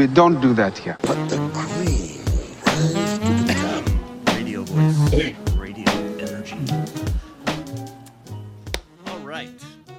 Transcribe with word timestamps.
We 0.00 0.06
don't 0.06 0.40
do 0.40 0.54
that 0.54 0.78
here. 0.78 0.96
But 1.02 1.28
the 1.28 1.36
radio 4.34 4.62
voice. 4.62 5.34
Radio 5.58 5.90
energy. 6.18 6.56
All 9.08 9.18
right, 9.18 9.50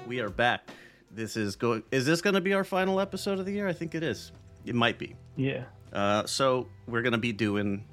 we 0.08 0.20
are 0.20 0.32
back. 0.32 0.68
This 1.12 1.38
is 1.38 1.56
going. 1.56 1.84
Is 1.92 2.08
this 2.08 2.20
going 2.20 2.34
to 2.34 2.42
be 2.42 2.54
our 2.54 2.64
final 2.64 3.00
episode 3.00 3.38
of 3.38 3.46
the 3.46 3.52
year? 3.52 3.68
I 3.68 3.74
think 3.74 3.94
it 3.94 4.02
is. 4.02 4.32
It 4.66 4.74
might 4.74 4.98
be. 4.98 5.14
Yeah. 5.36 5.66
Uh, 5.94 6.26
so 6.26 6.68
we're 6.88 7.04
gonna 7.04 7.20
be 7.20 7.32
doing 7.32 7.86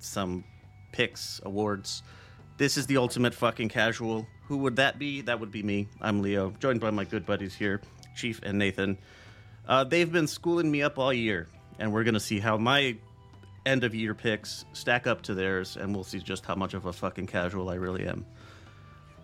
some 0.00 0.44
picks, 0.92 1.40
awards. 1.46 2.02
This 2.58 2.76
is 2.76 2.86
the 2.86 2.98
ultimate 2.98 3.32
fucking 3.32 3.70
casual. 3.70 4.26
Who 4.48 4.58
would 4.58 4.76
that 4.76 4.98
be? 4.98 5.22
That 5.22 5.40
would 5.40 5.50
be 5.50 5.62
me. 5.62 5.88
I'm 6.02 6.20
Leo, 6.20 6.50
joined 6.60 6.82
by 6.82 6.90
my 6.90 7.04
good 7.04 7.24
buddies 7.24 7.54
here, 7.54 7.80
Chief 8.14 8.38
and 8.42 8.58
Nathan. 8.58 8.98
Uh, 9.68 9.84
they've 9.84 10.10
been 10.10 10.26
schooling 10.26 10.70
me 10.70 10.82
up 10.82 10.98
all 10.98 11.12
year, 11.12 11.46
and 11.78 11.92
we're 11.92 12.04
gonna 12.04 12.18
see 12.18 12.40
how 12.40 12.56
my 12.56 12.96
end 13.66 13.84
of 13.84 13.94
year 13.94 14.14
picks 14.14 14.64
stack 14.72 15.06
up 15.06 15.22
to 15.22 15.34
theirs, 15.34 15.76
and 15.76 15.94
we'll 15.94 16.04
see 16.04 16.18
just 16.18 16.46
how 16.46 16.54
much 16.54 16.74
of 16.74 16.86
a 16.86 16.92
fucking 16.92 17.26
casual 17.26 17.68
I 17.68 17.74
really 17.74 18.06
am. 18.06 18.24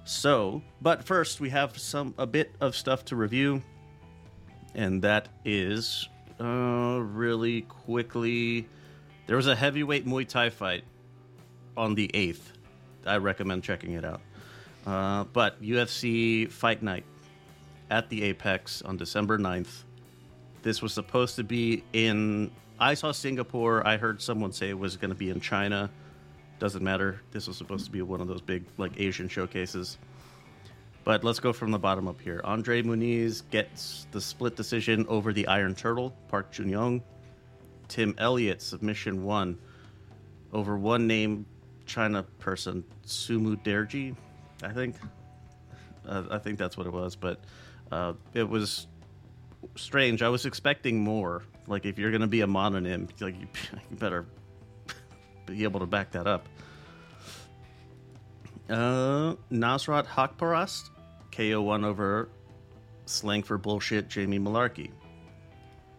So, 0.04 0.62
but 0.82 1.02
first 1.02 1.40
we 1.40 1.48
have 1.50 1.78
some 1.78 2.14
a 2.18 2.26
bit 2.26 2.54
of 2.60 2.76
stuff 2.76 3.06
to 3.06 3.16
review, 3.16 3.62
and 4.74 5.00
that 5.02 5.28
is 5.44 6.08
uh, 6.38 7.00
really 7.02 7.62
quickly. 7.62 8.68
There 9.26 9.36
was 9.36 9.46
a 9.46 9.56
heavyweight 9.56 10.06
Muay 10.06 10.28
Thai 10.28 10.50
fight 10.50 10.84
on 11.76 11.94
the 11.94 12.10
eighth. 12.12 12.52
I 13.06 13.16
recommend 13.16 13.64
checking 13.64 13.92
it 13.92 14.04
out. 14.04 14.20
Uh, 14.86 15.24
but 15.24 15.62
UFC 15.62 16.50
Fight 16.50 16.82
Night 16.82 17.04
at 17.90 18.10
the 18.10 18.22
Apex 18.24 18.82
on 18.82 18.98
December 18.98 19.38
9th. 19.38 19.84
This 20.64 20.80
was 20.80 20.94
supposed 20.94 21.36
to 21.36 21.44
be 21.44 21.84
in. 21.92 22.50
I 22.80 22.94
saw 22.94 23.12
Singapore. 23.12 23.86
I 23.86 23.98
heard 23.98 24.22
someone 24.22 24.50
say 24.50 24.70
it 24.70 24.78
was 24.78 24.96
going 24.96 25.10
to 25.10 25.14
be 25.14 25.28
in 25.28 25.38
China. 25.38 25.90
Doesn't 26.58 26.82
matter. 26.82 27.20
This 27.32 27.46
was 27.46 27.58
supposed 27.58 27.84
to 27.84 27.90
be 27.90 28.00
one 28.00 28.22
of 28.22 28.28
those 28.28 28.40
big 28.40 28.64
like 28.78 28.98
Asian 28.98 29.28
showcases. 29.28 29.98
But 31.04 31.22
let's 31.22 31.38
go 31.38 31.52
from 31.52 31.70
the 31.70 31.78
bottom 31.78 32.08
up 32.08 32.18
here. 32.18 32.40
Andre 32.44 32.82
Muniz 32.82 33.42
gets 33.50 34.06
the 34.10 34.22
split 34.22 34.56
decision 34.56 35.04
over 35.06 35.34
the 35.34 35.46
Iron 35.48 35.74
Turtle, 35.74 36.16
Park 36.28 36.50
Jun 36.50 36.70
Young. 36.70 37.02
Tim 37.88 38.14
Elliott, 38.16 38.62
submission 38.62 39.22
one 39.22 39.58
over 40.50 40.78
one 40.78 41.06
name 41.06 41.44
China 41.84 42.22
person, 42.38 42.84
Sumudaerji, 43.04 44.16
I 44.62 44.72
think. 44.72 44.96
Uh, 46.08 46.22
I 46.30 46.38
think 46.38 46.58
that's 46.58 46.78
what 46.78 46.86
it 46.86 46.92
was, 46.92 47.16
but 47.16 47.40
uh, 47.92 48.14
it 48.32 48.48
was 48.48 48.86
strange. 49.76 50.22
I 50.22 50.28
was 50.28 50.46
expecting 50.46 51.00
more. 51.00 51.42
Like, 51.66 51.86
if 51.86 51.98
you're 51.98 52.10
going 52.10 52.20
to 52.20 52.26
be 52.26 52.42
a 52.42 52.46
mononym, 52.46 53.08
like 53.20 53.40
you, 53.40 53.46
you 53.90 53.96
better 53.96 54.26
be 55.46 55.64
able 55.64 55.80
to 55.80 55.86
back 55.86 56.12
that 56.12 56.26
up. 56.26 56.48
Uh, 58.68 59.34
Nasrat 59.52 60.06
Haqparast, 60.06 60.90
KO 61.32 61.60
one 61.62 61.84
over 61.84 62.28
Slang 63.06 63.42
for 63.42 63.58
Bullshit, 63.58 64.08
Jamie 64.08 64.38
Mullarkey. 64.38 64.90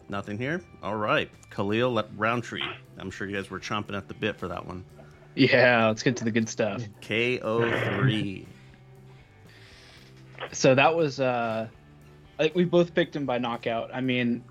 Nothing 0.10 0.38
here? 0.38 0.62
All 0.84 0.96
right. 0.96 1.30
Khalil 1.50 2.04
Rountree. 2.16 2.62
I'm 2.98 3.10
sure 3.10 3.28
you 3.28 3.36
guys 3.36 3.50
were 3.50 3.60
chomping 3.60 3.96
at 3.96 4.08
the 4.08 4.14
bit 4.14 4.38
for 4.38 4.48
that 4.48 4.66
one. 4.66 4.84
Yeah, 5.36 5.88
let's 5.88 6.04
get 6.04 6.16
to 6.18 6.24
the 6.24 6.32
good 6.32 6.48
stuff. 6.48 6.84
KO3. 7.02 8.46
So 10.52 10.76
that 10.76 10.96
was 10.96 11.20
uh 11.20 11.68
Think 12.38 12.56
we 12.56 12.66
both 12.66 12.94
picked 12.94 13.16
him 13.16 13.26
by 13.26 13.38
knockout. 13.38 13.90
I 13.94 14.02
mean, 14.02 14.44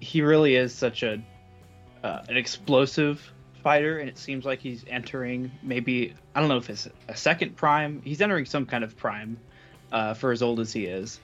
he 0.00 0.22
really 0.22 0.54
is 0.56 0.74
such 0.74 1.02
a 1.02 1.20
uh, 2.02 2.22
an 2.28 2.36
explosive 2.36 3.32
fighter 3.62 3.98
and 3.98 4.08
it 4.08 4.16
seems 4.16 4.46
like 4.46 4.58
he's 4.60 4.86
entering 4.88 5.50
maybe 5.62 6.14
I 6.34 6.40
don't 6.40 6.48
know 6.48 6.56
if 6.56 6.70
it's 6.70 6.88
a 7.08 7.16
second 7.16 7.56
prime. 7.56 8.00
He's 8.04 8.20
entering 8.22 8.46
some 8.46 8.64
kind 8.66 8.82
of 8.84 8.96
prime 8.96 9.36
uh, 9.92 10.14
for 10.14 10.32
as 10.32 10.42
old 10.42 10.60
as 10.60 10.72
he 10.72 10.86
is. 10.86 11.20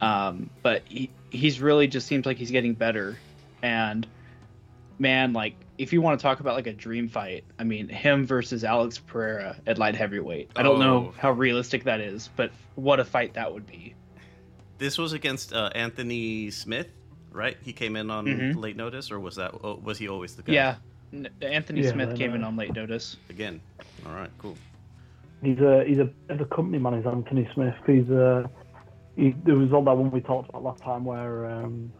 Um, 0.00 0.50
but 0.62 0.82
he 0.86 1.10
he's 1.30 1.60
really 1.60 1.86
just 1.88 2.06
seems 2.06 2.26
like 2.26 2.36
he's 2.36 2.50
getting 2.50 2.74
better 2.74 3.16
and 3.62 4.06
man, 4.98 5.32
like 5.32 5.54
if 5.78 5.92
you 5.92 6.02
want 6.02 6.18
to 6.18 6.22
talk 6.22 6.40
about 6.40 6.56
like 6.56 6.66
a 6.66 6.72
dream 6.72 7.08
fight, 7.08 7.44
I 7.58 7.64
mean 7.64 7.88
him 7.88 8.26
versus 8.26 8.64
Alex 8.64 8.98
Pereira 8.98 9.56
at 9.66 9.78
light 9.78 9.94
heavyweight. 9.94 10.50
I 10.56 10.62
don't 10.62 10.76
Oh. 10.76 10.84
know 10.84 11.14
how 11.18 11.32
realistic 11.32 11.84
that 11.84 12.00
is, 12.00 12.28
but 12.36 12.50
what 12.74 13.00
a 13.00 13.04
fight 13.04 13.34
that 13.34 13.52
would 13.52 13.66
be. 13.66 13.94
This 14.78 14.96
was 14.98 15.12
against 15.12 15.52
uh, 15.52 15.70
Anthony 15.74 16.50
Smith, 16.50 16.88
right? 17.32 17.56
He 17.62 17.72
came 17.72 17.96
in 17.96 18.10
on 18.10 18.26
Mhm. 18.26 18.56
late 18.56 18.76
notice, 18.76 19.10
or 19.10 19.18
was 19.20 19.36
that 19.36 19.52
oh, 19.62 19.80
was 19.82 19.98
he 19.98 20.08
always 20.08 20.36
the 20.36 20.42
guy? 20.42 20.52
Yeah, 20.52 20.74
N- 21.12 21.28
Anthony 21.42 21.82
Yeah, 21.82 21.90
Smith 21.92 22.16
came 22.16 22.34
in 22.34 22.44
on 22.44 22.56
late 22.56 22.74
notice. 22.74 23.16
Again. 23.28 23.60
All 24.06 24.14
right, 24.14 24.30
cool. 24.38 24.56
He's 25.42 25.58
a 25.58 25.84
he's 25.84 25.98
a 25.98 26.04
bit 26.04 26.40
of 26.40 26.40
a 26.40 26.44
company 26.54 26.78
man. 26.78 26.94
Is 26.94 27.06
Anthony 27.06 27.48
Smith. 27.54 27.74
He's 27.86 28.08
uh, 28.10 28.46
he, 29.16 29.34
there 29.44 29.56
was 29.56 29.72
all 29.72 29.82
that 29.84 29.96
one 29.96 30.10
we 30.10 30.20
talked 30.20 30.48
about 30.48 30.62
last 30.62 30.82
time 30.82 31.04
where 31.04 31.46
um, 31.50 31.92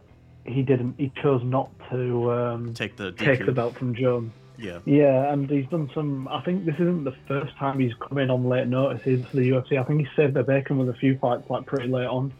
he 0.45 0.61
didn't 0.61 0.95
he 0.97 1.11
chose 1.21 1.41
not 1.43 1.69
to 1.91 2.31
um, 2.31 2.73
Take 2.73 2.95
the 2.95 3.11
take 3.11 3.45
the 3.45 3.51
belt 3.51 3.75
from 3.77 3.93
Jones. 3.93 4.31
Yeah. 4.57 4.79
Yeah, 4.85 5.31
and 5.31 5.49
he's 5.49 5.67
done 5.67 5.89
some. 5.93 6.27
I 6.27 6.41
think 6.41 6.65
this 6.65 6.75
isn't 6.75 7.05
the 7.05 7.15
first 7.29 7.55
time 7.57 7.79
he's 7.79 7.93
come 8.07 8.17
in 8.17 8.29
on 8.29 8.47
late 8.47 8.67
notices 8.67 9.25
for 9.25 9.37
the 9.37 9.49
UFC. 9.51 9.77
I 9.79 9.83
think 9.83 10.01
he 10.01 10.07
saved 10.17 10.33
the 10.33 10.43
bacon 10.43 10.77
with 10.77 10.89
a 10.89 10.93
few 10.93 11.17
fights 11.17 11.49
like 11.49 11.65
pretty 11.65 11.87
late 11.89 12.07
on. 12.07 12.33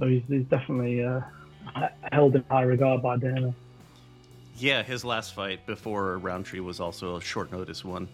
So 0.00 0.06
he's, 0.06 0.22
he's 0.28 0.46
definitely 0.46 1.04
uh, 1.04 1.20
held 2.10 2.34
in 2.34 2.42
high 2.50 2.62
regard 2.62 3.02
by 3.02 3.18
Dana. 3.18 3.54
Yeah, 4.56 4.82
his 4.82 5.04
last 5.04 5.34
fight 5.34 5.66
before 5.66 6.16
Rountree 6.16 6.60
was 6.60 6.80
also 6.80 7.16
a 7.16 7.20
short 7.20 7.52
notice 7.52 7.84
one. 7.84 8.08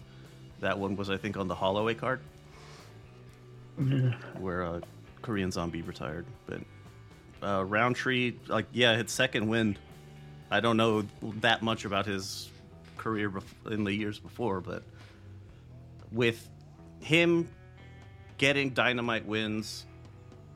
That 0.59 0.77
one 0.77 0.97
was, 0.97 1.09
I 1.09 1.15
think, 1.15 1.37
on 1.37 1.47
the 1.47 1.55
Holloway 1.55 1.93
card, 1.93 2.19
where 4.37 4.65
uh, 4.65 4.81
Korean 5.21 5.49
Zombie 5.51 5.81
retired. 5.81 6.25
But 6.45 6.61
uh, 7.41 7.63
Rountree, 7.63 8.33
like, 8.47 8.65
yeah, 8.73 8.97
his 8.97 9.11
second 9.11 9.47
win. 9.47 9.77
I 10.51 10.59
don't 10.59 10.77
know 10.77 11.03
that 11.41 11.61
much 11.61 11.85
about 11.85 12.05
his 12.05 12.49
career 12.97 13.31
in 13.69 13.83
the 13.83 13.93
years 13.93 14.19
before, 14.19 14.59
but 14.59 14.83
with 16.11 16.49
him 16.99 17.47
getting 18.37 18.71
dynamite 18.71 19.25
wins 19.25 19.85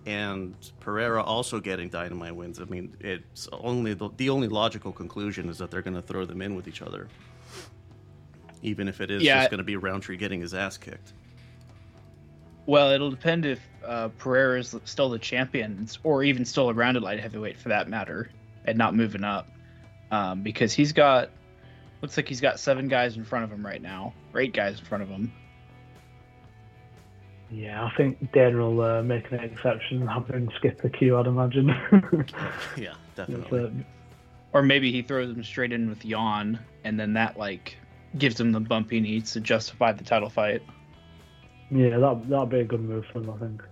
and 0.06 0.56
Pereira 0.79 1.22
also 1.23 1.59
getting 1.59 1.89
dynamite 1.89 2.35
wins. 2.35 2.59
I 2.59 2.66
mean, 2.66 2.95
it's 3.00 3.47
only 3.51 3.94
the, 3.94 4.09
the 4.17 4.29
only 4.29 4.47
logical 4.47 4.91
conclusion 4.91 5.50
is 5.50 5.57
that 5.59 5.69
they're 5.72 5.81
going 5.81 5.95
to 5.95 6.01
throw 6.01 6.25
them 6.25 6.41
in 6.41 6.56
with 6.56 6.67
each 6.67 6.81
other, 6.81 7.07
even 8.62 8.88
if 8.88 9.01
it 9.01 9.12
is 9.12 9.23
Yeah. 9.23 9.39
just 9.39 9.51
going 9.51 9.59
to 9.59 9.63
be 9.63 9.75
Rountree 9.75 10.17
getting 10.17 10.41
his 10.41 10.53
ass 10.53 10.78
kicked. 10.78 11.13
Well, 12.66 12.91
it'll 12.91 13.09
depend 13.12 13.45
if 13.45 13.59
uh, 13.85 14.09
Pereira 14.17 14.59
is 14.59 14.75
still 14.85 15.09
the 15.09 15.19
champion, 15.19 15.88
or 16.03 16.23
even 16.23 16.45
still 16.45 16.69
around 16.69 16.95
at 16.95 17.01
light 17.01 17.19
heavyweight 17.19 17.59
for 17.59 17.69
that 17.69 17.89
matter, 17.89 18.29
and 18.66 18.78
not 18.78 18.95
moving 18.95 19.23
up, 19.23 19.50
um, 20.12 20.44
because 20.44 20.72
he's 20.73 20.94
got 20.94 21.29
looks 22.01 22.18
like 22.18 22.28
he's 22.28 22.41
got 22.41 22.59
seven 22.59 22.88
guys 22.88 23.18
in 23.18 23.23
front 23.23 23.44
of 23.45 23.51
him 23.51 23.66
right 23.66 23.81
now, 23.81 24.13
or 24.33 24.41
eight 24.41 24.53
guys 24.53 24.79
in 24.79 24.85
front 24.85 25.03
of 25.03 25.09
him. 25.09 25.31
Yeah, 27.51 27.84
I 27.84 27.91
think 27.97 28.31
Dana 28.31 28.57
will 28.57 28.81
uh, 28.81 29.03
make 29.03 29.29
an 29.31 29.39
exception 29.41 30.00
and 30.01 30.09
have 30.09 30.28
him 30.29 30.50
skip 30.56 30.81
the 30.81 30.89
queue. 30.89 31.17
I'd 31.17 31.28
imagine. 31.28 31.69
Yeah, 32.78 32.94
definitely. 33.16 33.66
uh, 33.66 33.69
Or 34.53 34.62
maybe 34.63 34.91
he 34.91 35.01
throws 35.01 35.29
him 35.35 35.44
straight 35.44 35.73
in 35.73 35.89
with 35.89 36.06
Yawn, 36.06 36.59
and 36.85 36.97
then 37.00 37.13
that 37.13 37.38
like 37.38 37.75
gives 38.17 38.39
him 38.39 38.51
the 38.53 38.59
bump 38.62 38.89
he 38.91 39.00
needs 39.01 39.34
to 39.34 39.41
justify 39.41 39.91
the 39.91 40.03
title 40.03 40.29
fight. 40.29 40.62
yeah, 41.69 41.97
that 41.97 42.29
that'd 42.29 42.50
be 42.50 42.59
a 42.62 42.63
good 42.63 42.81
move 42.81 43.06
for 43.12 43.19
him. 43.19 43.30
I 43.31 43.38
think. 43.38 43.63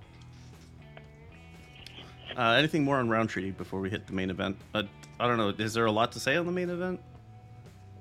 Uh, 2.38 2.52
anything 2.58 2.84
more 2.84 2.98
on 2.98 3.10
Rountree 3.10 3.52
before 3.52 3.80
we 3.80 3.90
hit 3.90 4.08
the 4.08 4.14
main 4.14 4.30
event? 4.30 4.58
Uh, 4.74 4.84
I 5.20 5.28
don't 5.28 5.38
know. 5.38 5.50
Is 5.58 5.74
there 5.74 5.86
a 5.86 5.92
lot 5.92 6.12
to 6.14 6.20
say 6.20 6.36
on 6.38 6.46
the 6.46 6.52
main 6.52 6.70
event? 6.70 7.00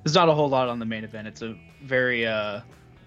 There's 0.04 0.14
not 0.14 0.28
a 0.28 0.34
whole 0.34 0.48
lot 0.48 0.69
on 0.69 0.78
the 0.78 0.84
main 0.84 1.02
event. 1.04 1.26
It's 1.28 1.42
a 1.42 1.56
very 1.82 2.26
uh, 2.26 2.60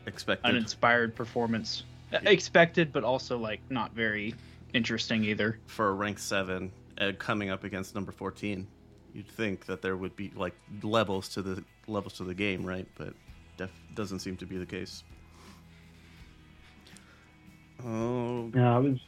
Expected. 0.08 0.46
uninspired 0.50 1.16
performance, 1.16 1.84
expected, 2.26 2.92
but 2.94 3.04
also 3.04 3.38
like 3.38 3.62
not 3.70 3.94
very 3.94 4.34
interesting 4.74 5.24
either. 5.26 5.60
for 5.68 5.90
a 5.90 5.94
rank 5.94 6.18
seven 6.20 6.72
uh, 7.00 7.12
coming 7.20 7.50
up 7.50 7.64
against 7.64 7.94
number 7.96 8.12
14 8.12 8.66
you'd 9.14 9.28
think 9.28 9.66
that 9.66 9.82
there 9.82 9.98
would 9.98 10.16
be 10.16 10.32
like 10.36 10.54
levels 10.84 11.28
to 11.28 11.42
the 11.42 11.62
levels 11.88 12.14
to 12.14 12.24
the 12.24 12.34
game 12.34 12.64
right 12.66 12.88
but 12.98 13.14
def- 13.58 13.70
doesn't 13.96 14.20
seem 14.20 14.38
to 14.38 14.46
be 14.46 14.58
the 14.58 14.66
case 14.66 15.04
oh 17.86 18.50
Yeah, 18.56 18.80
it 18.80 18.84
was. 18.84 19.00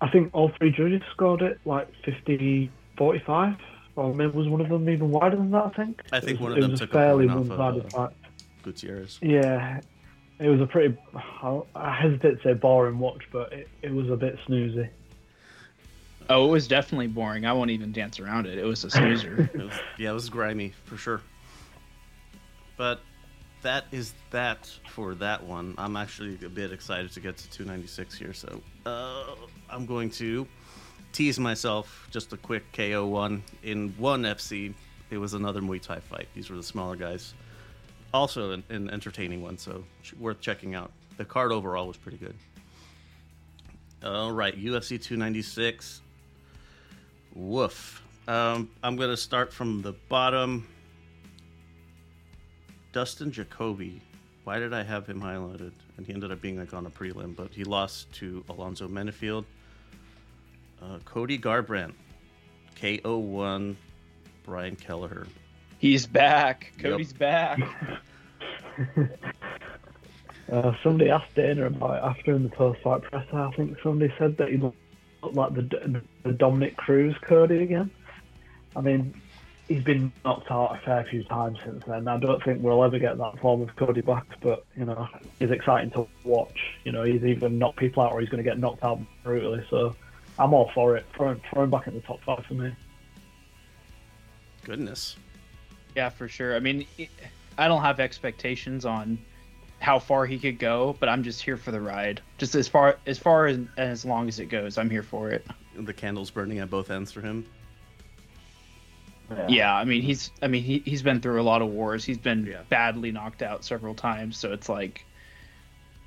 I 0.00 0.10
think 0.10 0.30
all 0.34 0.50
three 0.58 0.70
judges 0.72 1.02
scored 1.12 1.42
it 1.42 1.60
like 1.64 1.88
50 2.04 2.70
45, 2.98 3.54
or 3.96 4.12
maybe 4.14 4.32
was 4.32 4.48
one 4.48 4.60
of 4.60 4.68
them 4.68 4.88
even 4.90 5.10
wider 5.10 5.36
than 5.36 5.50
that, 5.52 5.64
I 5.66 5.70
think. 5.70 6.02
I 6.12 6.20
think 6.20 6.40
It 6.40 6.40
was- 6.40 6.40
one 6.42 6.52
of 6.52 6.58
it 6.58 6.60
them 6.62 6.70
was 6.72 6.80
took 6.80 6.90
a 6.90 6.92
fairly 6.92 7.28
point 7.28 7.40
of, 7.40 7.48
one-sided 7.58 7.86
uh, 7.86 7.88
fight. 8.08 8.16
gutierrez 8.64 9.18
Yeah, 9.22 9.80
it 10.40 10.48
was 10.48 10.60
a 10.60 10.66
pretty. 10.66 10.96
I 11.14 11.60
I 11.74 11.94
hesitate 11.94 12.36
to 12.36 12.42
say 12.42 12.54
boring 12.54 12.98
watch, 12.98 13.22
but 13.30 13.52
it, 13.52 13.68
it 13.82 13.92
was 13.92 14.08
a 14.08 14.16
bit 14.16 14.38
snoozy. 14.48 14.88
Oh, 16.30 16.46
it 16.46 16.50
was 16.50 16.68
definitely 16.68 17.08
boring. 17.08 17.44
I 17.44 17.52
won't 17.52 17.70
even 17.70 17.92
dance 17.92 18.20
around 18.20 18.46
it. 18.46 18.56
It 18.56 18.64
was 18.64 18.84
a 18.84 18.90
snoozer. 18.90 19.50
It 19.54 19.62
was, 19.64 19.72
yeah, 19.98 20.10
it 20.10 20.14
was 20.14 20.28
grimy 20.28 20.72
for 20.84 20.96
sure. 20.96 21.20
But 22.76 23.00
that 23.62 23.84
is 23.90 24.14
that 24.30 24.70
for 24.88 25.14
that 25.16 25.42
one. 25.42 25.74
I'm 25.76 25.96
actually 25.96 26.38
a 26.44 26.48
bit 26.48 26.72
excited 26.72 27.12
to 27.12 27.20
get 27.20 27.36
to 27.36 27.50
296 27.50 28.16
here, 28.16 28.32
so 28.32 28.60
uh, 28.86 29.34
I'm 29.68 29.86
going 29.86 30.10
to 30.12 30.46
tease 31.12 31.38
myself. 31.38 32.08
Just 32.10 32.32
a 32.32 32.36
quick 32.36 32.64
KO 32.72 33.06
one 33.06 33.42
in 33.62 33.90
one 33.98 34.22
FC. 34.22 34.72
It 35.10 35.18
was 35.18 35.34
another 35.34 35.60
Muay 35.60 35.82
Thai 35.82 35.98
fight. 35.98 36.28
These 36.34 36.48
were 36.48 36.56
the 36.56 36.62
smaller 36.62 36.96
guys. 36.96 37.34
Also 38.12 38.52
an, 38.52 38.64
an 38.68 38.90
entertaining 38.90 39.42
one, 39.42 39.56
so 39.56 39.84
worth 40.18 40.40
checking 40.40 40.74
out. 40.74 40.90
The 41.16 41.24
card 41.24 41.52
overall 41.52 41.86
was 41.86 41.96
pretty 41.96 42.18
good. 42.18 42.34
All 44.02 44.32
right, 44.32 44.56
UFC 44.56 45.00
296. 45.00 46.00
Woof. 47.34 48.02
Um, 48.26 48.70
I'm 48.82 48.96
going 48.96 49.10
to 49.10 49.16
start 49.16 49.52
from 49.52 49.82
the 49.82 49.92
bottom. 50.08 50.66
Dustin 52.92 53.30
Jacoby. 53.30 54.00
Why 54.44 54.58
did 54.58 54.72
I 54.72 54.82
have 54.82 55.06
him 55.06 55.20
highlighted? 55.20 55.72
And 55.96 56.06
he 56.06 56.14
ended 56.14 56.32
up 56.32 56.40
being 56.40 56.58
like 56.58 56.72
on 56.74 56.86
a 56.86 56.90
prelim, 56.90 57.36
but 57.36 57.50
he 57.52 57.64
lost 57.64 58.12
to 58.14 58.42
Alonzo 58.48 58.88
Menifield. 58.88 59.44
Uh, 60.82 60.98
Cody 61.04 61.38
Garbrandt, 61.38 61.92
KO1, 62.80 63.76
Brian 64.44 64.76
Kelleher. 64.76 65.26
He's 65.80 66.06
back. 66.06 66.72
Yep. 66.76 66.92
Cody's 66.92 67.12
back. 67.12 67.58
Uh, 70.50 70.72
somebody 70.82 71.08
asked 71.08 71.32
Dana 71.36 71.66
about 71.66 71.96
it 71.96 72.02
after 72.02 72.34
in 72.34 72.42
the 72.42 72.48
post-fight 72.48 73.02
presser. 73.02 73.38
I 73.38 73.52
think 73.52 73.76
somebody 73.84 74.12
said 74.18 74.36
that 74.38 74.48
he 74.48 74.56
looked 74.56 74.76
like 75.22 75.54
the, 75.54 76.02
the 76.24 76.32
Dominick 76.32 76.76
Cruz 76.76 77.14
Cody 77.22 77.62
again. 77.62 77.88
I 78.74 78.80
mean, 78.80 79.14
he's 79.68 79.84
been 79.84 80.12
knocked 80.24 80.50
out 80.50 80.76
a 80.76 80.84
fair 80.84 81.06
few 81.08 81.22
times 81.22 81.60
since 81.64 81.84
then. 81.84 82.08
I 82.08 82.18
don't 82.18 82.42
think 82.42 82.64
we'll 82.64 82.82
ever 82.82 82.98
get 82.98 83.16
that 83.18 83.38
form 83.38 83.62
of 83.62 83.76
Cody 83.76 84.00
back, 84.00 84.26
but 84.40 84.64
you 84.76 84.84
know, 84.84 85.06
he's 85.38 85.52
exciting 85.52 85.92
to 85.92 86.08
watch. 86.24 86.58
You 86.82 86.90
know, 86.90 87.04
he's 87.04 87.22
either 87.22 87.48
knocked 87.48 87.78
people 87.78 88.02
out 88.02 88.10
or 88.10 88.20
he's 88.20 88.28
going 88.28 88.42
to 88.42 88.50
get 88.50 88.58
knocked 88.58 88.82
out 88.82 88.98
brutally. 89.22 89.64
So 89.70 89.94
I'm 90.36 90.52
all 90.52 90.72
for 90.74 90.96
it. 90.96 91.06
Throw 91.14 91.30
him, 91.30 91.40
throw 91.48 91.62
him 91.62 91.70
back 91.70 91.86
in 91.86 91.94
the 91.94 92.00
top 92.00 92.20
five 92.24 92.44
for 92.46 92.54
me. 92.54 92.74
Goodness. 94.64 95.16
Yeah, 95.96 96.08
for 96.08 96.28
sure. 96.28 96.54
I 96.56 96.60
mean, 96.60 96.86
I 97.58 97.68
don't 97.68 97.82
have 97.82 98.00
expectations 98.00 98.84
on 98.84 99.18
how 99.80 99.98
far 99.98 100.26
he 100.26 100.38
could 100.38 100.58
go, 100.58 100.96
but 101.00 101.08
I'm 101.08 101.22
just 101.22 101.42
here 101.42 101.56
for 101.56 101.70
the 101.70 101.80
ride. 101.80 102.20
Just 102.38 102.54
as 102.54 102.68
far 102.68 102.98
as 103.06 103.18
far 103.18 103.46
as 103.46 103.58
as 103.76 104.04
long 104.04 104.28
as 104.28 104.38
it 104.38 104.46
goes, 104.46 104.78
I'm 104.78 104.90
here 104.90 105.02
for 105.02 105.30
it. 105.30 105.46
The 105.76 105.92
candle's 105.92 106.30
burning 106.30 106.58
at 106.58 106.70
both 106.70 106.90
ends 106.90 107.10
for 107.12 107.20
him. 107.20 107.46
Yeah, 109.48 109.72
I 109.72 109.84
mean 109.84 110.02
he's 110.02 110.32
I 110.42 110.48
mean 110.48 110.62
he 110.64 110.82
he's 110.84 111.02
been 111.02 111.20
through 111.20 111.40
a 111.40 111.44
lot 111.44 111.62
of 111.62 111.68
wars. 111.68 112.04
He's 112.04 112.18
been 112.18 112.44
Yeah. 112.46 112.62
badly 112.68 113.12
knocked 113.12 113.42
out 113.42 113.64
several 113.64 113.94
times, 113.94 114.36
so 114.36 114.52
it's 114.52 114.68
like 114.68 115.04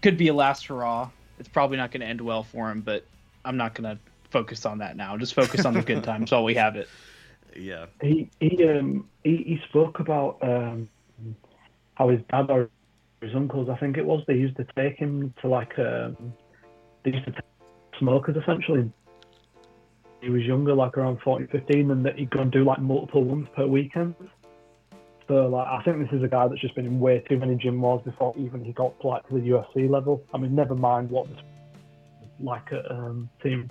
could 0.01 0.17
be 0.17 0.27
a 0.27 0.33
last 0.33 0.65
hurrah. 0.67 1.09
It's 1.39 1.47
probably 1.47 1.77
not 1.77 1.91
going 1.91 2.01
to 2.01 2.07
end 2.07 2.19
well 2.19 2.43
for 2.43 2.69
him, 2.69 2.81
but 2.81 3.05
I'm 3.45 3.55
not 3.57 3.73
going 3.75 3.95
to 3.95 4.01
focus 4.29 4.65
on 4.65 4.79
that 4.79 4.97
now. 4.97 5.17
Just 5.17 5.33
focus 5.33 5.65
on 5.65 5.73
the 5.73 5.81
good 5.81 6.03
times 6.03 6.31
while 6.31 6.43
we 6.43 6.55
have 6.55 6.75
it. 6.75 6.89
Yeah. 7.55 7.85
He 8.01 8.29
he 8.39 8.67
um 8.67 9.07
he, 9.23 9.37
he 9.37 9.59
spoke 9.69 9.99
about 9.99 10.37
um 10.41 10.89
how 11.95 12.09
his 12.09 12.21
dad 12.29 12.49
or 12.49 12.69
his 13.21 13.35
uncles, 13.35 13.69
I 13.69 13.77
think 13.77 13.97
it 13.97 14.05
was, 14.05 14.23
they 14.27 14.33
used 14.33 14.57
to 14.57 14.65
take 14.75 14.97
him 14.97 15.33
to 15.41 15.47
like 15.47 15.77
um 15.79 16.33
they 17.03 17.11
used 17.11 17.25
to 17.25 17.31
take 17.31 17.41
smokers 17.99 18.35
essentially. 18.41 18.91
He 20.21 20.29
was 20.29 20.43
younger, 20.43 20.73
like 20.73 20.97
around 20.97 21.19
14, 21.21 21.49
15, 21.51 21.91
and 21.91 22.05
that 22.05 22.17
he'd 22.17 22.29
go 22.29 22.39
and 22.39 22.51
do 22.51 22.63
like 22.63 22.79
multiple 22.79 23.23
ones 23.23 23.47
per 23.55 23.67
weekend. 23.67 24.15
So 25.27 25.47
like 25.47 25.67
I 25.67 25.81
think 25.83 25.99
this 25.99 26.17
is 26.17 26.23
a 26.23 26.27
guy 26.27 26.47
that's 26.47 26.61
just 26.61 26.75
been 26.75 26.85
in 26.85 26.99
way 26.99 27.23
too 27.27 27.37
many 27.37 27.55
gym 27.55 27.81
wars 27.81 28.01
before 28.03 28.33
even 28.37 28.63
he 28.63 28.71
got 28.71 28.99
to, 29.01 29.07
like 29.07 29.27
to 29.27 29.35
the 29.35 29.41
UFC 29.41 29.89
level. 29.89 30.23
I 30.33 30.37
mean, 30.37 30.55
never 30.55 30.75
mind 30.75 31.09
what 31.09 31.27
this 31.29 31.39
like 32.39 32.71
at 32.73 32.89
um, 32.91 33.29
team 33.41 33.69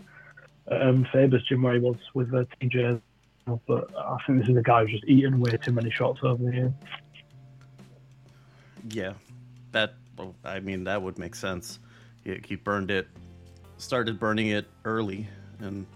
at, 0.71 0.83
um, 0.83 1.07
Faber's 1.13 1.45
gym 1.49 1.63
where 1.63 1.75
he 1.75 1.81
was 1.81 1.97
with 2.15 2.33
uh, 2.33 2.45
TJ 2.61 3.01
but 3.47 3.91
I 3.97 4.17
think 4.27 4.41
this 4.41 4.49
is 4.49 4.57
a 4.57 4.63
guy 4.63 4.83
who's 4.83 4.93
just 4.93 5.05
eaten 5.07 5.41
way 5.41 5.57
too 5.63 5.73
many 5.73 5.91
shots 5.91 6.21
over 6.23 6.43
the 6.43 6.53
years. 6.53 6.73
Yeah. 8.91 9.13
That, 9.73 9.95
I 10.45 10.61
mean, 10.61 10.85
that 10.85 11.01
would 11.01 11.19
make 11.19 11.35
sense. 11.35 11.79
He, 12.25 12.41
he 12.45 12.57
burned 12.57 12.91
it, 12.91 13.09
started 13.79 14.21
burning 14.21 14.49
it 14.49 14.67
early, 14.85 15.29
and 15.61 15.87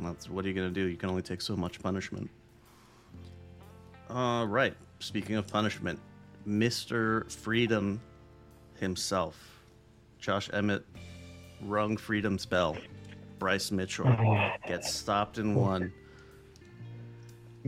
that's 0.00 0.30
what 0.30 0.44
are 0.44 0.48
you 0.48 0.54
to 0.54 0.70
do? 0.70 0.86
You 0.86 0.96
can 0.96 1.10
only 1.10 1.22
take 1.22 1.42
so 1.42 1.56
much 1.56 1.80
punishment. 1.80 2.30
All 4.08 4.46
right. 4.46 4.74
Speaking 4.98 5.36
of 5.36 5.46
punishment, 5.46 5.98
Mr. 6.46 7.30
Freedom 7.30 8.00
himself, 8.78 9.62
Josh 10.18 10.48
Emmett, 10.52 10.84
rung 11.62 11.96
Freedom's 11.96 12.46
bell. 12.46 12.76
Bryce 13.40 13.72
Mitchell 13.72 14.06
gets 14.68 14.94
stopped 14.94 15.38
in 15.38 15.56
one. 15.56 15.92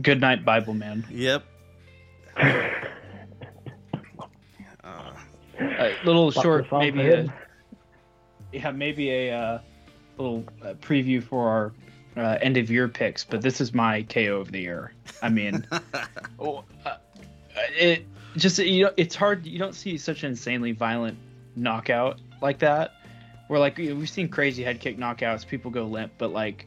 Good 0.01 0.21
night, 0.21 0.45
Bible 0.45 0.73
man. 0.73 1.05
Yep. 1.09 1.43
A 5.79 5.95
little 6.05 6.31
Back 6.31 6.43
short, 6.43 6.71
maybe 6.71 7.07
a, 7.09 7.33
yeah, 8.51 8.71
maybe 8.71 9.09
a 9.09 9.31
uh, 9.31 9.59
little 10.17 10.43
uh, 10.61 10.73
preview 10.75 11.21
for 11.21 11.47
our 11.47 11.73
uh, 12.17 12.37
end 12.41 12.57
of 12.57 12.69
year 12.69 12.87
picks. 12.87 13.23
But 13.23 13.41
this 13.41 13.61
is 13.61 13.73
my 13.73 14.03
KO 14.03 14.37
of 14.37 14.51
the 14.51 14.61
year. 14.61 14.93
I 15.21 15.29
mean, 15.29 15.65
oh, 16.39 16.63
uh, 16.85 16.97
it 17.77 18.05
just 18.35 18.59
you 18.59 18.85
know, 18.85 18.91
it's 18.97 19.15
hard. 19.15 19.45
You 19.45 19.59
don't 19.59 19.75
see 19.75 19.97
such 19.97 20.23
an 20.23 20.31
insanely 20.31 20.71
violent 20.71 21.17
knockout 21.55 22.19
like 22.41 22.59
that. 22.59 22.93
Where 23.53 23.59
like 23.59 23.77
we've 23.77 24.09
seen 24.09 24.29
crazy 24.29 24.63
head 24.63 24.79
kick 24.79 24.97
knockouts, 24.97 25.45
people 25.45 25.69
go 25.69 25.85
limp, 25.85 26.13
but 26.17 26.31
like 26.33 26.65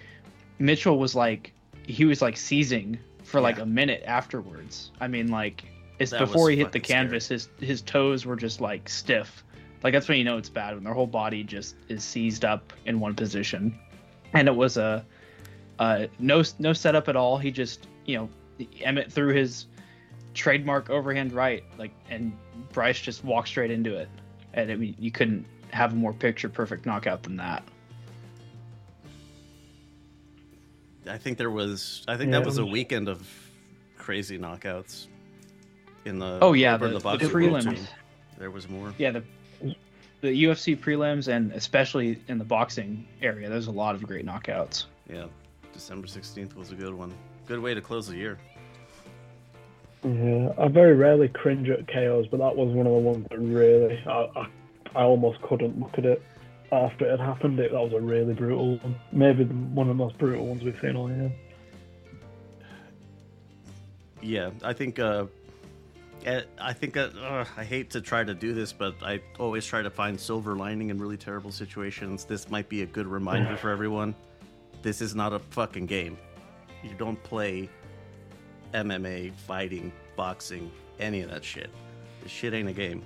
Mitchell 0.61 1.01
was 1.01 1.17
like 1.17 1.53
he 1.85 2.05
was 2.05 2.23
like 2.23 2.37
seizing 2.37 2.97
for 3.25 3.41
like 3.41 3.57
Yeah. 3.57 3.65
a 3.65 3.67
minute 3.67 4.05
afterwards. 4.07 4.93
I 5.01 5.09
mean, 5.09 5.27
like 5.27 5.65
it's 5.99 6.13
That 6.13 6.21
before 6.21 6.49
he 6.49 6.55
hit 6.57 6.67
the 6.71 6.79
fucking 6.79 6.85
scary. 6.85 6.99
canvas, 7.07 7.27
his 7.27 7.49
his 7.59 7.83
toes 7.83 8.25
were 8.25 8.37
just 8.37 8.61
like 8.61 8.89
stiff. 8.89 9.43
Like 9.83 9.95
that's 9.95 10.07
when 10.09 10.19
you 10.19 10.23
know 10.23 10.37
it's 10.39 10.49
bad 10.49 10.77
when 10.77 10.85
their 10.85 10.95
whole 10.95 11.09
body 11.09 11.43
just 11.43 11.75
is 11.89 12.05
seized 12.05 12.45
up 12.45 12.73
in 12.85 13.01
one 13.01 13.17
position. 13.17 13.77
And 14.33 14.47
it 14.47 14.55
was 14.55 14.77
a 14.77 15.05
uh, 15.81 16.07
no 16.21 16.45
no 16.61 16.73
setup 16.73 17.09
at 17.09 17.17
all. 17.17 17.37
He 17.37 17.51
just 17.51 17.89
you 18.05 18.17
know 18.17 18.29
Emmett 18.83 19.11
threw 19.11 19.35
his 19.35 19.67
trademark 20.35 20.89
overhand 20.89 21.33
right 21.33 21.65
like 21.79 21.91
and 22.11 22.33
Bryce 22.73 23.01
just 23.01 23.25
walked 23.25 23.49
straight 23.49 23.73
into 23.73 23.97
it. 23.97 24.09
And 24.55 24.71
I 24.71 24.77
mean, 24.77 24.95
you 25.01 25.11
couldn't 25.11 25.47
have 25.77 25.93
a 25.93 25.97
more 25.97 26.13
picture 26.13 26.49
perfect 26.49 26.87
knockout 26.87 27.23
than 27.23 27.37
that. 27.37 27.63
I 31.09 31.19
think 31.19 31.39
there 31.39 31.51
was. 31.51 32.05
I 32.09 32.17
think 32.17 32.29
Yeah, 32.33 32.39
that 32.39 32.43
it 32.43 32.47
was 32.47 32.59
a 32.59 32.67
weekend 32.67 33.09
of 33.09 33.27
crazy 33.97 34.39
knockouts 34.39 35.07
in 36.05 36.19
the. 36.19 36.39
Oh, 36.43 36.53
yeah, 36.53 36.75
over 36.75 36.89
the- 36.89 36.95
the 36.95 37.01
boxing 37.01 37.29
prelims. 37.31 37.87
There 38.39 38.51
was 38.51 38.69
more. 38.69 38.93
Yeah, 38.99 39.13
the 39.13 39.23
the 40.23 40.45
UFC 40.45 40.77
prelims 40.77 41.29
and 41.29 41.53
especially 41.53 42.19
in 42.29 42.39
the 42.39 42.45
boxing 42.45 43.07
area, 43.23 43.49
there's 43.49 43.67
a 43.69 43.71
lot 43.73 43.95
of 43.95 44.03
great 44.03 44.27
knockouts. 44.27 44.87
Yeah, 45.09 45.27
December 45.73 46.07
sixteenth 46.09 46.57
was 46.57 46.73
a 46.73 46.75
good 46.75 46.95
one. 46.95 47.13
Good 47.47 47.61
way 47.61 47.75
to 47.75 47.81
close 47.81 48.09
the 48.09 48.17
year. 48.17 48.39
Yeah, 50.03 50.53
I 50.59 50.69
very 50.69 50.95
rarely 50.95 51.29
cringe 51.29 51.69
at 51.69 51.87
KOs, 51.89 52.27
but 52.29 52.39
that 52.39 52.55
was 52.57 52.69
one 52.75 52.87
of 52.87 52.93
the 52.93 52.99
ones 52.99 53.27
that 53.31 53.39
really 53.39 54.03
I, 54.07 54.29
I, 54.41 54.47
I 54.97 55.03
almost 55.03 55.41
couldn't 55.43 55.79
look 55.79 55.99
at 55.99 56.07
it 56.07 56.23
after 56.73 57.07
it 57.07 57.11
had 57.11 57.21
happened. 57.21 57.59
It, 57.61 57.73
that 57.73 57.81
was 57.81 57.93
a 57.93 58.01
really 58.01 58.35
brutal 58.35 58.79
one. 58.79 58.97
Maybe 59.13 59.45
one 59.45 59.89
of 59.89 59.97
the 59.97 60.03
most 60.03 60.19
brutal 60.19 60.47
ones 60.47 60.63
we've 60.63 60.79
seen 60.81 60.97
all 60.97 61.11
year. 61.11 61.33
Yeah, 64.23 64.51
I 64.63 64.73
think. 64.73 64.99
Uh, 64.99 65.27
eh, 66.25 66.43
I 66.59 66.73
think 66.73 66.97
uh, 66.97 67.11
I 67.57 67.65
hate 67.65 67.91
to 67.91 68.01
try 68.01 68.25
to 68.25 68.35
do 68.35 68.55
this, 68.55 68.73
but 68.73 68.95
I 69.03 69.21
always 69.39 69.67
try 69.67 69.83
to 69.83 69.91
find 69.91 70.19
silver 70.19 70.57
lining 70.57 70.91
in 70.91 70.99
really 70.99 71.19
terrible 71.19 71.53
situations. 71.53 72.25
This 72.25 72.51
might 72.51 72.69
be 72.69 72.83
a 72.83 72.87
good 72.87 73.07
reminder 73.07 73.57
for 73.59 73.71
everyone. 73.71 74.15
This 74.83 75.01
is 75.01 75.15
not 75.15 75.33
a 75.33 75.39
fucking 75.39 75.87
game. 75.87 76.17
You 76.83 76.95
don't 76.97 77.23
play 77.23 77.69
MMA, 78.73 79.35
fighting, 79.35 79.93
boxing, 80.17 80.71
any 80.99 81.21
of 81.21 81.31
that 81.31 81.45
shit. 81.45 81.71
This 82.23 82.33
shit 82.33 82.55
ain't 82.55 82.69
a 82.69 82.73
game. 82.73 83.03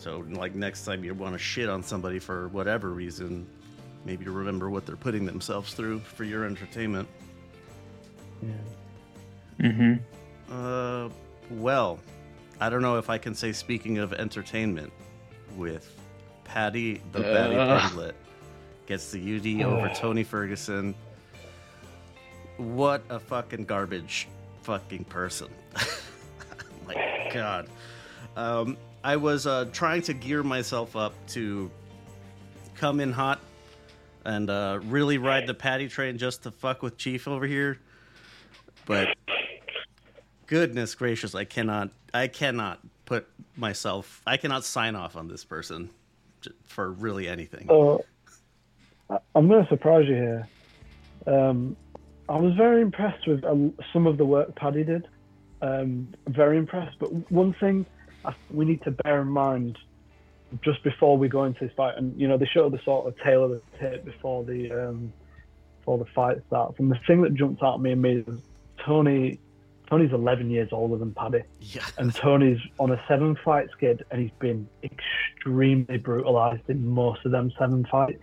So, 0.00 0.24
like, 0.30 0.54
next 0.54 0.86
time 0.86 1.04
you 1.04 1.12
want 1.12 1.34
to 1.34 1.38
shit 1.38 1.68
on 1.68 1.82
somebody 1.82 2.18
for 2.18 2.48
whatever 2.48 2.88
reason, 2.88 3.46
maybe 4.06 4.24
you 4.24 4.32
remember 4.32 4.70
what 4.70 4.86
they're 4.86 4.96
putting 4.96 5.26
themselves 5.26 5.74
through 5.74 6.00
for 6.00 6.24
your 6.24 6.46
entertainment. 6.46 7.06
Yeah. 8.42 9.68
Mm-hmm. 9.68 9.94
Uh, 10.50 11.10
well, 11.50 11.98
I 12.62 12.70
don't 12.70 12.80
know 12.80 12.96
if 12.96 13.10
I 13.10 13.18
can 13.18 13.34
say 13.34 13.52
speaking 13.52 13.98
of 13.98 14.14
entertainment 14.14 14.90
with 15.54 15.94
Paddy 16.44 17.02
the 17.12 17.18
Baddy 17.18 17.56
Uh. 17.58 17.80
Pimblett 17.80 18.12
gets 18.86 19.10
the 19.10 19.36
UD 19.36 19.66
over 19.66 19.90
Tony 19.94 20.24
Ferguson. 20.24 20.94
What 22.56 23.02
a 23.10 23.20
fucking 23.20 23.66
garbage 23.66 24.28
fucking 24.62 25.04
person. 25.04 25.48
My 26.86 27.30
God. 27.34 27.68
Um, 28.34 28.78
I 29.02 29.16
was 29.16 29.46
uh, 29.46 29.66
trying 29.72 30.02
to 30.02 30.12
gear 30.14 30.42
myself 30.42 30.94
up 30.94 31.14
to 31.28 31.70
come 32.74 33.00
in 33.00 33.12
hot 33.12 33.40
and 34.24 34.50
uh, 34.50 34.80
really 34.84 35.18
ride 35.18 35.46
the 35.46 35.54
Paddy 35.54 35.88
train 35.88 36.18
just 36.18 36.42
to 36.42 36.50
fuck 36.50 36.82
with 36.82 36.98
Chief 36.98 37.26
over 37.26 37.46
here. 37.46 37.78
But 38.84 39.16
goodness 40.46 40.94
gracious, 40.94 41.34
I 41.34 41.44
cannot, 41.44 41.90
I 42.12 42.26
cannot 42.26 42.80
put 43.06 43.26
myself, 43.56 44.20
I 44.26 44.36
cannot 44.36 44.64
sign 44.64 44.94
off 44.96 45.16
on 45.16 45.28
this 45.28 45.44
person 45.44 45.90
for 46.64 46.90
really 46.92 47.28
anything. 47.28 47.70
I- 47.70 49.18
I'm 49.34 49.48
going 49.48 49.64
to 49.64 49.68
surprise 49.68 50.06
you 50.06 50.14
here. 50.14 50.48
Um, 51.26 51.76
I 52.28 52.38
was 52.38 52.54
very 52.54 52.80
impressed 52.80 53.26
with 53.26 53.44
um, 53.44 53.74
some 53.92 54.06
of 54.06 54.18
the 54.18 54.24
work 54.24 54.54
Paddy 54.54 54.84
did. 54.84 55.08
Um, 55.62 56.08
very 56.28 56.58
impressed. 56.58 56.96
But 57.00 57.08
one 57.30 57.54
thing 57.54 57.84
we 58.50 58.64
need 58.64 58.82
to 58.82 58.90
bear 58.90 59.22
in 59.22 59.28
mind 59.28 59.78
just 60.62 60.82
before 60.82 61.16
we 61.16 61.28
go 61.28 61.44
into 61.44 61.64
this 61.64 61.72
fight, 61.76 61.96
and 61.96 62.18
you 62.20 62.26
know, 62.26 62.36
they 62.36 62.46
show 62.46 62.68
the 62.68 62.80
sort 62.84 63.06
of 63.06 63.18
tail 63.20 63.44
of 63.44 63.50
the 63.50 63.62
tape 63.78 64.04
before 64.04 64.44
the 64.44 64.70
um, 64.72 65.12
before 65.78 65.98
the 65.98 66.06
fight 66.06 66.38
starts. 66.48 66.78
And 66.78 66.90
the 66.90 66.98
thing 67.06 67.22
that 67.22 67.34
jumped 67.34 67.62
out 67.62 67.74
at 67.74 67.80
me 67.80 67.92
immediately 67.92 68.34
was 68.34 68.42
Tony. 68.84 69.38
Tony's 69.88 70.12
11 70.12 70.50
years 70.50 70.68
older 70.70 70.96
than 70.96 71.12
Paddy, 71.12 71.42
Yeah, 71.60 71.84
and 71.98 72.14
Tony's 72.14 72.60
on 72.78 72.92
a 72.92 73.04
seven 73.08 73.36
fight 73.44 73.70
skid, 73.72 74.04
and 74.12 74.22
he's 74.22 74.30
been 74.38 74.68
extremely 74.84 75.98
brutalized 75.98 76.62
in 76.70 76.86
most 76.86 77.24
of 77.24 77.32
them 77.32 77.52
seven 77.58 77.84
fights. 77.90 78.22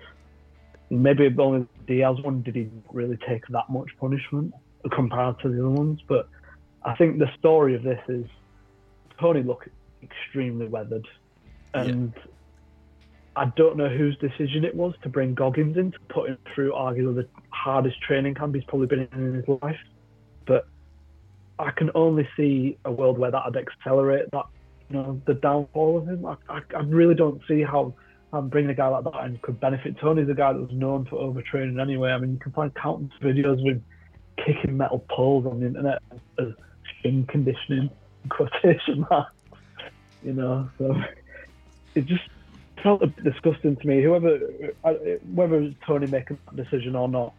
Maybe 0.90 1.30
only 1.38 1.68
Diaz 1.86 2.22
one 2.22 2.42
did 2.42 2.56
he 2.56 2.70
really 2.94 3.18
take 3.28 3.46
that 3.48 3.70
much 3.70 3.90
punishment 4.00 4.54
compared 4.94 5.42
to 5.42 5.50
the 5.50 5.60
other 5.60 5.70
ones, 5.70 6.00
but 6.08 6.30
I 6.84 6.96
think 6.96 7.20
the 7.20 7.30
story 7.38 7.76
of 7.76 7.84
this 7.84 8.00
is 8.08 8.26
Tony 9.20 9.44
looked 9.44 9.68
extremely 10.04 10.68
weathered, 10.68 11.08
and 11.74 12.14
I 13.36 13.46
don't 13.56 13.78
know 13.78 13.90
whose 13.90 14.18
decision 14.18 14.66
it 14.66 14.76
was 14.76 14.96
to 15.04 15.10
bring 15.10 15.36
Goggins 15.36 15.78
in 15.78 15.92
to 15.92 16.00
put 16.10 16.30
him 16.30 16.38
through 16.54 16.72
arguably 16.74 17.16
the 17.16 17.28
hardest 17.50 18.02
training 18.02 18.36
camp 18.36 18.56
he's 18.56 18.64
probably 18.64 18.88
been 18.88 19.08
in 19.12 19.20
in 19.20 19.34
his 19.36 19.48
life, 19.62 19.78
but 20.46 20.68
I 21.60 21.72
can 21.72 21.92
only 21.96 22.28
see 22.36 22.78
a 22.86 22.92
world 22.92 23.18
where 23.18 23.32
that'd 23.32 23.56
accelerate 23.56 24.32
that, 24.32 24.46
you 24.90 24.96
know, 24.96 25.22
the 25.26 25.34
downfall 25.36 26.00
of 26.00 26.08
him. 26.08 26.26
I, 26.26 26.36
I, 26.50 26.62
I 26.76 26.82
really 26.82 27.16
don't 27.16 27.42
see 27.48 27.62
how 27.64 27.94
um, 28.34 28.50
bringing 28.50 28.72
a 28.72 28.76
guy 28.76 28.88
like 28.88 29.04
that 29.06 29.26
in 29.26 29.38
could 29.38 29.60
benefit. 29.60 29.98
Tony's 30.00 30.30
a 30.30 30.34
guy 30.34 30.54
that 30.54 30.60
was 30.60 30.72
known 30.72 31.06
for 31.06 31.18
overtraining 31.18 31.82
anyway. 31.82 32.12
I 32.12 32.20
mean, 32.20 32.34
you 32.34 32.40
can 32.40 32.52
find 32.52 32.74
countless 32.76 33.12
videos 33.22 33.60
of 33.60 33.66
him 33.66 33.84
kicking 34.46 34.78
metal 34.78 35.06
poles 35.10 35.46
on 35.46 35.60
the 35.60 35.68
internet 35.68 36.02
as 36.40 36.48
shin 37.02 37.26
conditioning, 37.26 37.90
in 38.24 38.30
quotation 38.30 39.06
marks. 39.10 39.37
You 40.24 40.34
know, 40.34 40.70
so 40.78 40.96
it 41.96 42.06
just 42.06 42.24
felt 42.84 43.02
disgusting 43.24 43.76
to 43.76 43.88
me. 43.88 44.02
Whoever, 44.02 44.40
uh, 44.84 44.94
whether 45.34 45.74
Tony 45.86 46.08
making 46.08 46.40
that 46.46 46.56
decision 46.56 46.96
or 46.96 47.08
not, 47.08 47.34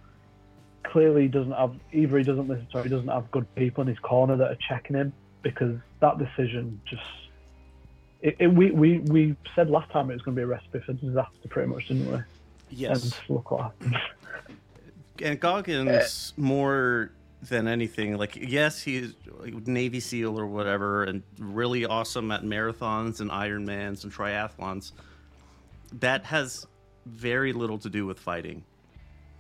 clearly 0.85 1.23
he 1.23 1.29
doesn't 1.29 1.53
have 1.53 1.75
either 1.93 2.19
he 2.19 2.25
doesn't 2.25 2.49
listen 2.49 2.67
to 2.73 2.79
or 2.79 2.83
he 2.83 2.89
doesn't 2.89 3.09
have 3.09 3.31
good 3.31 3.53
people 3.55 3.83
in 3.83 3.89
his 3.89 3.99
corner 3.99 4.37
that 4.37 4.51
are 4.51 4.59
checking 4.69 4.97
him 4.97 5.13
because 5.43 5.77
that 6.01 6.19
decision 6.19 6.81
just 6.85 7.03
it, 8.21 8.37
it, 8.41 8.47
we, 8.49 8.71
we 8.71 8.99
we 8.99 9.37
said 9.55 9.71
last 9.71 9.91
time 9.91 10.11
it 10.11 10.15
was 10.15 10.23
going 10.23 10.35
to 10.35 10.41
be 10.41 10.43
a 10.43 10.47
recipe 10.47 10.81
for 10.81 10.93
disaster 10.95 11.49
pretty 11.49 11.69
much 11.69 11.87
didn't 11.89 12.11
we 12.11 12.19
yes. 12.71 13.03
and 13.03 13.15
look 13.29 13.51
what 13.51 13.63
happened 13.63 13.97
and 15.23 15.39
Goggins 15.41 16.33
more 16.37 17.13
than 17.43 17.69
anything, 17.69 18.17
like 18.17 18.37
yes, 18.37 18.83
he's 18.83 19.15
Navy 19.67 20.01
SEAL 20.01 20.39
or 20.39 20.47
whatever, 20.47 21.05
and 21.05 21.23
really 21.39 21.87
awesome 21.87 22.31
at 22.31 22.43
marathons 22.43 23.21
and 23.21 23.31
Ironmans 23.31 24.05
and 24.05 24.13
triathlons. 24.13 24.93
That 26.01 26.25
has 26.25 26.67
very 27.07 27.53
little 27.53 27.79
to 27.79 27.89
do 27.89 28.07
with 28.07 28.19
fighting, 28.19 28.65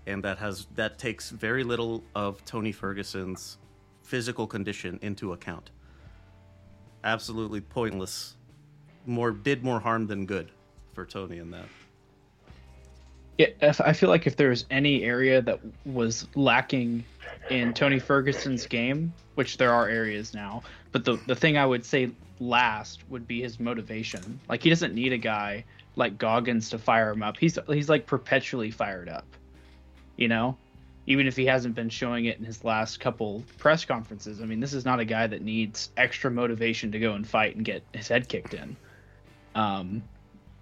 and 0.06 0.22
that 0.24 0.38
has 0.38 0.66
that 0.76 0.98
takes 0.98 1.30
very 1.30 1.64
little 1.64 2.04
of 2.14 2.44
Tony 2.44 2.72
Ferguson's 2.72 3.58
physical 4.02 4.46
condition 4.46 4.98
into 5.02 5.32
account. 5.32 5.70
Absolutely 7.04 7.60
pointless. 7.60 8.36
More 9.06 9.32
did 9.32 9.64
more 9.64 9.80
harm 9.80 10.06
than 10.06 10.24
good 10.26 10.50
for 10.94 11.04
Tony 11.04 11.38
in 11.38 11.50
that. 11.50 11.66
If- 13.38 13.80
I 13.80 13.92
feel 13.92 14.09
like 14.09 14.26
if 14.26 14.37
there 14.37 14.50
was 14.50 14.66
any 14.71 15.04
area 15.04 15.40
that 15.42 15.61
was 15.87 16.26
lacking 16.35 17.04
in 17.50 17.73
Tony 17.73 17.99
Ferguson's 17.99 18.66
game, 18.66 19.12
which 19.37 19.57
there 19.57 19.73
are 19.73 19.88
areas 19.88 20.35
now, 20.35 20.62
but 20.92 21.04
the 21.04 21.18
the 21.26 21.37
thing 21.37 21.57
I 21.57 21.64
would 21.64 21.85
say 21.85 22.11
last 22.40 23.09
would 23.09 23.26
be 23.26 23.40
his 23.40 23.59
motivation. 23.61 24.40
Like 24.49 24.62
he 24.62 24.71
doesn't 24.71 24.95
need 24.95 25.12
a 25.12 25.18
guy 25.18 25.64
like 25.97 26.18
Goggins 26.18 26.71
to 26.71 26.78
fire 26.78 27.11
him 27.11 27.23
up. 27.23 27.37
He's 27.37 27.59
he's 27.68 27.88
like 27.88 28.07
perpetually 28.07 28.71
fired 28.71 29.09
up. 29.09 29.26
You 30.16 30.28
know? 30.28 30.57
Even 31.07 31.26
if 31.26 31.37
he 31.37 31.47
hasn't 31.47 31.75
been 31.75 31.88
showing 31.88 32.26
it 32.26 32.38
in 32.38 32.45
his 32.45 32.64
last 32.64 33.00
couple 33.00 33.42
press 33.57 33.85
conferences. 33.85 34.42
I 34.42 34.45
mean, 34.45 34.61
this 34.61 34.75
is 34.75 34.85
not 34.85 35.00
a 35.00 35.07
guy 35.07 35.26
that 35.26 35.40
needs 35.40 35.90
extra 35.97 36.30
motivation 36.30 36.92
to 36.92 36.99
go 36.99 37.14
and 37.14 37.26
fight 37.26 37.57
and 37.57 37.64
get 37.64 37.83
his 37.95 38.09
head 38.09 38.28
kicked 38.28 38.52
in. 38.52 38.76
Um 39.54 40.02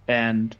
and 0.06 0.56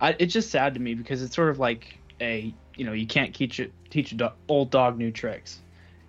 I, 0.00 0.16
it's 0.18 0.32
just 0.32 0.50
sad 0.50 0.74
to 0.74 0.80
me 0.80 0.94
because 0.94 1.22
it's 1.22 1.34
sort 1.34 1.50
of 1.50 1.58
like 1.58 1.98
a 2.20 2.52
you 2.76 2.84
know 2.84 2.92
you 2.92 3.06
can't 3.06 3.34
teach 3.34 3.60
it 3.60 3.72
teach 3.90 4.12
a 4.12 4.14
do- 4.14 4.28
old 4.48 4.70
dog 4.70 4.98
new 4.98 5.10
tricks, 5.10 5.60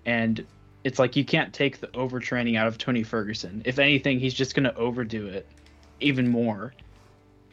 and 0.06 0.46
it's 0.84 1.00
like 1.00 1.16
you 1.16 1.26
can't 1.26 1.54
take 1.54 1.80
the 1.80 1.88
overtraining 1.88 2.58
out 2.58 2.68
of 2.68 2.78
Tony 2.78 3.04
Ferguson. 3.04 3.62
If 3.66 3.80
anything, 3.80 4.20
he's 4.20 4.34
just 4.34 4.56
going 4.56 4.64
to 4.64 4.76
overdo 4.76 5.28
it 5.28 5.48
even 6.00 6.30
more. 6.30 6.74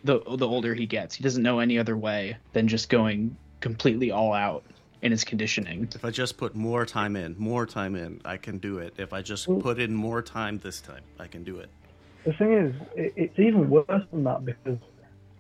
The 0.04 0.21
the 0.21 0.47
older 0.47 0.75
he 0.75 0.87
gets, 0.87 1.14
he 1.14 1.25
doesn't 1.25 1.42
know 1.42 1.59
any 1.59 1.78
other 1.78 1.97
way 1.97 2.37
than 2.52 2.68
just 2.68 2.88
going 2.88 3.37
completely 3.61 4.12
all 4.12 4.33
out 4.33 4.64
in 5.02 5.11
his 5.11 5.25
conditioning. 5.25 5.88
If 5.95 6.04
I 6.04 6.11
just 6.11 6.37
put 6.37 6.54
more 6.54 6.87
time 6.87 7.16
in, 7.16 7.35
more 7.38 7.66
time 7.66 7.95
in, 7.97 8.21
I 8.25 8.37
can 8.37 8.59
do 8.59 8.78
it. 8.78 8.95
If 8.97 9.12
I 9.12 9.23
just 9.23 9.49
mm-hmm. 9.49 9.61
put 9.61 9.78
in 9.78 9.95
more 9.95 10.23
time 10.23 10.59
this 10.59 10.80
time, 10.80 11.02
I 11.18 11.26
can 11.26 11.42
do 11.42 11.59
it. 11.59 11.68
the 12.25 12.33
thing 12.33 12.52
is 12.52 12.75
it, 12.95 13.12
it's 13.16 13.38
even 13.38 13.68
worse 13.68 14.04
than 14.12 14.25
that 14.25 14.45
because 14.45 14.78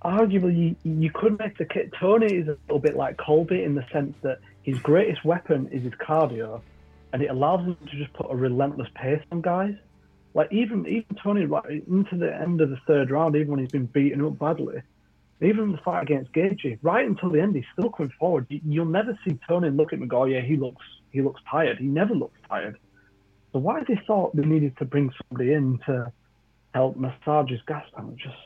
arguably 0.04 0.76
you, 0.84 0.92
you 1.00 1.10
could 1.10 1.38
make 1.38 1.58
the 1.58 1.64
kid 1.64 1.92
Tony 1.98 2.34
is 2.34 2.48
a 2.48 2.56
little 2.66 2.78
bit 2.78 2.96
like 2.96 3.16
Colby 3.16 3.62
in 3.62 3.74
the 3.74 3.84
sense 3.92 4.14
that 4.22 4.38
his 4.62 4.78
greatest 4.78 5.24
weapon 5.24 5.68
is 5.72 5.82
his 5.82 5.92
cardio 5.94 6.60
and 7.12 7.22
it 7.22 7.30
allows 7.30 7.60
him 7.60 7.76
to 7.90 7.96
just 7.96 8.12
put 8.12 8.26
a 8.30 8.36
relentless 8.36 8.88
pace 8.94 9.22
on 9.32 9.40
guys. 9.40 9.74
Like 10.34 10.52
even 10.52 10.86
even 10.86 11.16
Tony 11.22 11.46
right 11.46 11.82
into 11.88 12.16
the 12.16 12.34
end 12.34 12.60
of 12.60 12.70
the 12.70 12.78
third 12.86 13.10
round 13.10 13.34
even 13.34 13.48
when 13.48 13.60
he's 13.60 13.70
been 13.70 13.86
beaten 13.86 14.24
up 14.24 14.38
badly 14.38 14.82
even 15.40 15.72
the 15.72 15.78
fight 15.78 16.02
against 16.02 16.32
Gaethje 16.32 16.78
right 16.82 17.06
until 17.06 17.30
the 17.30 17.40
end 17.40 17.54
he's 17.54 17.64
still 17.72 17.90
coming 17.90 18.12
forward. 18.18 18.46
You, 18.48 18.60
you'll 18.64 18.86
never 18.86 19.18
see 19.26 19.38
Tony 19.48 19.70
look 19.70 19.92
at 19.92 19.94
him 19.94 20.02
and 20.02 20.10
go 20.10 20.22
oh, 20.22 20.24
yeah 20.24 20.40
he 20.40 20.56
looks 20.56 20.84
he 21.10 21.22
looks 21.22 21.40
tired. 21.50 21.78
He 21.78 21.86
never 21.86 22.14
looks 22.14 22.38
tired. 22.48 22.78
So 23.52 23.60
why 23.60 23.82
they 23.86 24.00
thought 24.06 24.36
they 24.36 24.42
needed 24.42 24.76
to 24.78 24.84
bring 24.84 25.10
somebody 25.22 25.52
in 25.52 25.78
to 25.86 26.12
help 26.74 26.96
massage 26.96 27.50
his 27.50 27.60
gas 27.66 27.84
tank 27.96 28.16
just 28.16 28.36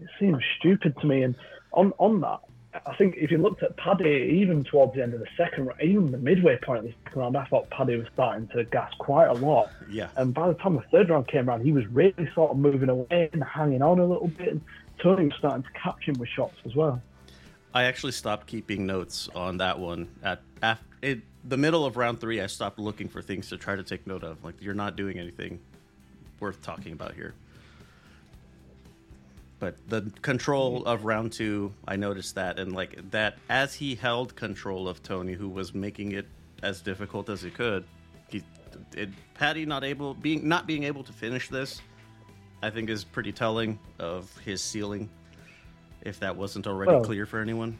it 0.00 0.08
seems 0.18 0.42
stupid 0.58 0.96
to 1.00 1.06
me. 1.06 1.22
And 1.22 1.34
on 1.72 1.92
on 1.98 2.20
that, 2.20 2.40
I 2.86 2.94
think 2.96 3.16
if 3.16 3.30
you 3.30 3.38
looked 3.38 3.62
at 3.62 3.76
Paddy, 3.76 4.38
even 4.40 4.64
towards 4.64 4.94
the 4.94 5.02
end 5.02 5.14
of 5.14 5.20
the 5.20 5.28
second 5.36 5.66
round, 5.66 5.80
even 5.80 6.10
the 6.10 6.18
midway 6.18 6.58
point 6.58 6.80
of 6.80 6.84
the 6.84 6.94
second 7.04 7.20
round, 7.20 7.36
I 7.36 7.44
thought 7.44 7.70
Paddy 7.70 7.96
was 7.96 8.06
starting 8.12 8.48
to 8.48 8.64
gas 8.64 8.92
quite 8.98 9.26
a 9.28 9.32
lot. 9.32 9.70
Yeah. 9.88 10.08
And 10.16 10.34
by 10.34 10.48
the 10.48 10.54
time 10.54 10.74
the 10.74 10.82
third 10.92 11.08
round 11.08 11.28
came 11.28 11.48
around, 11.48 11.62
he 11.64 11.72
was 11.72 11.86
really 11.86 12.28
sort 12.34 12.50
of 12.50 12.58
moving 12.58 12.88
away 12.88 13.30
and 13.32 13.42
hanging 13.42 13.82
on 13.82 13.98
a 13.98 14.04
little 14.04 14.28
bit. 14.28 14.48
And 14.48 14.60
Tony 14.98 15.26
was 15.26 15.34
starting 15.38 15.62
to 15.62 15.70
catch 15.70 16.04
him 16.04 16.18
with 16.18 16.28
shots 16.28 16.56
as 16.64 16.74
well. 16.74 17.00
I 17.72 17.84
actually 17.84 18.12
stopped 18.12 18.46
keeping 18.46 18.86
notes 18.86 19.28
on 19.34 19.58
that 19.58 19.78
one 19.78 20.08
at 20.22 20.40
after 20.62 20.84
it, 21.02 21.20
the 21.44 21.56
middle 21.56 21.84
of 21.84 21.96
round 21.96 22.20
three. 22.20 22.40
I 22.40 22.46
stopped 22.46 22.78
looking 22.78 23.08
for 23.08 23.22
things 23.22 23.48
to 23.50 23.56
try 23.56 23.76
to 23.76 23.82
take 23.82 24.06
note 24.06 24.24
of. 24.24 24.42
Like 24.42 24.54
you're 24.60 24.74
not 24.74 24.96
doing 24.96 25.18
anything 25.18 25.60
worth 26.40 26.62
talking 26.62 26.92
about 26.92 27.14
here. 27.14 27.34
But 29.58 29.76
the 29.88 30.10
control 30.20 30.84
of 30.84 31.04
round 31.04 31.32
two, 31.32 31.72
I 31.88 31.96
noticed 31.96 32.34
that, 32.34 32.58
and 32.58 32.74
like 32.74 33.10
that, 33.10 33.38
as 33.48 33.74
he 33.74 33.94
held 33.94 34.36
control 34.36 34.86
of 34.86 35.02
Tony, 35.02 35.32
who 35.32 35.48
was 35.48 35.74
making 35.74 36.12
it 36.12 36.26
as 36.62 36.82
difficult 36.82 37.30
as 37.30 37.40
he 37.40 37.50
could, 37.50 37.84
he, 38.28 38.42
it, 38.94 39.08
Paddy 39.34 39.64
not 39.64 39.82
able, 39.82 40.12
being 40.12 40.46
not 40.46 40.66
being 40.66 40.84
able 40.84 41.04
to 41.04 41.12
finish 41.12 41.48
this, 41.48 41.80
I 42.62 42.68
think 42.68 42.90
is 42.90 43.02
pretty 43.02 43.32
telling 43.32 43.78
of 43.98 44.36
his 44.38 44.60
ceiling. 44.60 45.08
If 46.02 46.20
that 46.20 46.36
wasn't 46.36 46.66
already 46.66 46.92
Well- 46.92 47.04
clear 47.04 47.24
for 47.26 47.40
anyone. 47.40 47.78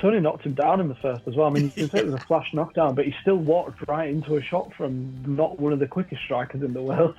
Tony 0.00 0.20
knocked 0.20 0.44
him 0.46 0.54
down 0.54 0.80
in 0.80 0.88
the 0.88 0.94
first 0.94 1.22
as 1.26 1.34
well. 1.34 1.48
I 1.48 1.50
mean, 1.50 1.64
you 1.64 1.70
can 1.70 1.90
say 1.90 1.98
it 1.98 2.06
was 2.06 2.14
a 2.14 2.18
flash 2.18 2.48
knockdown, 2.54 2.94
but 2.94 3.04
he 3.04 3.14
still 3.20 3.36
walked 3.36 3.86
right 3.88 4.08
into 4.08 4.36
a 4.36 4.42
shot 4.42 4.72
from 4.74 5.22
not 5.26 5.58
one 5.58 5.72
of 5.74 5.80
the 5.80 5.86
quickest 5.86 6.22
strikers 6.22 6.62
in 6.62 6.72
the 6.72 6.80
world. 6.80 7.14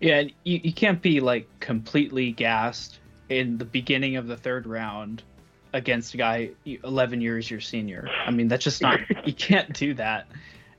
Yeah, 0.00 0.18
and 0.20 0.32
you, 0.44 0.60
you 0.64 0.72
can't 0.72 1.00
be 1.02 1.20
like 1.20 1.48
completely 1.60 2.32
gassed 2.32 3.00
in 3.28 3.58
the 3.58 3.64
beginning 3.64 4.16
of 4.16 4.26
the 4.26 4.36
third 4.36 4.66
round 4.66 5.22
against 5.72 6.14
a 6.14 6.16
guy 6.16 6.50
11 6.64 7.20
years 7.20 7.50
your 7.50 7.60
senior. 7.60 8.08
I 8.26 8.30
mean, 8.30 8.48
that's 8.48 8.64
just 8.64 8.80
not 8.82 8.98
you 9.26 9.32
can't 9.34 9.72
do 9.72 9.94
that 9.94 10.26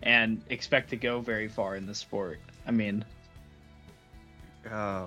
and 0.03 0.41
expect 0.49 0.89
to 0.91 0.95
go 0.97 1.19
very 1.21 1.47
far 1.47 1.75
in 1.75 1.85
the 1.85 1.93
sport. 1.95 2.39
I 2.65 2.71
mean, 2.71 3.03
Uh, 4.69 5.05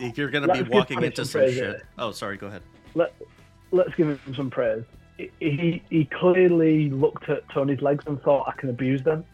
if 0.00 0.16
you're 0.18 0.30
gonna 0.30 0.52
be 0.52 0.62
walking 0.62 1.02
into 1.02 1.24
some 1.24 1.42
some 1.42 1.50
shit. 1.52 1.82
Oh, 1.98 2.10
sorry. 2.12 2.36
Go 2.36 2.46
ahead. 2.48 2.62
Let 2.94 3.12
Let's 3.70 3.94
give 3.96 4.08
him 4.08 4.34
some 4.34 4.50
praise. 4.50 4.84
He- 5.18 5.30
He 5.40 5.82
he 5.90 6.04
clearly 6.06 6.90
looked 6.90 7.28
at 7.28 7.48
Tony's 7.50 7.82
legs 7.82 8.04
and 8.06 8.20
thought 8.22 8.48
I 8.48 8.52
can 8.52 8.70
abuse 8.70 9.02
them, 9.02 9.24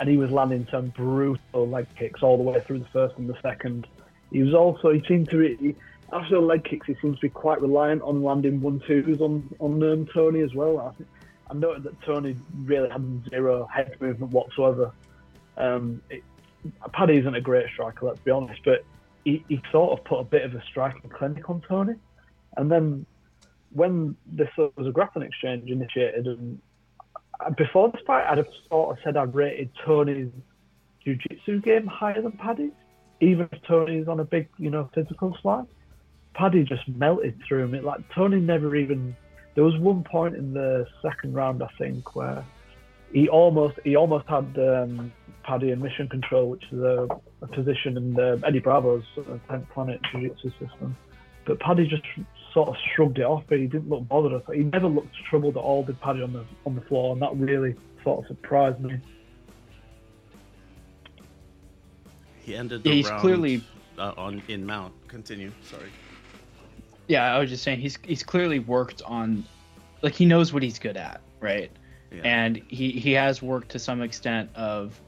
and 0.00 0.08
he 0.08 0.16
was 0.16 0.30
landing 0.30 0.66
some 0.70 0.88
brutal 0.88 1.68
leg 1.68 1.86
kicks 1.96 2.22
all 2.22 2.36
the 2.36 2.42
way 2.42 2.60
through 2.60 2.80
the 2.80 2.88
first 2.92 3.16
and 3.18 3.28
the 3.28 3.40
second. 3.42 3.86
He 4.30 4.42
was 4.42 4.54
also 4.54 4.92
he 4.92 5.02
seemed 5.06 5.30
to 5.30 5.38
be 5.38 5.76
after 6.12 6.34
the 6.36 6.40
leg 6.40 6.64
kicks 6.64 6.86
he 6.86 6.94
seems 7.00 7.16
to 7.16 7.22
be 7.22 7.28
quite 7.28 7.60
reliant 7.60 8.02
on 8.02 8.22
landing 8.22 8.60
one 8.60 8.80
twos 8.86 9.20
on 9.20 9.48
on 9.58 9.82
um, 9.82 10.06
Tony 10.12 10.40
as 10.40 10.54
well. 10.54 10.78
I 10.78 10.90
think 10.92 11.08
I 11.50 11.54
noted 11.54 11.82
that 11.84 12.00
Tony 12.02 12.36
really 12.64 12.88
had 12.88 13.24
zero 13.30 13.66
head 13.66 13.96
movement 14.00 14.32
whatsoever. 14.32 14.92
Um, 15.56 16.02
it, 16.08 16.22
Paddy 16.92 17.18
isn't 17.18 17.34
a 17.34 17.40
great 17.40 17.66
striker, 17.72 18.06
let's 18.06 18.20
be 18.20 18.30
honest, 18.30 18.60
but 18.64 18.84
he, 19.24 19.44
he 19.48 19.60
sort 19.70 19.98
of 19.98 20.04
put 20.04 20.20
a 20.20 20.24
bit 20.24 20.42
of 20.42 20.54
a 20.54 20.62
striking 20.62 21.10
clinic 21.10 21.48
on 21.50 21.60
Tony. 21.68 21.94
And 22.56 22.70
then 22.70 23.06
when 23.72 24.16
this 24.26 24.48
was 24.56 24.86
a 24.86 24.90
grappling 24.90 25.26
exchange 25.26 25.70
initiated, 25.70 26.26
and 26.26 26.60
before 27.50 27.90
this 27.90 28.00
fight, 28.06 28.24
I'd 28.28 28.38
have 28.38 28.46
sort 28.68 28.96
of 28.96 29.02
said 29.04 29.16
I 29.16 29.22
rated 29.22 29.70
Tony's 29.84 30.30
jiu-jitsu 31.04 31.60
game 31.60 31.86
higher 31.86 32.20
than 32.20 32.32
Paddy's, 32.32 32.72
even 33.20 33.48
if 33.50 33.62
Tony's 33.62 34.08
on 34.08 34.20
a 34.20 34.24
big, 34.24 34.48
you 34.58 34.70
know, 34.70 34.90
physical 34.94 35.36
slide. 35.42 35.66
Paddy 36.34 36.64
just 36.64 36.86
melted 36.88 37.38
through 37.46 37.64
him. 37.64 37.74
It 37.74 37.84
like 37.84 38.00
Tony 38.14 38.40
never 38.40 38.74
even. 38.76 39.16
There 39.54 39.64
was 39.64 39.78
one 39.78 40.02
point 40.02 40.34
in 40.34 40.54
the 40.54 40.86
second 41.02 41.34
round, 41.34 41.62
I 41.62 41.68
think, 41.78 42.16
where 42.16 42.44
he 43.12 43.28
almost 43.28 43.78
he 43.84 43.96
almost 43.96 44.26
had 44.28 44.56
um, 44.58 45.12
Paddy 45.44 45.70
in 45.70 45.80
mission 45.80 46.08
control, 46.08 46.48
which 46.48 46.64
is 46.72 46.80
a, 46.80 47.08
a 47.42 47.46
position 47.48 47.96
in 47.96 48.14
the 48.14 48.40
Eddie 48.46 48.60
Bravo's 48.60 49.04
uh, 49.18 49.38
10th 49.50 49.68
Planet 49.70 50.00
Jiu-Jitsu 50.10 50.50
system. 50.52 50.96
But 51.44 51.60
Paddy 51.60 51.86
just 51.86 52.02
sort 52.52 52.68
of 52.68 52.76
shrugged 52.94 53.18
it 53.18 53.24
off. 53.24 53.44
But 53.48 53.58
he 53.58 53.66
didn't 53.66 53.88
look 53.88 54.06
bothered. 54.08 54.42
He 54.54 54.64
never 54.64 54.86
looked 54.88 55.14
troubled 55.28 55.56
at 55.56 55.60
all. 55.62 55.84
Did 55.84 56.00
Paddy 56.00 56.22
on 56.22 56.32
the 56.32 56.44
on 56.66 56.74
the 56.74 56.80
floor, 56.82 57.12
and 57.12 57.22
that 57.22 57.34
really 57.36 57.74
sort 58.04 58.20
of 58.20 58.26
surprised 58.28 58.80
me. 58.80 58.98
He 62.44 62.56
ended 62.56 62.82
the 62.82 62.88
Yeah, 62.90 62.94
he's 62.96 63.08
round 63.08 63.20
clearly- 63.20 63.64
uh, 63.98 64.12
on 64.16 64.42
in 64.48 64.64
mount. 64.66 64.92
Continue. 65.08 65.52
Sorry. 65.62 65.90
yeah, 67.08 67.34
I 67.34 67.38
was 67.38 67.50
just 67.50 67.62
saying 67.62 67.78
he's 67.80 67.98
he's 68.02 68.22
clearly 68.22 68.58
worked 68.58 69.02
on 69.02 69.44
like 70.00 70.14
he 70.14 70.24
knows 70.24 70.52
what 70.52 70.62
he's 70.62 70.78
good 70.78 70.96
at, 70.96 71.20
right? 71.40 71.70
Yeah. 72.10 72.20
and 72.24 72.56
he 72.68 72.90
he 72.92 73.12
has 73.12 73.40
worked 73.42 73.70
to 73.70 73.78
some 73.78 74.02
extent 74.02 74.50
of 74.54 75.00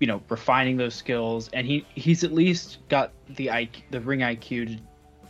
you 0.00 0.06
know 0.06 0.22
refining 0.28 0.76
those 0.76 0.94
skills 0.94 1.48
and 1.52 1.66
he 1.66 1.86
he's 1.94 2.22
at 2.24 2.32
least 2.32 2.78
got 2.88 3.12
the 3.30 3.46
IQ, 3.48 3.82
the 3.90 4.00
ring 4.00 4.20
IQ 4.20 4.66
to, 4.76 4.78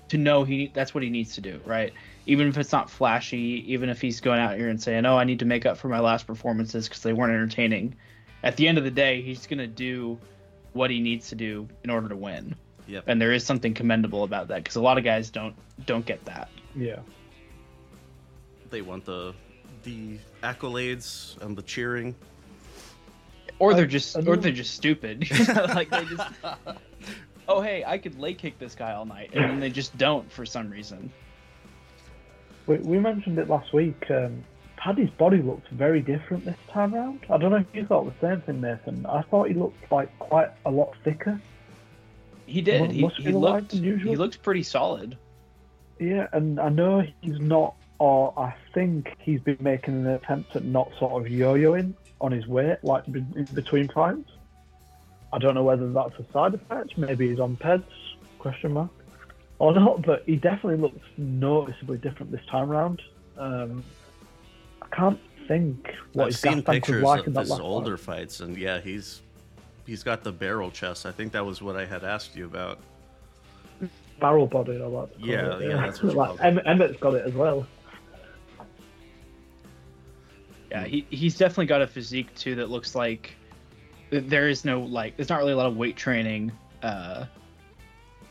to 0.08 0.18
know 0.18 0.44
he 0.44 0.70
that's 0.74 0.94
what 0.94 1.02
he 1.02 1.10
needs 1.10 1.34
to 1.34 1.40
do 1.40 1.60
right 1.64 1.92
even 2.26 2.46
if 2.48 2.56
it's 2.58 2.72
not 2.72 2.90
flashy 2.90 3.64
even 3.72 3.88
if 3.88 4.00
he's 4.00 4.20
going 4.20 4.38
out 4.40 4.56
here 4.56 4.68
and 4.68 4.82
saying 4.82 5.04
oh 5.06 5.16
I 5.16 5.24
need 5.24 5.38
to 5.40 5.44
make 5.44 5.66
up 5.66 5.76
for 5.78 5.88
my 5.88 6.00
last 6.00 6.26
performances 6.26 6.88
because 6.88 7.02
they 7.02 7.12
weren't 7.12 7.32
entertaining 7.32 7.94
at 8.42 8.56
the 8.56 8.68
end 8.68 8.78
of 8.78 8.84
the 8.84 8.90
day 8.90 9.22
he's 9.22 9.46
going 9.46 9.58
to 9.58 9.66
do 9.66 10.18
what 10.72 10.90
he 10.90 11.00
needs 11.00 11.28
to 11.30 11.34
do 11.34 11.68
in 11.84 11.90
order 11.90 12.08
to 12.08 12.16
win 12.16 12.54
Yep. 12.86 13.04
and 13.06 13.20
there 13.20 13.32
is 13.32 13.44
something 13.44 13.72
commendable 13.72 14.24
about 14.24 14.48
that 14.48 14.58
because 14.58 14.76
a 14.76 14.80
lot 14.82 14.98
of 14.98 15.04
guys 15.04 15.30
don't 15.30 15.54
don't 15.86 16.04
get 16.04 16.22
that 16.26 16.48
Yeah. 16.76 16.98
They 18.70 18.82
want 18.82 19.04
the 19.04 19.34
the 19.84 20.18
accolades 20.42 21.40
and 21.42 21.56
the 21.56 21.62
cheering. 21.62 22.14
or 23.58 23.72
they're 23.74 23.86
just 23.86 24.16
or 24.16 24.36
they're 24.36 24.52
just 24.52 24.74
stupid 24.74 25.26
like 25.74 25.88
they 25.90 26.04
just 26.06 26.28
oh 27.48 27.60
hey 27.60 27.84
i 27.86 27.98
could 27.98 28.18
leg 28.18 28.38
kick 28.38 28.58
this 28.58 28.74
guy 28.74 28.92
all 28.92 29.04
night 29.04 29.30
and 29.34 29.44
then 29.44 29.60
they 29.60 29.70
just 29.70 29.96
don't 29.98 30.30
for 30.30 30.44
some 30.46 30.70
reason 30.70 31.10
We, 32.66 32.78
we 32.78 32.98
mentioned 32.98 33.38
it 33.38 33.48
last 33.48 33.72
week. 33.72 34.10
Um, 34.10 34.42
Paddy's 34.76 35.10
body 35.10 35.40
looked 35.42 35.68
very 35.68 36.00
different 36.00 36.44
this 36.44 36.56
time 36.70 36.94
round. 36.94 37.20
I 37.30 37.36
don't 37.38 37.50
know 37.50 37.58
if 37.58 37.66
you 37.74 37.86
thought 37.86 38.04
the 38.04 38.26
same 38.26 38.40
thing, 38.42 38.60
Nathan. 38.60 39.06
I 39.06 39.22
thought 39.22 39.48
he 39.48 39.54
looked 39.54 39.90
like 39.90 40.16
quite 40.18 40.50
a 40.66 40.70
lot 40.70 40.92
thicker. 41.04 41.40
he 42.46 42.60
did 42.60 42.90
he, 42.90 43.06
he 43.18 43.32
looked 43.32 43.72
he 43.72 44.16
looked 44.16 44.42
pretty 44.42 44.62
solid 44.62 45.16
Yeah, 45.98 46.26
and 46.32 46.58
I 46.60 46.68
know 46.68 47.02
he's 47.22 47.38
not, 47.40 47.74
or 47.98 48.32
I 48.38 48.54
think 48.74 49.14
he's 49.20 49.40
been 49.40 49.56
making 49.60 49.94
an 49.94 50.06
attempt 50.08 50.56
at 50.56 50.64
not 50.64 50.90
sort 50.98 51.12
of 51.24 51.30
yo-yoing 51.30 51.94
on 52.20 52.32
his 52.32 52.46
weight, 52.46 52.78
like 52.82 53.06
in 53.08 53.46
between 53.54 53.88
fights. 53.88 54.30
I 55.34 55.38
don't 55.38 55.56
know 55.56 55.64
whether 55.64 55.90
that's 55.90 56.14
a 56.20 56.32
side 56.32 56.54
effect. 56.54 56.96
Maybe 56.96 57.28
he's 57.28 57.40
on 57.40 57.56
PEDs? 57.56 57.82
Question 58.38 58.72
mark. 58.72 58.90
Or 59.58 59.72
not, 59.74 60.02
but 60.06 60.22
he 60.26 60.36
definitely 60.36 60.76
looks 60.76 61.00
noticeably 61.16 61.98
different 61.98 62.30
this 62.30 62.44
time 62.48 62.68
round. 62.68 63.02
Um, 63.36 63.82
I 64.80 64.86
can't 64.94 65.18
think 65.48 65.92
what 66.12 66.24
I've 66.24 66.28
his 66.28 66.40
seen 66.40 66.52
gas 66.60 66.64
tank 66.64 66.66
was 66.66 66.74
pictures 66.76 67.02
like 67.02 67.20
of 67.22 67.26
in 67.28 67.32
that 67.34 67.40
his 67.40 67.50
older 67.50 67.96
fight. 67.96 68.16
fights, 68.18 68.40
and 68.40 68.56
yeah, 68.56 68.80
he's 68.80 69.22
he's 69.86 70.04
got 70.04 70.22
the 70.22 70.30
barrel 70.32 70.70
chest. 70.70 71.04
I 71.04 71.10
think 71.10 71.32
that 71.32 71.44
was 71.44 71.60
what 71.60 71.74
I 71.76 71.84
had 71.84 72.04
asked 72.04 72.36
you 72.36 72.44
about. 72.44 72.78
barrel 74.20 74.46
body. 74.46 74.80
I 74.80 74.86
like. 74.86 75.08
Yeah, 75.18 75.56
it, 75.58 75.68
yeah, 75.68 75.76
that's 75.80 76.00
what 76.00 76.12
you 76.12 76.18
like. 76.18 76.40
Em- 76.42 76.60
Emmett's 76.64 76.98
got 77.00 77.14
it 77.14 77.26
as 77.26 77.34
well. 77.34 77.66
yeah 80.70 80.84
he, 80.84 81.06
he's 81.10 81.36
definitely 81.36 81.66
got 81.66 81.82
a 81.82 81.86
physique 81.86 82.34
too 82.34 82.54
that 82.56 82.70
looks 82.70 82.94
like 82.94 83.34
there 84.20 84.48
is 84.48 84.64
no 84.64 84.80
like 84.80 85.16
there's 85.16 85.28
not 85.28 85.38
really 85.38 85.52
a 85.52 85.56
lot 85.56 85.66
of 85.66 85.76
weight 85.76 85.96
training 85.96 86.52
uh 86.82 87.24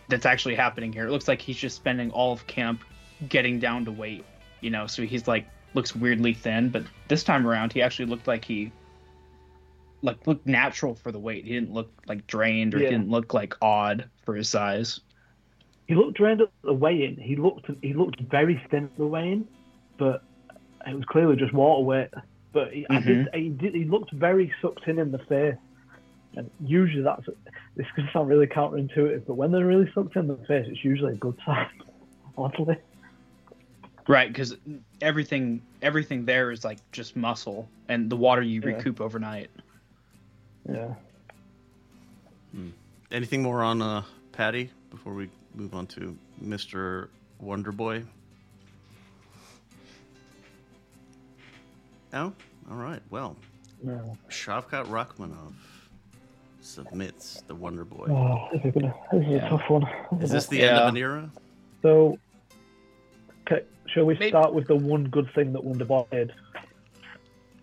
that's 0.10 0.26
actually 0.26 0.56
happening 0.56 0.92
here 0.92 1.08
it 1.08 1.12
looks 1.12 1.28
like 1.28 1.42
he's 1.42 1.58
just 1.58 1.76
spending 1.76 2.12
all 2.12 2.34
of 2.34 2.46
camp 2.48 2.84
getting 3.30 3.60
down 3.60 3.86
to 3.86 3.92
weight 3.92 4.26
you 4.62 4.70
know 4.70 4.86
so 4.88 5.04
he's 5.04 5.28
like 5.28 5.48
looks 5.74 5.96
weirdly 5.96 6.34
thin 6.34 6.70
but 6.70 6.84
this 7.08 7.24
time 7.24 7.48
around 7.48 7.74
he 7.74 7.82
actually 7.82 8.06
looked 8.06 8.28
like 8.28 8.46
he 8.46 8.72
like 10.02 10.28
looked 10.28 10.46
natural 10.46 10.94
for 10.94 11.12
the 11.12 11.20
weight 11.20 11.46
he 11.46 11.54
didn't 11.54 11.72
look 11.72 11.92
like 12.08 12.26
drained 12.28 12.76
or 12.76 12.80
Yeah. 12.80 12.90
he 12.90 12.92
didn't 12.92 13.10
look 13.10 13.34
like 13.34 13.56
odd 13.62 14.10
for 14.26 14.36
his 14.36 14.50
size 14.50 15.00
he 15.88 15.96
looked 15.96 16.18
drained 16.18 16.42
at 16.42 16.50
the 16.64 16.74
weigh-in. 16.74 17.18
He 17.18 17.36
looked 17.36 17.70
he 17.82 17.94
looked 17.94 18.22
very 18.22 18.62
thin 18.72 18.86
at 18.86 18.98
the 18.98 19.06
weigh-in, 19.06 19.46
but 19.98 20.24
it 20.88 20.96
was 20.96 21.04
clearly 21.06 21.36
just 21.36 21.54
water 21.54 21.84
weight. 21.84 22.10
But 22.54 22.72
he, 22.74 22.86
I 22.90 23.00
did, 23.02 23.28
he 23.34 23.50
did 23.50 23.76
he 23.76 23.84
looked 23.84 24.12
very 24.14 24.54
sucked 24.62 24.88
in 24.88 24.98
in 24.98 25.12
the 25.12 25.20
face, 25.20 25.56
and 26.36 26.50
usually 26.66 27.04
that's 27.04 27.26
this 27.76 27.88
can 27.96 28.10
sound 28.14 28.28
really 28.30 28.48
counterintuitive, 28.48 29.26
but 29.28 29.36
when 29.36 29.52
they're 29.52 29.66
really 29.66 29.90
sucked 29.94 30.16
in 30.16 30.28
the 30.28 30.36
face, 30.48 30.66
it's 30.68 30.84
usually 30.84 31.14
a 31.14 31.18
good 31.18 31.38
sign. 31.46 31.68
Oddly, 32.38 32.78
right 34.08 34.28
because 34.28 34.56
everything 35.02 35.62
everything 35.84 36.26
there 36.26 36.50
is 36.52 36.64
like 36.64 36.80
just 36.92 37.16
muscle 37.16 37.70
and 37.88 38.10
the 38.10 38.16
water 38.18 38.42
you 38.42 38.60
Yeah. 38.62 38.76
recoup 38.76 39.00
overnight 39.00 39.50
yeah. 40.68 40.94
Anything 43.12 43.44
more 43.44 43.62
on 43.62 43.82
uh, 43.82 44.04
Paddy 44.32 44.72
before 44.90 45.14
we 45.14 45.30
move 45.54 45.76
on 45.76 45.86
to 45.88 46.18
Mister 46.42 47.10
Wonder 47.40 47.72
Boy? 47.72 48.04
No. 52.12 52.34
All 52.72 52.78
right. 52.78 53.02
Well, 53.10 53.36
No. 53.84 54.18
Shavkat 54.30 54.86
Rakhmonov 54.88 55.54
submits 56.64 57.42
the 57.48 57.56
Wonder 57.56 57.84
Boy. 57.86 58.08
Oh, 58.10 58.48
this 58.52 58.64
is, 58.66 58.74
gonna, 58.74 58.94
this 59.12 59.22
is 59.22 59.28
Yeah. 59.28 59.46
a 59.46 59.50
tough 59.50 59.70
one. 59.70 59.84
Is 60.22 60.32
this 60.32 60.48
the 60.48 60.58
Yeah. 60.58 60.64
end 60.70 60.78
of 60.80 60.88
an 60.90 60.98
era? 60.98 61.30
So, 61.82 62.18
okay, 63.46 63.64
shall 63.88 64.06
we 64.06 64.14
Maybe- 64.16 64.30
start 64.30 64.54
with 64.54 64.68
the 64.68 64.76
one 64.76 65.06
good 65.06 65.30
thing 65.34 65.54
that 65.54 65.64
Wonder 65.64 65.86
Boy 65.86 66.06
did? 66.12 66.34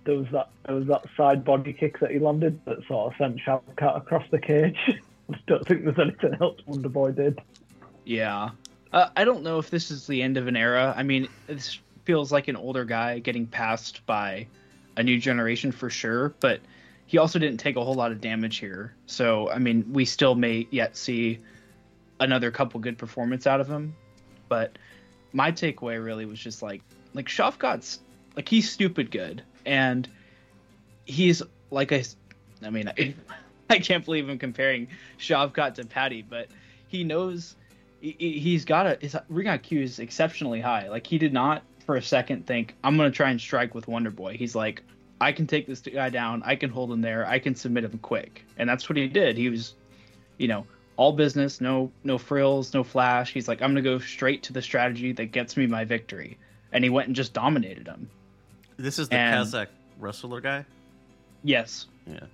There 0.04 0.16
was 0.16 0.26
that 0.32 0.48
there 0.66 0.74
was 0.76 0.86
that 0.86 1.04
side 1.16 1.44
body 1.44 1.72
kick 1.72 2.00
that 2.00 2.10
he 2.10 2.18
landed 2.18 2.58
that 2.64 2.78
sort 2.86 3.12
of 3.12 3.18
sent 3.18 3.38
Shavkat 3.40 3.96
across 3.96 4.24
the 4.30 4.38
cage. 4.38 4.78
I 5.32 5.38
don't 5.46 5.66
think 5.66 5.84
there's 5.84 5.98
anything 5.98 6.36
else 6.40 6.58
Wonder 6.66 6.88
Boy 6.88 7.12
did. 7.12 7.38
Yeah. 8.04 8.50
Uh, 8.92 9.08
I 9.16 9.24
don't 9.24 9.42
know 9.42 9.58
if 9.58 9.70
this 9.70 9.90
is 9.90 10.06
the 10.06 10.22
end 10.22 10.36
of 10.36 10.46
an 10.48 10.56
era. 10.56 10.92
I 10.96 11.02
mean, 11.04 11.28
this 11.46 11.78
feels 12.04 12.32
like 12.32 12.48
an 12.48 12.56
older 12.56 12.84
guy 12.84 13.18
getting 13.20 13.46
passed 13.46 14.04
by 14.06 14.46
a 14.96 15.02
new 15.02 15.18
generation 15.18 15.70
for 15.70 15.88
sure, 15.90 16.30
but 16.40 16.60
he 17.10 17.18
also 17.18 17.40
didn't 17.40 17.58
take 17.58 17.74
a 17.74 17.82
whole 17.82 17.94
lot 17.94 18.12
of 18.12 18.20
damage 18.20 18.58
here. 18.58 18.94
So, 19.06 19.50
I 19.50 19.58
mean, 19.58 19.92
we 19.92 20.04
still 20.04 20.36
may 20.36 20.68
yet 20.70 20.96
see 20.96 21.40
another 22.20 22.52
couple 22.52 22.78
good 22.78 22.98
performance 22.98 23.48
out 23.48 23.60
of 23.60 23.66
him. 23.66 23.96
But 24.48 24.78
my 25.32 25.50
takeaway 25.50 26.02
really 26.02 26.24
was 26.24 26.38
just 26.38 26.62
like, 26.62 26.82
like 27.12 27.26
Shavkat's 27.26 27.98
like 28.36 28.48
he's 28.48 28.70
stupid 28.70 29.10
good, 29.10 29.42
and 29.66 30.08
he's 31.04 31.42
like 31.72 31.90
I 31.92 32.70
mean, 32.70 32.86
I, 32.86 33.12
I 33.70 33.80
can't 33.80 34.04
believe 34.04 34.28
I'm 34.28 34.38
comparing 34.38 34.86
Shavkat 35.18 35.74
to 35.74 35.86
Paddy, 35.86 36.22
but 36.22 36.46
he 36.86 37.02
knows 37.02 37.56
he- 38.00 38.14
he- 38.20 38.38
he's 38.38 38.64
got 38.64 38.86
a 38.86 38.98
his 39.00 39.16
ring 39.28 39.48
IQ 39.48 39.82
is 39.82 39.98
exceptionally 39.98 40.60
high. 40.60 40.88
Like 40.88 41.08
he 41.08 41.18
did 41.18 41.32
not 41.32 41.64
for 41.86 41.96
a 41.96 42.02
second 42.02 42.46
think 42.46 42.76
I'm 42.84 42.96
gonna 42.96 43.10
try 43.10 43.30
and 43.30 43.40
strike 43.40 43.74
with 43.74 43.88
Wonder 43.88 44.12
Boy. 44.12 44.36
He's 44.36 44.54
like, 44.54 44.84
I 45.20 45.32
can 45.32 45.46
take 45.46 45.66
this 45.66 45.80
guy 45.80 46.08
down. 46.08 46.42
I 46.44 46.56
can 46.56 46.70
hold 46.70 46.90
him 46.90 47.00
there. 47.02 47.26
I 47.26 47.38
can 47.38 47.54
submit 47.54 47.84
him 47.84 47.98
quick, 47.98 48.44
and 48.56 48.68
that's 48.68 48.88
what 48.88 48.96
he 48.96 49.06
did. 49.06 49.36
He 49.36 49.48
was, 49.50 49.74
you 50.38 50.48
know, 50.48 50.66
all 50.96 51.12
business, 51.12 51.60
no 51.60 51.90
no 52.04 52.16
frills, 52.18 52.72
no 52.74 52.82
flash. 52.84 53.32
He's 53.32 53.48
like, 53.48 53.60
I'm 53.62 53.70
gonna 53.70 53.82
go 53.82 53.98
straight 53.98 54.42
to 54.44 54.52
the 54.52 54.62
strategy 54.62 55.12
that 55.12 55.26
gets 55.26 55.56
me 55.56 55.66
my 55.66 55.84
victory, 55.84 56.38
and 56.72 56.82
he 56.84 56.90
went 56.90 57.08
and 57.08 57.16
just 57.16 57.32
dominated 57.34 57.86
him. 57.86 58.08
This 58.76 58.98
is 58.98 59.08
the 59.08 59.16
And- 59.16 59.46
Kazakh 59.46 59.68
wrestler 59.98 60.40
guy. 60.40 60.64
Yes, 61.42 61.86
Yeah. 62.06 62.26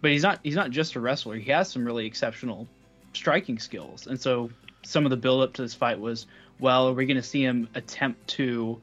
but 0.00 0.10
he's 0.10 0.22
not 0.22 0.40
he's 0.42 0.56
not 0.56 0.70
just 0.70 0.94
a 0.96 1.00
wrestler. 1.00 1.36
He 1.36 1.50
has 1.50 1.70
some 1.70 1.84
really 1.84 2.06
exceptional 2.06 2.66
striking 3.14 3.58
skills, 3.58 4.06
and 4.06 4.20
so 4.20 4.50
some 4.84 5.04
of 5.04 5.10
the 5.10 5.16
build 5.16 5.42
up 5.42 5.52
to 5.54 5.62
this 5.62 5.74
fight 5.74 5.98
was, 6.00 6.26
well, 6.58 6.88
are 6.88 6.92
we 6.92 7.06
going 7.06 7.16
to 7.16 7.22
see 7.22 7.42
him 7.44 7.68
attempt 7.76 8.26
to 8.26 8.80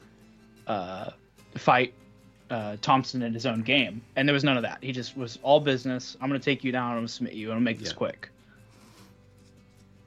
uh, 0.66 1.10
fight 1.56 1.94
uh, 2.50 2.78
Thompson 2.82 3.22
in 3.22 3.34
his 3.34 3.46
own 3.46 3.62
game? 3.62 4.02
And 4.16 4.28
there 4.28 4.34
was 4.34 4.44
none 4.44 4.58
of 4.58 4.64
that. 4.64 4.80
He 4.82 4.92
just 4.92 5.16
was 5.18 5.38
all 5.44 5.60
business. 5.60 6.18
I'm 6.22 6.30
going 6.30 6.40
to 6.40 6.46
take 6.46 6.64
you 6.64 6.72
down. 6.72 6.92
I'm 6.92 6.98
going 6.98 7.08
to 7.08 7.14
submit 7.14 7.34
you. 7.34 7.48
I'm 7.48 7.56
going 7.56 7.60
to 7.62 7.66
make 7.66 7.80
this 7.80 7.90
Yeah. 7.90 7.96
quick. 7.96 8.30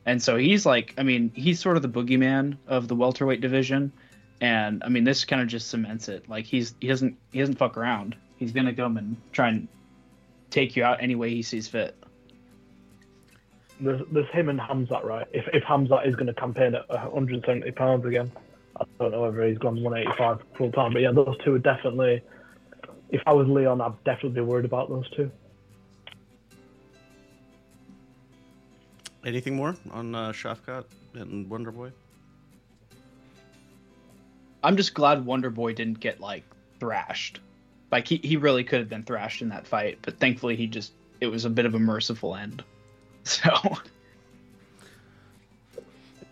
And 0.04 0.20
so 0.20 0.36
he's 0.36 0.66
like, 0.66 0.94
I 0.98 1.04
mean, 1.04 1.30
he's 1.34 1.60
sort 1.60 1.76
of 1.76 1.82
the 1.82 1.88
boogeyman 1.88 2.56
of 2.66 2.88
the 2.88 2.96
welterweight 2.96 3.40
division, 3.40 3.92
and 4.40 4.82
I 4.82 4.88
mean, 4.88 5.04
this 5.04 5.24
kind 5.24 5.40
of 5.40 5.46
just 5.46 5.68
cements 5.68 6.08
it. 6.08 6.28
Like 6.28 6.44
he's 6.44 6.74
he 6.80 6.88
doesn't 6.88 7.16
he 7.30 7.38
doesn't 7.38 7.54
fuck 7.54 7.76
around. 7.76 8.16
He's 8.36 8.50
gonna 8.50 8.74
come 8.74 8.96
and 8.96 9.16
try 9.30 9.48
and 9.50 9.68
take 10.50 10.74
you 10.74 10.82
out 10.82 11.00
any 11.00 11.14
way 11.14 11.30
he 11.30 11.42
sees 11.42 11.68
fit. 11.68 11.96
There's, 13.80 14.00
there's 14.10 14.28
him 14.30 14.48
and 14.48 14.58
Hamzat, 14.58 15.04
right? 15.04 15.28
If 15.32 15.46
if 15.52 15.62
Hamzat 15.62 16.04
is 16.08 16.16
going 16.16 16.26
to 16.26 16.34
campaign 16.34 16.74
at 16.74 16.88
170 16.88 17.70
pounds 17.70 18.04
again, 18.04 18.32
I 18.80 18.84
don't 18.98 19.12
know 19.12 19.22
whether 19.22 19.46
he's 19.46 19.58
gone 19.58 19.82
185 19.82 20.38
full 20.56 20.72
time, 20.72 20.92
but 20.92 21.02
yeah, 21.02 21.12
those 21.12 21.36
two 21.44 21.54
are 21.54 21.58
definitely. 21.58 22.22
If 23.10 23.20
I 23.26 23.32
was 23.32 23.46
Leon, 23.46 23.80
I'd 23.80 24.04
definitely 24.04 24.40
be 24.40 24.40
worried 24.40 24.64
about 24.64 24.88
those 24.88 25.08
two. 25.10 25.30
Anything 29.24 29.54
more 29.54 29.76
on 29.90 30.14
uh, 30.14 30.32
Shavkat 30.32 30.84
and 31.14 31.48
Wonder 31.48 31.70
Boy? 31.70 31.92
I'm 34.64 34.76
just 34.76 34.94
glad 34.94 35.24
Wonder 35.24 35.50
Boy 35.50 35.74
didn't 35.74 36.00
get 36.00 36.20
like 36.20 36.44
thrashed. 36.80 37.40
Like 37.90 38.08
he, 38.08 38.16
he 38.16 38.36
really 38.36 38.64
could 38.64 38.80
have 38.80 38.88
been 38.88 39.02
thrashed 39.02 39.42
in 39.42 39.48
that 39.50 39.66
fight, 39.66 39.98
but 40.02 40.18
thankfully 40.18 40.56
he 40.56 40.66
just 40.66 40.92
it 41.20 41.26
was 41.26 41.44
a 41.44 41.50
bit 41.50 41.66
of 41.66 41.74
a 41.74 41.78
merciful 41.78 42.34
end. 42.34 42.62
So 43.24 43.50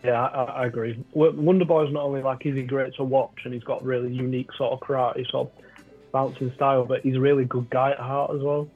Yeah, 0.02 0.20
I, 0.24 0.42
I 0.62 0.66
agree. 0.66 1.02
W- 1.14 1.38
Wonder 1.40 1.64
Boy's 1.64 1.92
not 1.92 2.04
only 2.04 2.22
like 2.22 2.44
is 2.46 2.54
he 2.56 2.62
great 2.62 2.94
to 2.94 3.04
watch 3.04 3.36
and 3.44 3.52
he's 3.52 3.64
got 3.64 3.84
really 3.84 4.12
unique 4.12 4.48
sort 4.56 4.72
of 4.72 4.80
karate 4.80 5.28
sort 5.30 5.48
of 5.48 5.84
bouncing 6.12 6.52
style, 6.54 6.84
but 6.84 7.02
he's 7.02 7.16
a 7.16 7.20
really 7.20 7.44
good 7.44 7.68
guy 7.70 7.90
at 7.92 7.98
heart 7.98 8.30
as 8.34 8.40
well. 8.42 8.68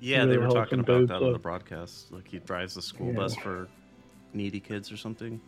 Yeah, 0.00 0.18
Really 0.24 0.32
they 0.32 0.38
were 0.38 0.48
talking 0.48 0.80
about 0.80 0.98
dude, 1.00 1.08
that 1.10 1.20
so- 1.20 1.26
on 1.28 1.32
the 1.32 1.38
broadcast. 1.38 2.12
Like 2.12 2.26
he 2.28 2.38
drives 2.38 2.74
the 2.74 2.82
school 2.82 3.08
Yeah. 3.08 3.16
bus 3.16 3.36
for 3.36 3.68
needy 4.32 4.60
kids 4.60 4.90
or 4.90 4.96
something. 4.96 5.40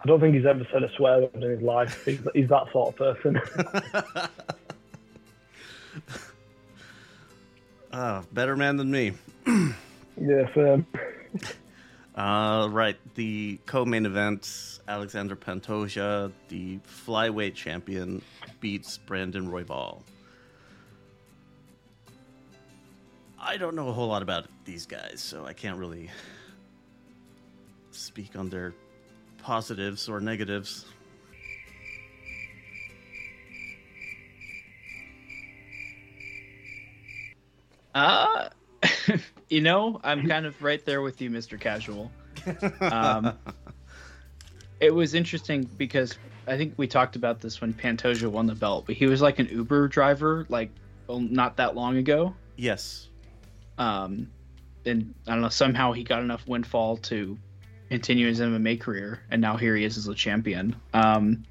I 0.00 0.06
don't 0.06 0.20
think 0.20 0.34
he's 0.36 0.46
ever 0.46 0.64
said 0.72 0.84
a 0.84 0.90
swear 0.96 1.22
word 1.22 1.30
in 1.34 1.40
his 1.42 1.60
life. 1.62 2.04
He's, 2.04 2.20
he's 2.34 2.48
that 2.50 2.70
sort 2.70 2.98
of 3.00 3.16
person. 3.16 3.40
Ah, 7.92 8.22
better 8.32 8.54
man 8.54 8.76
than 8.76 8.90
me. 8.90 9.12
yeah, 9.46 10.46
um, 10.56 10.86
Uh, 12.18 12.66
right, 12.72 12.96
the 13.14 13.60
co-main 13.64 14.04
event, 14.04 14.80
Alexander 14.88 15.36
Pantoja, 15.36 16.32
the 16.48 16.78
flyweight 16.78 17.54
champion, 17.54 18.20
beats 18.58 18.98
Brandon 18.98 19.48
Royval. 19.48 20.02
I 23.40 23.56
don't 23.56 23.76
know 23.76 23.88
a 23.88 23.92
whole 23.92 24.08
lot 24.08 24.22
about 24.22 24.46
these 24.64 24.84
guys, 24.84 25.20
so 25.20 25.46
I 25.46 25.52
can't 25.52 25.78
really 25.78 26.10
speak 27.92 28.34
on 28.34 28.48
their 28.48 28.74
positives 29.40 30.08
or 30.08 30.18
negatives. 30.18 30.86
uh 37.94 38.48
you 39.48 39.60
know, 39.60 40.00
I'm 40.02 40.26
kind 40.28 40.46
of 40.46 40.60
right 40.62 40.84
there 40.84 41.02
with 41.02 41.20
you, 41.20 41.30
Mr. 41.30 41.58
Casual. 41.58 42.10
Um, 42.80 43.32
it 44.80 44.94
was 44.94 45.14
interesting 45.14 45.68
because 45.76 46.16
I 46.46 46.56
think 46.56 46.74
we 46.76 46.86
talked 46.86 47.16
about 47.16 47.40
this 47.40 47.60
when 47.60 47.74
Pantoja 47.74 48.28
won 48.28 48.46
the 48.46 48.54
belt, 48.54 48.86
but 48.86 48.94
he 48.94 49.06
was 49.06 49.20
like 49.20 49.38
an 49.38 49.48
Uber 49.48 49.88
driver 49.88 50.46
like 50.48 50.70
not 51.08 51.56
that 51.56 51.74
long 51.74 51.96
ago. 51.96 52.34
yes. 52.56 53.08
Um, 53.78 54.28
and 54.84 55.14
I 55.26 55.32
don't 55.32 55.42
know, 55.42 55.48
somehow 55.48 55.92
he 55.92 56.02
got 56.02 56.22
enough 56.22 56.46
windfall 56.48 56.96
to 56.96 57.38
continue 57.88 58.26
his 58.26 58.40
MMA 58.40 58.80
career, 58.80 59.22
and 59.30 59.40
now 59.40 59.56
here 59.56 59.76
he 59.76 59.84
is 59.84 59.96
as 59.96 60.08
a 60.08 60.14
champion. 60.14 60.74
Um, 60.92 61.44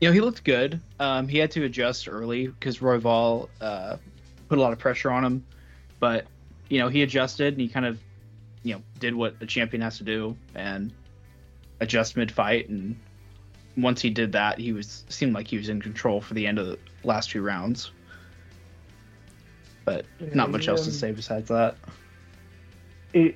you 0.00 0.08
know, 0.08 0.12
he 0.12 0.20
looked 0.20 0.44
good. 0.44 0.80
Um, 1.00 1.26
he 1.26 1.38
had 1.38 1.50
to 1.52 1.64
adjust 1.64 2.08
early 2.08 2.46
because 2.46 2.78
Royval 2.78 3.48
uh, 3.60 3.96
put 4.48 4.58
a 4.58 4.60
lot 4.60 4.72
of 4.72 4.78
pressure 4.78 5.10
on 5.10 5.24
him, 5.24 5.44
but 5.98 6.26
you 6.68 6.78
know, 6.78 6.88
he 6.88 7.02
adjusted 7.02 7.54
and 7.54 7.60
he 7.60 7.68
kind 7.68 7.86
of, 7.86 7.98
you 8.62 8.74
know, 8.74 8.82
did 8.98 9.14
what 9.14 9.36
a 9.40 9.46
champion 9.46 9.82
has 9.82 9.98
to 9.98 10.04
do 10.04 10.36
and 10.54 10.92
adjust 11.80 12.16
mid-fight. 12.16 12.68
And 12.68 12.98
once 13.76 14.00
he 14.00 14.10
did 14.10 14.32
that, 14.32 14.58
he 14.58 14.72
was 14.72 15.04
seemed 15.08 15.34
like 15.34 15.46
he 15.46 15.56
was 15.56 15.68
in 15.68 15.82
control 15.82 16.20
for 16.20 16.34
the 16.34 16.46
end 16.46 16.58
of 16.58 16.66
the 16.66 16.78
last 17.02 17.30
two 17.30 17.42
rounds. 17.42 17.90
But 19.84 20.06
not 20.32 20.50
much 20.50 20.68
else 20.68 20.84
to 20.84 20.90
Um, 20.90 20.94
say 20.94 21.12
besides 21.12 21.48
that. 21.48 21.76
he, 23.12 23.34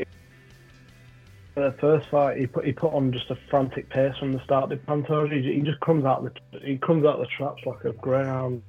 the 1.55 1.75
first 1.81 2.09
fight, 2.09 2.39
he 2.39 2.47
put 2.47 2.65
he 2.65 2.73
put 2.73 2.93
on 2.93 3.13
just 3.13 3.31
a 3.31 3.37
frantic 3.51 3.89
pace 3.89 4.17
from 4.19 4.33
the 4.33 4.43
start. 4.45 4.71
Did 4.71 4.85
Pantoja? 4.87 5.33
He, 5.33 5.55
he 5.55 5.61
just 5.61 5.81
comes 5.81 6.05
out 6.05 6.25
the 6.25 6.61
he 6.61 6.79
comes 6.79 7.05
out 7.05 7.19
the 7.19 7.27
traps 7.27 7.63
like 7.67 7.85
a 7.85 7.93
greyhound. 7.93 8.63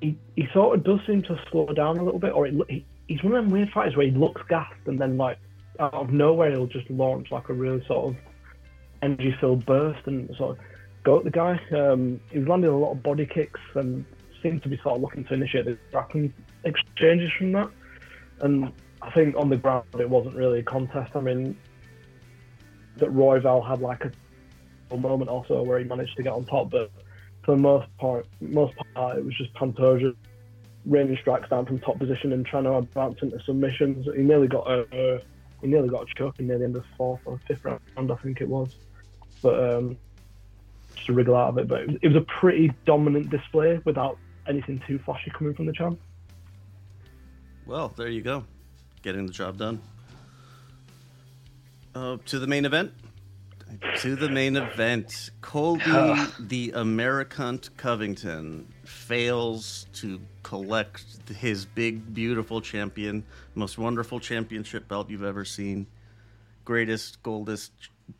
He 0.00 0.16
he 0.36 0.46
sort 0.52 0.78
of 0.78 0.84
does 0.84 1.00
seem 1.06 1.22
to 1.22 1.40
slow 1.50 1.66
down 1.66 1.98
a 1.98 2.04
little 2.04 2.20
bit, 2.20 2.32
or 2.32 2.46
it, 2.46 2.54
he, 2.68 2.84
he's 3.08 3.22
one 3.22 3.34
of 3.34 3.44
them 3.44 3.52
weird 3.52 3.70
fighters 3.70 3.96
where 3.96 4.06
he 4.06 4.12
looks 4.12 4.42
gassed 4.48 4.86
and 4.86 5.00
then 5.00 5.16
like 5.16 5.38
out 5.78 5.94
of 5.94 6.10
nowhere 6.10 6.50
he'll 6.50 6.66
just 6.66 6.88
launch 6.90 7.30
like 7.30 7.48
a 7.48 7.52
really 7.52 7.84
sort 7.86 8.08
of 8.08 8.16
energy 9.02 9.34
filled 9.40 9.64
burst 9.66 10.06
and 10.06 10.34
sort 10.36 10.58
of 10.58 10.64
go 11.04 11.18
at 11.18 11.24
the 11.24 11.30
guy. 11.30 11.60
Um, 11.72 12.20
he 12.30 12.38
was 12.38 12.48
landing 12.48 12.70
a 12.70 12.76
lot 12.76 12.92
of 12.92 13.02
body 13.02 13.26
kicks 13.26 13.60
and 13.74 14.04
seemed 14.42 14.62
to 14.62 14.68
be 14.68 14.76
sort 14.82 14.96
of 14.96 15.02
looking 15.02 15.24
to 15.24 15.34
initiate 15.34 15.66
the 15.66 15.78
grappling 15.92 16.32
exchanges 16.64 17.30
from 17.38 17.52
that. 17.52 17.70
And 18.40 18.72
I 19.02 19.10
think 19.10 19.36
on 19.36 19.48
the 19.50 19.56
ground 19.56 19.86
it 19.98 20.08
wasn't 20.08 20.34
really 20.34 20.60
a 20.60 20.62
contest. 20.62 21.14
I 21.14 21.20
mean, 21.20 21.56
that 22.96 23.10
Royval 23.10 23.66
had 23.66 23.80
like 23.80 24.04
a 24.90 24.96
moment 24.96 25.30
or 25.30 25.44
so 25.46 25.62
where 25.62 25.78
he 25.78 25.84
managed 25.84 26.16
to 26.16 26.22
get 26.22 26.32
on 26.32 26.44
top, 26.44 26.70
but 26.70 26.90
for 27.44 27.54
the 27.54 27.60
most 27.60 27.86
part, 27.98 28.26
most 28.40 28.74
part 28.94 29.18
it 29.18 29.24
was 29.24 29.34
just 29.36 29.52
Pantoja 29.54 30.14
raining 30.86 31.16
strikes 31.20 31.48
down 31.50 31.66
from 31.66 31.78
top 31.80 31.98
position 31.98 32.32
and 32.32 32.46
trying 32.46 32.64
to 32.64 32.76
advance 32.76 33.18
into 33.20 33.38
submissions. 33.44 34.06
He 34.16 34.22
nearly 34.22 34.48
got 34.48 34.70
a 34.70 34.82
uh, 34.82 35.20
he 35.60 35.66
nearly 35.66 35.88
got 35.88 36.02
a 36.02 36.14
choke 36.14 36.38
in 36.38 36.46
near 36.46 36.58
the 36.58 36.64
end 36.64 36.76
of 36.76 36.82
the 36.82 36.88
fourth 36.96 37.20
or 37.24 37.40
fifth 37.46 37.64
round, 37.64 37.80
I 37.96 38.14
think 38.16 38.40
it 38.40 38.48
was. 38.48 38.76
But 39.42 39.76
um, 39.76 39.96
just 40.94 41.06
to 41.06 41.12
wriggle 41.12 41.36
out 41.36 41.50
of 41.50 41.58
it. 41.58 41.68
But 41.68 41.82
it 41.82 41.86
was, 41.88 41.96
it 42.02 42.08
was 42.08 42.16
a 42.16 42.26
pretty 42.26 42.72
dominant 42.84 43.30
display 43.30 43.80
without 43.84 44.18
anything 44.48 44.82
too 44.86 44.98
flashy 44.98 45.30
coming 45.30 45.54
from 45.54 45.66
the 45.66 45.72
champ. 45.72 45.98
Well, 47.66 47.92
there 47.96 48.08
you 48.08 48.22
go. 48.22 48.44
Getting 49.02 49.26
the 49.26 49.32
job 49.32 49.58
done. 49.58 49.80
Uh, 51.94 52.18
to 52.26 52.38
the 52.38 52.46
main 52.46 52.64
event. 52.64 52.92
To 53.98 54.14
the 54.14 54.28
main 54.28 54.56
event. 54.56 55.30
Colby 55.40 55.82
the 56.40 56.72
American 56.74 57.60
Covington 57.76 58.72
fails 58.88 59.86
to 59.94 60.20
collect 60.42 61.04
his 61.28 61.64
big, 61.64 62.14
beautiful 62.14 62.60
champion, 62.60 63.24
most 63.54 63.78
wonderful 63.78 64.20
championship 64.20 64.88
belt 64.88 65.10
you've 65.10 65.24
ever 65.24 65.44
seen, 65.44 65.86
greatest, 66.64 67.22
goldest 67.22 67.72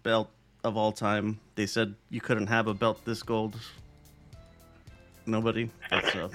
belt 0.02 0.30
of 0.64 0.76
all 0.76 0.92
time. 0.92 1.40
They 1.54 1.66
said 1.66 1.94
you 2.10 2.20
couldn't 2.20 2.48
have 2.48 2.66
a 2.66 2.74
belt 2.74 3.04
this 3.04 3.22
gold. 3.22 3.56
Nobody. 5.28 5.68
That's 5.90 6.14
uh, 6.14 6.28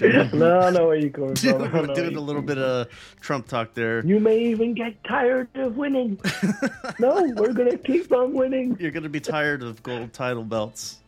no, 0.32 0.60
I 0.60 0.70
know 0.70 0.86
where 0.86 0.96
you're 0.96 1.10
going 1.10 1.36
from. 1.36 1.58
Doing, 1.70 1.94
doing 1.94 2.16
a 2.16 2.20
little 2.20 2.40
bit 2.40 2.56
of 2.56 2.88
Trump 3.20 3.46
talk 3.46 3.74
there. 3.74 4.04
You 4.04 4.18
may 4.18 4.38
even 4.38 4.72
get 4.72 5.02
tired 5.04 5.48
of 5.56 5.76
winning. 5.76 6.18
no, 6.98 7.22
we're 7.36 7.52
gonna 7.52 7.76
keep 7.76 8.10
on 8.12 8.32
winning. 8.32 8.78
You're 8.80 8.92
going 8.92 9.02
to 9.02 9.10
be 9.10 9.20
tired 9.20 9.62
of 9.62 9.82
gold 9.82 10.14
title 10.14 10.44
belts. 10.44 10.99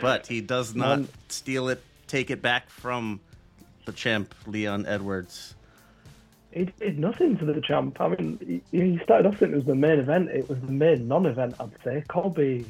But 0.00 0.26
he 0.26 0.40
does 0.40 0.74
not 0.74 1.00
Man. 1.00 1.08
steal 1.28 1.68
it, 1.68 1.82
take 2.06 2.30
it 2.30 2.42
back 2.42 2.70
from 2.70 3.20
the 3.84 3.92
champ, 3.92 4.34
Leon 4.46 4.86
Edwards. 4.86 5.54
He 6.52 6.64
did 6.64 6.98
nothing 6.98 7.36
to 7.38 7.44
the 7.44 7.60
champ. 7.60 8.00
I 8.00 8.08
mean, 8.08 8.62
he, 8.72 8.78
he 8.78 8.98
started 9.02 9.26
off 9.26 9.38
saying 9.38 9.52
it 9.52 9.56
was 9.56 9.64
the 9.66 9.74
main 9.74 9.98
event. 9.98 10.30
It 10.30 10.48
was 10.48 10.60
the 10.60 10.72
main 10.72 11.06
non-event, 11.06 11.54
I'd 11.60 11.70
say. 11.84 12.04
Colby 12.08 12.64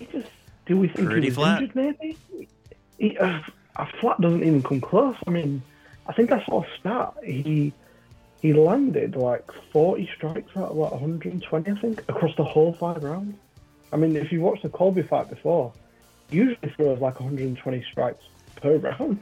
he 0.00 0.06
just 0.06 0.30
do 0.66 0.76
we 0.76 0.88
think 0.88 1.08
Pretty 1.08 1.22
he 1.22 1.28
was 1.28 1.36
flat. 1.36 1.62
injured? 1.62 1.76
Maybe 1.76 2.18
he, 2.98 3.16
uh, 3.18 3.40
a 3.76 3.86
flat 4.00 4.20
doesn't 4.20 4.42
even 4.42 4.62
come 4.62 4.80
close. 4.80 5.16
I 5.26 5.30
mean, 5.30 5.62
I 6.06 6.12
think 6.12 6.32
I 6.32 6.44
saw 6.44 6.64
a 6.64 6.66
stat. 6.78 7.14
He 7.24 7.72
he 8.40 8.52
landed 8.54 9.14
like 9.16 9.50
40 9.72 10.08
strikes 10.16 10.56
out 10.56 10.70
of 10.70 10.76
like 10.76 10.92
120, 10.92 11.70
I 11.70 11.74
think, 11.74 12.00
across 12.08 12.34
the 12.36 12.44
whole 12.44 12.72
five 12.72 13.04
rounds. 13.04 13.36
I 13.92 13.96
mean, 13.96 14.16
if 14.16 14.30
you 14.32 14.40
watched 14.40 14.62
the 14.62 14.68
Colby 14.68 15.02
fight 15.02 15.28
before, 15.28 15.72
he 16.30 16.36
usually 16.36 16.70
throws 16.76 17.00
like 17.00 17.18
120 17.20 17.84
strikes 17.90 18.22
per 18.56 18.76
round. 18.76 19.18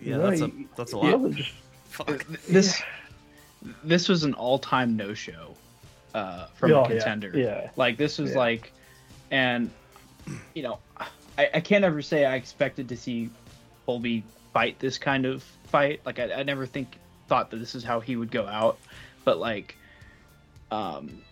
Yeah, 0.00 0.06
You 0.06 0.10
know, 0.16 0.30
that's 0.30 0.40
a 0.42 0.50
that's 0.76 0.92
a 0.92 0.98
lot. 0.98 1.12
wasn't 1.20 1.36
just 1.36 1.50
Fuck. 1.90 2.24
This 2.48 2.82
this 3.84 4.08
was 4.08 4.24
an 4.24 4.34
all-time 4.34 4.96
no-show 4.96 5.54
uh, 6.14 6.46
from 6.54 6.72
Oh, 6.72 6.76
a 6.76 6.82
yeah, 6.82 6.88
contender. 6.88 7.30
yeah. 7.38 7.70
Like 7.76 7.96
this 7.98 8.18
was 8.18 8.30
Yeah. 8.32 8.38
like, 8.38 8.72
and 9.30 9.70
you 10.54 10.62
know, 10.64 10.78
I, 11.38 11.50
I 11.54 11.60
can't 11.60 11.84
ever 11.84 12.02
say 12.02 12.24
I 12.24 12.34
expected 12.36 12.88
to 12.88 12.96
see 12.96 13.30
Colby 13.86 14.24
fight 14.52 14.78
this 14.80 14.98
kind 14.98 15.24
of 15.26 15.42
fight. 15.68 16.00
Like 16.04 16.18
I, 16.18 16.32
I 16.32 16.42
never 16.42 16.66
think 16.66 16.96
thought 17.28 17.50
that 17.50 17.58
this 17.58 17.74
is 17.76 17.84
how 17.84 18.00
he 18.00 18.16
would 18.16 18.30
go 18.32 18.46
out, 18.46 18.78
but 19.24 19.38
like, 19.38 19.76
um, 20.72 21.22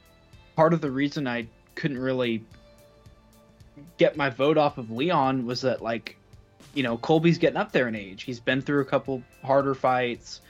part 0.56 0.72
of 0.72 0.80
the 0.80 0.90
reason 0.90 1.26
I 1.26 1.46
couldn't 1.80 1.98
really 1.98 2.44
get 3.96 4.16
my 4.16 4.28
vote 4.28 4.58
off 4.58 4.78
of 4.78 4.90
Leon 4.90 5.46
was 5.46 5.62
that 5.62 5.80
like, 5.82 6.16
you 6.74 6.82
know, 6.82 6.98
Colby's 6.98 7.38
getting 7.38 7.56
up 7.56 7.72
there 7.72 7.88
in 7.88 7.94
age. 7.94 8.22
He's 8.22 8.38
been 8.38 8.60
through 8.60 8.82
a 8.82 8.84
couple 8.84 9.22
harder 9.42 9.74
fights, 9.74 10.40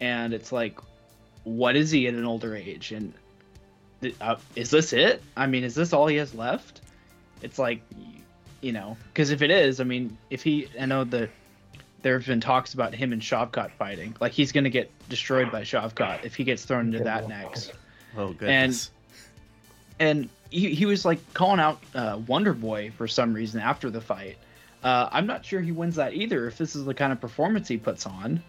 and 0.00 0.34
it's 0.34 0.52
like, 0.52 0.78
what 1.44 1.74
is 1.74 1.90
he 1.90 2.06
at 2.06 2.14
an 2.14 2.24
older 2.24 2.54
age? 2.54 2.92
And 2.92 3.14
th- 4.02 4.14
uh, 4.20 4.36
is 4.54 4.70
this 4.70 4.92
it? 4.92 5.22
I 5.36 5.46
mean, 5.46 5.64
is 5.64 5.74
this 5.74 5.92
all 5.92 6.06
he 6.06 6.16
has 6.16 6.34
left? 6.34 6.82
It's 7.42 7.58
like, 7.58 7.82
you 8.60 8.72
know, 8.72 8.96
because 9.08 9.30
if 9.30 9.40
it 9.40 9.50
is, 9.50 9.80
I 9.80 9.84
mean, 9.84 10.16
if 10.30 10.42
he, 10.42 10.68
I 10.78 10.86
know 10.86 11.04
that 11.04 11.30
there 12.02 12.18
have 12.18 12.26
been 12.26 12.40
talks 12.40 12.74
about 12.74 12.94
him 12.94 13.14
and 13.14 13.22
Shavkat 13.22 13.72
fighting. 13.72 14.14
Like 14.20 14.32
he's 14.32 14.52
gonna 14.52 14.68
get 14.68 14.90
destroyed 15.08 15.50
by 15.50 15.62
Shavkat 15.62 16.24
if 16.24 16.34
he 16.34 16.44
gets 16.44 16.64
thrown 16.64 16.92
into 16.92 17.02
that 17.02 17.28
next. 17.28 17.72
Oh 18.16 18.28
goodness. 18.28 18.90
And 19.98 20.18
and 20.22 20.28
he, 20.50 20.74
he 20.74 20.86
was 20.86 21.04
like 21.04 21.20
calling 21.34 21.60
out 21.60 21.80
uh, 21.94 22.20
Wonder 22.26 22.52
Boy 22.52 22.90
for 22.96 23.08
some 23.08 23.34
reason 23.34 23.60
after 23.60 23.90
the 23.90 24.00
fight. 24.00 24.36
Uh, 24.82 25.08
I'm 25.10 25.26
not 25.26 25.44
sure 25.44 25.60
he 25.60 25.72
wins 25.72 25.96
that 25.96 26.14
either. 26.14 26.46
If 26.46 26.58
this 26.58 26.76
is 26.76 26.84
the 26.84 26.94
kind 26.94 27.12
of 27.12 27.20
performance 27.20 27.68
he 27.68 27.78
puts 27.78 28.06
on, 28.06 28.42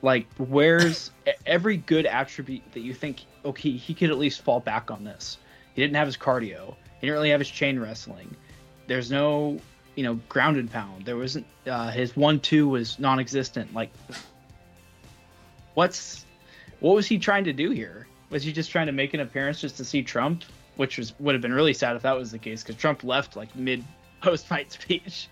like 0.00 0.26
where's 0.38 1.10
every 1.46 1.76
good 1.76 2.06
attribute 2.06 2.62
that 2.72 2.80
you 2.80 2.94
think? 2.94 3.24
Okay, 3.44 3.72
he 3.72 3.94
could 3.94 4.10
at 4.10 4.18
least 4.18 4.42
fall 4.42 4.60
back 4.60 4.90
on 4.90 5.04
this. 5.04 5.38
He 5.74 5.82
didn't 5.82 5.96
have 5.96 6.06
his 6.06 6.16
cardio. 6.16 6.76
He 7.00 7.06
didn't 7.06 7.14
really 7.14 7.30
have 7.30 7.40
his 7.40 7.50
chain 7.50 7.78
wrestling. 7.78 8.36
There's 8.86 9.10
no, 9.10 9.58
you 9.96 10.04
know, 10.04 10.14
ground 10.28 10.56
and 10.56 10.70
pound. 10.70 11.04
There 11.04 11.16
wasn't. 11.16 11.46
Uh, 11.66 11.90
his 11.90 12.16
one-two 12.16 12.68
was 12.68 12.98
non-existent. 12.98 13.72
Like, 13.74 13.90
what's 15.74 16.24
what 16.80 16.94
was 16.94 17.06
he 17.06 17.18
trying 17.18 17.44
to 17.44 17.52
do 17.52 17.70
here? 17.70 18.06
Was 18.30 18.42
he 18.42 18.52
just 18.52 18.70
trying 18.70 18.86
to 18.86 18.92
make 18.92 19.14
an 19.14 19.20
appearance 19.20 19.60
just 19.60 19.76
to 19.76 19.84
see 19.84 20.02
Trump, 20.02 20.44
which 20.76 20.98
was 20.98 21.14
would 21.18 21.34
have 21.34 21.42
been 21.42 21.52
really 21.52 21.74
sad 21.74 21.96
if 21.96 22.02
that 22.02 22.16
was 22.16 22.30
the 22.30 22.38
case 22.38 22.62
because 22.62 22.80
Trump 22.80 23.04
left 23.04 23.36
like 23.36 23.54
mid 23.56 23.84
post 24.20 24.46
fight 24.46 24.72
speech. 24.72 25.28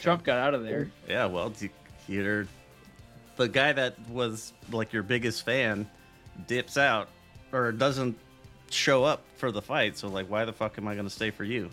Trump 0.00 0.24
got 0.24 0.38
out 0.38 0.54
of 0.54 0.64
there. 0.64 0.90
yeah, 1.08 1.26
well, 1.26 1.52
you- 1.60 1.68
you're 2.08 2.46
the 3.36 3.48
guy 3.48 3.72
that 3.72 3.98
was 4.10 4.52
like 4.70 4.92
your 4.92 5.02
biggest 5.02 5.44
fan 5.44 5.88
dips 6.46 6.76
out 6.76 7.08
or 7.52 7.72
doesn't 7.72 8.16
show 8.70 9.04
up 9.04 9.22
for 9.36 9.50
the 9.52 9.62
fight. 9.62 9.96
So 9.96 10.08
like, 10.08 10.28
why 10.30 10.44
the 10.44 10.52
fuck 10.52 10.76
am 10.78 10.86
I 10.88 10.94
going 10.94 11.06
to 11.06 11.10
stay 11.10 11.30
for 11.30 11.44
you? 11.44 11.70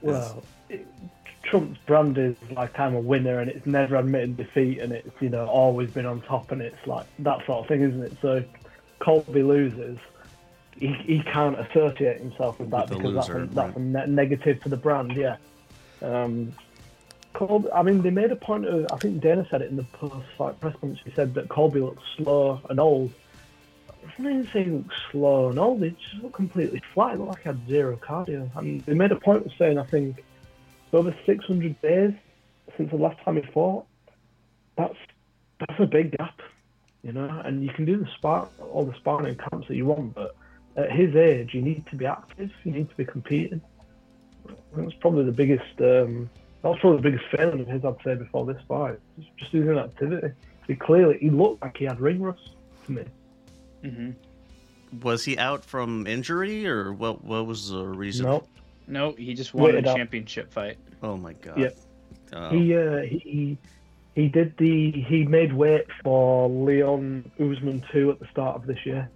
Well, 0.00 0.42
it, 0.68 0.86
Trump's 1.44 1.78
brand 1.86 2.18
is 2.18 2.36
like 2.52 2.78
I'm 2.78 2.94
a 2.94 3.00
winner, 3.00 3.38
and 3.40 3.50
it's 3.50 3.66
never 3.66 3.96
admitted 3.96 4.36
defeat, 4.36 4.78
and 4.80 4.92
it's 4.92 5.10
you 5.20 5.28
know 5.28 5.46
always 5.46 5.90
been 5.90 6.06
on 6.06 6.20
top, 6.22 6.50
and 6.52 6.60
it's 6.62 6.86
like 6.86 7.06
that 7.20 7.44
sort 7.46 7.60
of 7.64 7.68
thing, 7.68 7.82
isn't 7.82 8.02
it? 8.02 8.12
So, 8.22 8.32
if 8.36 8.46
Colby 9.00 9.42
loses. 9.42 9.98
He, 10.78 10.92
he 11.04 11.22
can't 11.22 11.58
associate 11.58 12.18
himself 12.18 12.58
with 12.58 12.70
that 12.70 12.88
With 12.88 12.98
because 12.98 13.14
that's, 13.14 13.28
a, 13.28 13.32
loser, 13.34 13.46
that's 13.46 13.68
right. 13.68 13.76
a 13.76 13.80
ne- 13.80 14.06
negative 14.06 14.60
for 14.60 14.68
the 14.68 14.76
brand. 14.76 15.12
Yeah. 15.12 15.36
Um, 16.00 16.52
Colby, 17.34 17.70
I 17.72 17.82
mean, 17.82 18.02
they 18.02 18.10
made 18.10 18.30
a 18.32 18.36
point 18.36 18.66
of. 18.66 18.86
I 18.92 18.96
think 18.96 19.20
Dana 19.22 19.46
said 19.50 19.62
it 19.62 19.70
in 19.70 19.76
the 19.76 19.84
post-fight 19.84 20.60
press 20.60 20.72
conference. 20.74 21.00
He 21.04 21.12
said 21.12 21.34
that 21.34 21.48
Colby 21.48 21.80
looked 21.80 22.02
slow 22.16 22.60
and 22.68 22.78
old. 22.78 23.12
I 23.88 24.22
didn't 24.22 24.48
say 24.52 24.64
he 24.64 24.70
looked 24.70 24.92
slow 25.10 25.48
and 25.48 25.58
old. 25.58 25.82
He 25.82 25.90
just 25.90 26.22
looked 26.22 26.34
completely 26.34 26.82
flat. 26.92 27.14
It 27.14 27.18
looked 27.18 27.30
like 27.30 27.42
he 27.42 27.48
had 27.48 27.66
zero 27.68 27.96
cardio. 27.96 28.50
And 28.56 28.80
they 28.82 28.94
made 28.94 29.12
a 29.12 29.16
point 29.16 29.46
of 29.46 29.52
saying, 29.58 29.78
I 29.78 29.84
think, 29.84 30.18
it's 30.18 30.94
over 30.94 31.14
600 31.24 31.80
days 31.80 32.12
since 32.76 32.90
the 32.90 32.96
last 32.96 33.18
time 33.24 33.36
he 33.36 33.42
fought. 33.52 33.86
That's 34.76 34.96
that's 35.58 35.80
a 35.80 35.86
big 35.86 36.16
gap, 36.16 36.40
you 37.02 37.12
know. 37.12 37.42
And 37.44 37.62
you 37.62 37.70
can 37.70 37.84
do 37.84 37.96
the 37.96 38.08
spar, 38.16 38.48
all 38.72 38.84
the 38.84 38.94
sparring 38.96 39.36
camps 39.36 39.68
that 39.68 39.76
you 39.76 39.86
want, 39.86 40.14
but 40.14 40.34
at 40.76 40.90
his 40.90 41.14
age, 41.14 41.54
you 41.54 41.62
need 41.62 41.86
to 41.86 41.96
be 41.96 42.06
active. 42.06 42.50
You 42.64 42.72
need 42.72 42.88
to 42.90 42.96
be 42.96 43.04
competing. 43.04 43.60
That's 44.74 44.94
probably 45.00 45.24
the 45.24 45.32
biggest. 45.32 45.80
Um, 45.80 46.28
that's 46.62 46.78
probably 46.80 46.96
the 46.98 47.10
biggest 47.10 47.24
failing 47.36 47.60
of 47.60 47.66
his, 47.68 47.84
I'd 47.84 47.96
say, 48.04 48.14
before 48.14 48.46
this 48.46 48.60
fight. 48.68 48.98
Just, 49.18 49.36
just 49.36 49.54
losing 49.54 49.78
activity. 49.78 50.28
He 50.66 50.74
clearly 50.76 51.18
he 51.20 51.30
looked 51.30 51.62
like 51.62 51.76
he 51.76 51.84
had 51.84 52.00
ring 52.00 52.22
rust 52.22 52.50
to 52.86 52.92
me. 52.92 53.04
Mm-hmm. 53.84 55.00
Was 55.00 55.24
he 55.24 55.38
out 55.38 55.64
from 55.64 56.06
injury 56.06 56.66
or 56.66 56.92
what? 56.92 57.24
What 57.24 57.46
was 57.46 57.70
the 57.70 57.84
reason? 57.84 58.26
No, 58.26 58.44
No, 58.86 59.12
he 59.12 59.34
just 59.34 59.54
won 59.54 59.64
Waited 59.66 59.86
a 59.86 59.90
up. 59.90 59.96
championship 59.96 60.52
fight. 60.52 60.78
Oh 61.02 61.16
my 61.16 61.32
god. 61.34 61.58
Yeah. 61.58 61.70
Oh. 62.32 62.50
he 62.50 62.76
uh, 62.76 63.00
he 63.02 63.58
he 64.14 64.28
did 64.28 64.56
the 64.58 64.90
he 64.92 65.24
made 65.24 65.52
weight 65.52 65.86
for 66.04 66.48
Leon 66.48 67.30
Usman 67.40 67.84
two 67.92 68.10
at 68.10 68.20
the 68.20 68.26
start 68.26 68.56
of 68.56 68.66
this 68.66 68.84
year. 68.86 69.08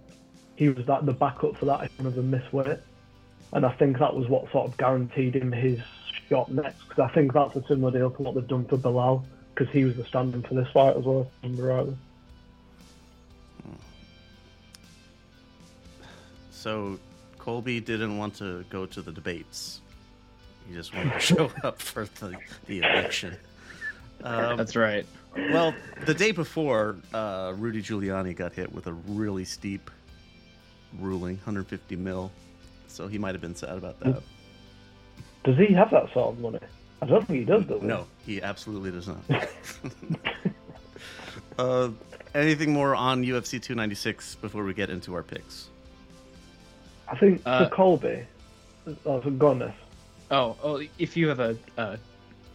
He 0.57 0.69
was 0.69 0.85
that 0.87 1.05
the 1.05 1.13
backup 1.13 1.55
for 1.55 1.65
that 1.65 1.85
if 1.85 1.97
one 1.97 2.07
of 2.07 2.15
them 2.15 2.31
missed 2.31 2.51
weight, 2.51 2.79
and 3.53 3.65
I 3.65 3.71
think 3.73 3.99
that 3.99 4.13
was 4.15 4.27
what 4.27 4.51
sort 4.51 4.67
of 4.67 4.75
guaranteed 4.77 5.35
him 5.35 5.51
his 5.51 5.79
shot 6.27 6.51
next. 6.51 6.89
Because 6.89 7.09
I 7.09 7.13
think 7.13 7.31
that's 7.31 7.55
a 7.55 7.63
similar 7.67 7.91
deal 7.91 8.09
to 8.09 8.21
what 8.23 8.33
they've 8.33 8.47
done 8.47 8.65
for 8.65 8.75
Bilal, 8.75 9.23
because 9.53 9.71
he 9.71 9.85
was 9.85 9.95
the 9.95 10.03
stand-in 10.03 10.41
for 10.41 10.55
this 10.55 10.67
fight 10.73 10.97
as 10.97 11.03
well. 11.03 11.21
if 11.21 11.27
I 11.27 11.47
remember 11.47 11.63
rightly. 11.67 11.97
So 16.51 16.99
Colby 17.37 17.79
didn't 17.79 18.17
want 18.17 18.35
to 18.37 18.65
go 18.71 18.87
to 18.87 19.01
the 19.03 19.11
debates. 19.11 19.79
He 20.67 20.73
just 20.73 20.93
wanted 20.93 21.13
to 21.13 21.19
show 21.19 21.51
up 21.63 21.79
for 21.79 22.05
the, 22.19 22.35
the 22.65 22.79
election. 22.79 23.37
Um, 24.23 24.57
That's 24.57 24.75
right. 24.75 25.05
well, 25.35 25.75
the 26.07 26.15
day 26.15 26.31
before, 26.31 26.97
uh, 27.13 27.53
Rudy 27.55 27.83
Giuliani 27.83 28.35
got 28.35 28.53
hit 28.53 28.73
with 28.73 28.87
a 28.87 28.93
really 28.93 29.45
steep 29.45 29.91
ruling, 30.99 31.35
150 31.37 31.95
mil. 31.95 32.31
So 32.87 33.07
he 33.07 33.17
might 33.17 33.33
have 33.35 33.41
been 33.41 33.55
sad 33.55 33.77
about 33.77 33.99
that. 34.01 34.21
Does 35.43 35.57
he 35.57 35.73
have 35.73 35.91
that 35.91 36.11
sort 36.13 36.33
of 36.35 36.39
money? 36.39 36.59
I 37.01 37.05
don't 37.05 37.25
think 37.27 37.39
he 37.39 37.45
does. 37.45 37.65
Does 37.65 37.81
he? 37.81 37.87
No, 37.87 38.07
he 38.25 38.41
absolutely 38.41 38.91
does 38.91 39.07
not. 39.07 39.19
uh, 41.59 41.89
anything 42.33 42.73
more 42.73 42.95
on 42.95 43.23
UFC 43.23 43.61
296 43.61 44.35
before 44.35 44.63
we 44.63 44.73
get 44.73 44.89
into 44.89 45.13
our 45.13 45.23
picks? 45.23 45.69
I 47.07 47.15
think 47.17 47.41
Uh, 47.45 47.65
for 47.65 47.75
Colby. 47.75 48.25
Oh, 49.05 49.21
for 49.21 49.31
goodness. 49.31 49.75
Oh, 50.31 50.57
oh, 50.63 50.81
if 50.97 51.15
you 51.15 51.27
have 51.29 51.39
a, 51.39 51.57
a 51.77 51.97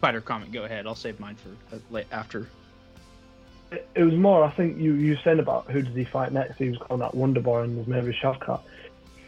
fighter 0.01 0.21
comment, 0.21 0.53
go 0.53 0.65
ahead. 0.65 0.87
I'll 0.87 0.95
save 0.95 1.19
mine 1.21 1.37
for 1.37 1.77
uh, 1.97 2.03
after. 2.11 2.49
It, 3.73 3.89
it 3.95 4.05
was 4.05 4.15
more. 4.15 4.45
I 4.45 4.51
think 4.51 4.79
you 4.79 4.95
you 4.95 5.17
saying 5.25 5.39
about 5.39 5.71
who 5.71 5.83
does 5.83 5.95
he 5.95 6.05
fight 6.05 6.33
next? 6.33 6.59
He 6.59 6.69
was 6.69 6.79
calling 6.79 7.01
that 7.01 7.15
Wonder 7.15 7.41
Boy 7.41 7.63
and 7.63 7.77
there's 7.77 7.87
maybe 7.87 8.17
Shavkat. 8.23 8.61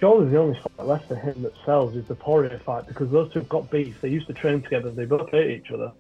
Surely 0.00 0.30
the 0.30 0.38
only 0.38 0.61
fight 0.61 0.87
left 0.87 1.09
for 1.09 1.14
him 1.14 1.42
that 1.42 1.52
sells 1.64 1.96
is 1.96 2.07
the 2.07 2.14
Poirier 2.14 2.59
fight 2.59 2.87
because 2.87 3.11
those 3.11 3.33
two 3.33 3.38
have 3.38 3.48
got 3.48 3.70
beef. 3.70 4.00
They 4.02 4.11
used 4.11 4.26
to 4.26 4.35
train 4.35 4.61
together. 4.61 4.90
They 4.90 5.07
both 5.07 5.30
hate 5.30 5.50
each 5.50 5.70
other. 5.70 5.92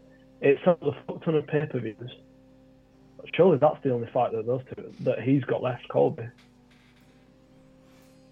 It 0.42 0.58
sells 0.62 0.78
a 0.82 0.92
fuck 1.06 1.24
ton 1.24 1.36
of 1.36 1.46
pay 1.46 1.64
per 1.64 1.78
views. 1.78 2.10
Surely 3.32 3.56
that's 3.56 3.82
the 3.82 3.92
only 3.92 4.08
fight 4.08 4.32
that 4.32 4.46
those 4.46 4.60
two 4.76 4.92
that 5.00 5.22
he's 5.22 5.42
got 5.44 5.62
left. 5.62 5.88
Colby. 5.88 6.28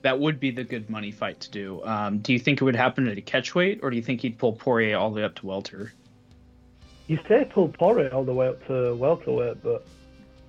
That 0.03 0.19
would 0.21 0.39
be 0.41 0.51
the 0.51 0.65
good 0.65 0.91
money 0.91 1.11
fight 1.11 1.41
to 1.41 1.51
do. 1.51 1.83
Um, 1.85 2.19
do 2.19 2.35
you 2.35 2.39
think 2.39 2.61
it 2.61 2.65
would 2.65 2.77
happen 2.77 3.09
at 3.09 3.17
a 3.17 3.23
catchweight, 3.23 3.81
or 3.83 3.89
do 3.89 3.97
you 3.97 4.03
think 4.03 4.21
he'd 4.21 4.37
pull 4.37 4.53
Poirier 4.53 4.99
all 4.99 5.11
the 5.11 5.17
way 5.17 5.25
up 5.25 5.37
to 5.37 5.47
welter? 5.47 5.93
You 7.07 7.19
say 7.29 7.47
pull 7.49 7.69
Poirier 7.69 8.13
all 8.13 8.25
the 8.25 8.35
way 8.35 8.49
up 8.49 8.67
to 8.67 8.95
welterweight, 8.97 9.63
but 9.63 9.87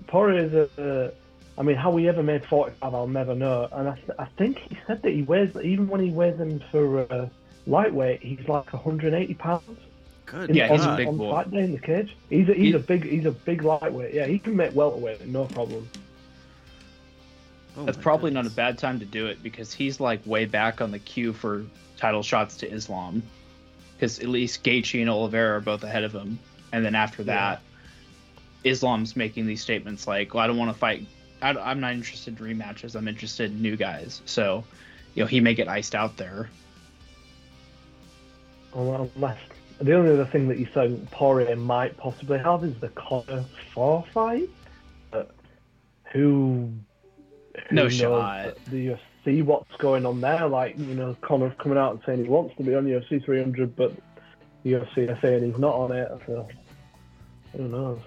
Poirier's 0.08 0.54
a. 0.54 1.06
Uh, 1.08 1.12
I 1.56 1.62
mean, 1.62 1.76
how 1.76 1.96
he 1.98 2.08
ever 2.08 2.24
made 2.24 2.44
45, 2.46 2.96
I'll 2.96 3.06
never 3.08 3.36
know. 3.36 3.68
And 3.72 3.88
I, 3.90 3.94
th- 3.96 4.10
I 4.18 4.26
think 4.26 4.58
he 4.58 4.76
said 4.88 5.04
that 5.04 5.12
he 5.12 5.22
wears, 5.22 5.56
even 5.56 5.88
when 5.88 6.02
he 6.02 6.10
wears 6.10 6.40
him 6.40 6.60
for 6.72 7.02
uh, 7.14 7.30
lightweight, 7.68 8.24
he's 8.24 8.48
like 8.48 8.74
180 8.74 9.34
pounds. 9.36 9.64
Good. 10.26 10.50
In, 10.50 10.56
Yeah, 10.56 10.70
he's 10.72 10.84
a 10.84 10.96
big 10.96 11.08
on 11.08 11.18
boy. 11.18 11.30
fight 11.32 11.52
day 11.52 11.60
in 11.60 11.72
the 11.74 11.78
cage. 11.78 12.16
He's 12.32 12.50
a, 12.50 12.54
he's 12.56 12.64
He- 12.70 12.74
a 12.74 12.80
big 12.80 13.04
he's 13.04 13.26
a 13.26 13.32
big 13.32 13.64
lightweight. 13.64 14.16
Yeah, 14.16 14.26
he 14.26 14.40
can 14.40 14.56
make 14.56 14.74
welterweight, 14.74 15.28
no 15.28 15.46
problem. 15.46 15.88
Oh 17.78 17.86
That's 17.86 17.98
my 17.98 18.04
probably 18.04 18.32
not 18.32 18.46
a 18.46 18.52
bad 18.52 18.78
time 18.80 19.00
to 19.00 19.06
do 19.06 19.28
it 19.28 19.42
because 19.42 19.74
he's 19.74 20.00
like 20.00 20.26
way 20.26 20.46
back 20.46 20.82
on 20.82 20.90
the 20.92 21.00
queue 21.00 21.34
for 21.34 21.66
title 21.98 22.24
shots 22.24 22.58
to 22.58 22.72
Islam. 22.72 23.22
Because 23.96 24.20
at 24.20 24.28
least 24.28 24.64
Gaethje 24.64 25.00
and 25.02 25.10
Oliveira 25.10 25.58
are 25.58 25.62
both 25.62 25.84
ahead 25.84 26.04
of 26.04 26.14
him, 26.14 26.40
and 26.72 26.84
then 26.84 26.96
after 26.96 27.24
that, 27.26 27.62
Islam's 28.64 29.16
making 29.16 29.46
these 29.46 29.62
statements 29.62 30.08
like, 30.08 30.34
"Well, 30.34 30.44
I 30.44 30.48
don't 30.48 30.58
want 30.58 30.72
to 30.72 30.78
fight. 30.78 31.06
I, 31.42 31.52
I'm 31.52 31.80
not 31.80 31.94
interested 31.94 32.40
in 32.40 32.46
rematches. 32.46 32.96
I'm 32.96 33.08
interested 33.08 33.52
in 33.52 33.62
new 33.62 33.76
guys." 33.76 34.22
So, 34.26 34.64
you 35.16 35.24
know, 35.24 35.28
he 35.28 35.40
may 35.40 35.54
get 35.54 35.68
iced 35.68 35.96
out 35.96 36.18
there. 36.18 36.50
Oh, 38.74 38.84
well, 38.84 39.10
Unless 39.16 39.40
the 39.82 39.94
only 39.94 40.12
other 40.12 40.26
thing 40.26 40.48
that 40.48 40.60
you 40.60 40.68
said 40.74 41.10
Poirier 41.12 41.56
might 41.56 41.98
possibly 41.98 42.40
have 42.40 42.64
is 42.64 42.76
the 42.80 42.90
Conor 42.90 43.44
four 43.74 44.06
fight. 44.14 44.50
But 45.12 45.32
who? 46.12 46.72
who 47.70 47.76
No 47.76 47.90
shot. 47.90 48.56
The 48.68 48.98
UFC, 49.26 49.44
what's 49.44 49.76
going 49.78 50.06
on 50.06 50.22
there? 50.22 50.48
Like 50.48 50.78
you 50.78 50.96
know, 50.96 51.16
Conor's 51.22 51.54
coming 51.60 51.78
out 51.78 51.94
and 51.94 52.02
saying 52.06 52.24
he 52.24 52.30
wants 52.30 52.56
to 52.58 52.64
be 52.64 52.76
on 52.76 52.86
the 52.86 52.92
UFC 52.92 53.24
300, 53.24 53.76
but 53.76 53.94
the 54.64 54.74
UFC 54.74 55.10
are 55.10 55.20
saying 55.22 55.44
he's 55.44 55.60
not 55.60 55.76
on 55.76 55.92
it. 55.92 56.10
So 56.26 56.48
who 57.56 57.68
knows? 57.68 58.00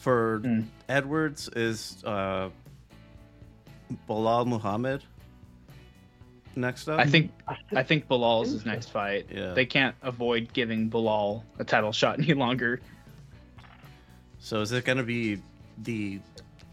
For 0.00 0.38
Hmm. 0.42 0.60
Edwards 0.88 1.48
is 1.54 2.02
uh, 2.06 2.48
Belal 4.08 4.46
Muhammad 4.46 5.02
next 6.56 6.88
up. 6.88 6.98
I 6.98 7.04
think 7.06 7.30
I 7.46 7.56
I 7.76 7.82
think 7.82 8.08
Belal's 8.08 8.50
his 8.50 8.64
next 8.66 8.88
fight. 8.90 9.26
Yeah. 9.30 9.52
They 9.52 9.66
can't 9.66 9.94
avoid 10.02 10.52
giving 10.52 10.90
Belal 10.90 11.42
a 11.58 11.64
title 11.64 11.92
shot 11.92 12.18
any 12.18 12.32
longer. 12.34 12.80
so. 14.38 14.60
Is 14.62 14.72
it 14.72 14.84
going 14.86 14.98
to 14.98 15.04
be 15.04 15.40
the 15.82 16.18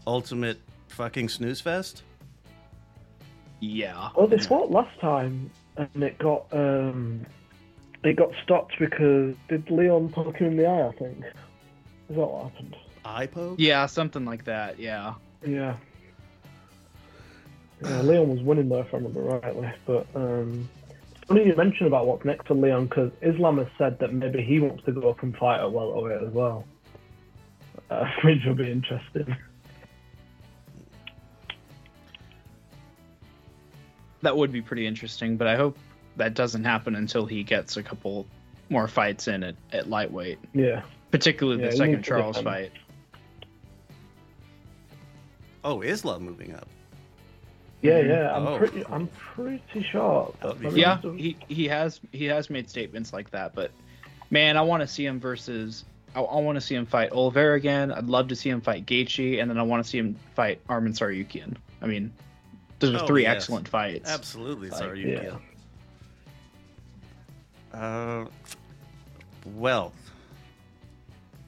ultimate 0.06 0.58
fucking 0.88 1.28
snooze 1.28 1.60
fest? 1.60 2.02
Yeah. 3.60 4.08
Well, 4.16 4.26
they 4.26 4.38
fought 4.38 4.70
last 4.70 4.98
time, 5.00 5.50
and 5.76 6.02
it 6.02 6.16
got 6.18 6.46
um, 6.52 7.26
it 8.04 8.16
got 8.16 8.30
stopped 8.42 8.74
because 8.78 9.34
did 9.48 9.70
Leon 9.70 10.08
poke 10.10 10.36
him 10.36 10.52
in 10.52 10.56
the 10.56 10.66
eye? 10.66 10.88
I 10.88 10.92
think 10.92 11.18
is 12.08 12.16
that 12.16 12.16
what 12.16 12.44
happened? 12.52 12.76
Eye 13.08 13.26
poke? 13.26 13.56
Yeah, 13.58 13.86
something 13.86 14.24
like 14.24 14.44
that. 14.44 14.78
Yeah. 14.78 15.14
Yeah. 15.46 15.76
Yeah, 17.82 18.02
Leon 18.02 18.28
was 18.28 18.40
winning 18.40 18.68
though, 18.68 18.80
if 18.80 18.92
I 18.92 18.96
remember 18.98 19.20
rightly. 19.20 19.70
But 19.86 20.06
um, 20.14 20.68
funny 21.28 21.46
you 21.46 21.54
mentioned 21.56 21.86
about 21.86 22.06
what's 22.06 22.24
next 22.24 22.46
for 22.48 22.54
Leon 22.54 22.86
because 22.86 23.12
Islam 23.22 23.58
has 23.58 23.68
said 23.78 23.98
that 24.00 24.12
maybe 24.12 24.42
he 24.42 24.58
wants 24.60 24.84
to 24.84 24.92
go 24.92 25.10
up 25.10 25.22
and 25.22 25.36
fight 25.36 25.60
at 25.60 25.70
welterweight 25.72 26.22
as 26.26 26.32
well, 26.32 26.64
uh, 27.90 28.04
which 28.24 28.38
will 28.44 28.54
be 28.54 28.70
interesting. 28.70 29.36
That 34.22 34.36
would 34.36 34.50
be 34.52 34.62
pretty 34.62 34.86
interesting, 34.86 35.36
but 35.36 35.46
I 35.46 35.54
hope 35.56 35.78
that 36.16 36.34
doesn't 36.34 36.64
happen 36.64 36.96
until 36.96 37.24
he 37.26 37.44
gets 37.44 37.76
a 37.76 37.82
couple 37.82 38.26
more 38.68 38.88
fights 38.88 39.28
in 39.28 39.44
at, 39.44 39.54
at 39.72 39.88
lightweight, 39.88 40.38
Yeah, 40.52 40.82
particularly 41.12 41.62
Yeah, 41.62 41.70
the 41.70 41.76
second 41.76 42.02
Charles 42.02 42.36
defend. 42.36 42.44
fight. 42.44 42.72
Oh, 45.64 45.80
Islam 45.82 46.22
moving 46.24 46.54
up. 46.54 46.68
yeah, 47.82 48.00
Mhm. 48.02 48.08
yeah. 48.08 48.34
I'm 48.36 48.46
Oh. 48.46 48.58
pretty, 48.58 48.84
I'm 48.86 49.06
pretty 49.08 49.82
sure. 49.90 50.34
That 50.40 50.48
would 50.48 50.58
be 50.58 50.64
but- 50.64 50.72
fun. 50.72 50.78
Yeah, 50.78 51.16
he, 51.16 51.36
he 51.48 51.68
has 51.68 52.00
he 52.12 52.24
has 52.26 52.50
made 52.50 52.68
statements 52.68 53.12
like 53.12 53.30
that, 53.30 53.54
but 53.54 53.70
man, 54.30 54.56
I 54.56 54.62
want 54.62 54.80
to 54.82 54.86
see 54.86 55.04
him 55.06 55.18
versus. 55.20 55.84
I, 56.16 56.20
I 56.20 56.40
want 56.40 56.56
to 56.56 56.60
see 56.60 56.74
him 56.74 56.86
fight 56.86 57.12
Oliver 57.12 57.52
again. 57.54 57.92
I'd 57.92 58.06
love 58.06 58.28
to 58.28 58.36
see 58.36 58.48
him 58.48 58.60
fight 58.62 58.86
Gaethje, 58.86 59.40
and 59.42 59.50
then 59.50 59.58
I 59.58 59.62
want 59.62 59.84
to 59.84 59.88
see 59.88 59.98
him 59.98 60.16
fight 60.34 60.66
Arman 60.68 60.88
Tsarukyan. 60.98 61.54
I 61.82 61.86
mean, 61.86 62.10
those 62.78 62.94
are 62.94 63.04
Oh, 63.04 63.06
three 63.06 63.22
yes. 63.22 63.36
excellent 63.36 63.68
fights. 63.68 64.08
Absolutely. 64.10 64.70
Like, 64.70 64.78
Sorry, 64.78 65.00
you 65.00 65.38
yeah. 67.72 67.78
Uh, 67.78 68.24
well, 69.54 69.92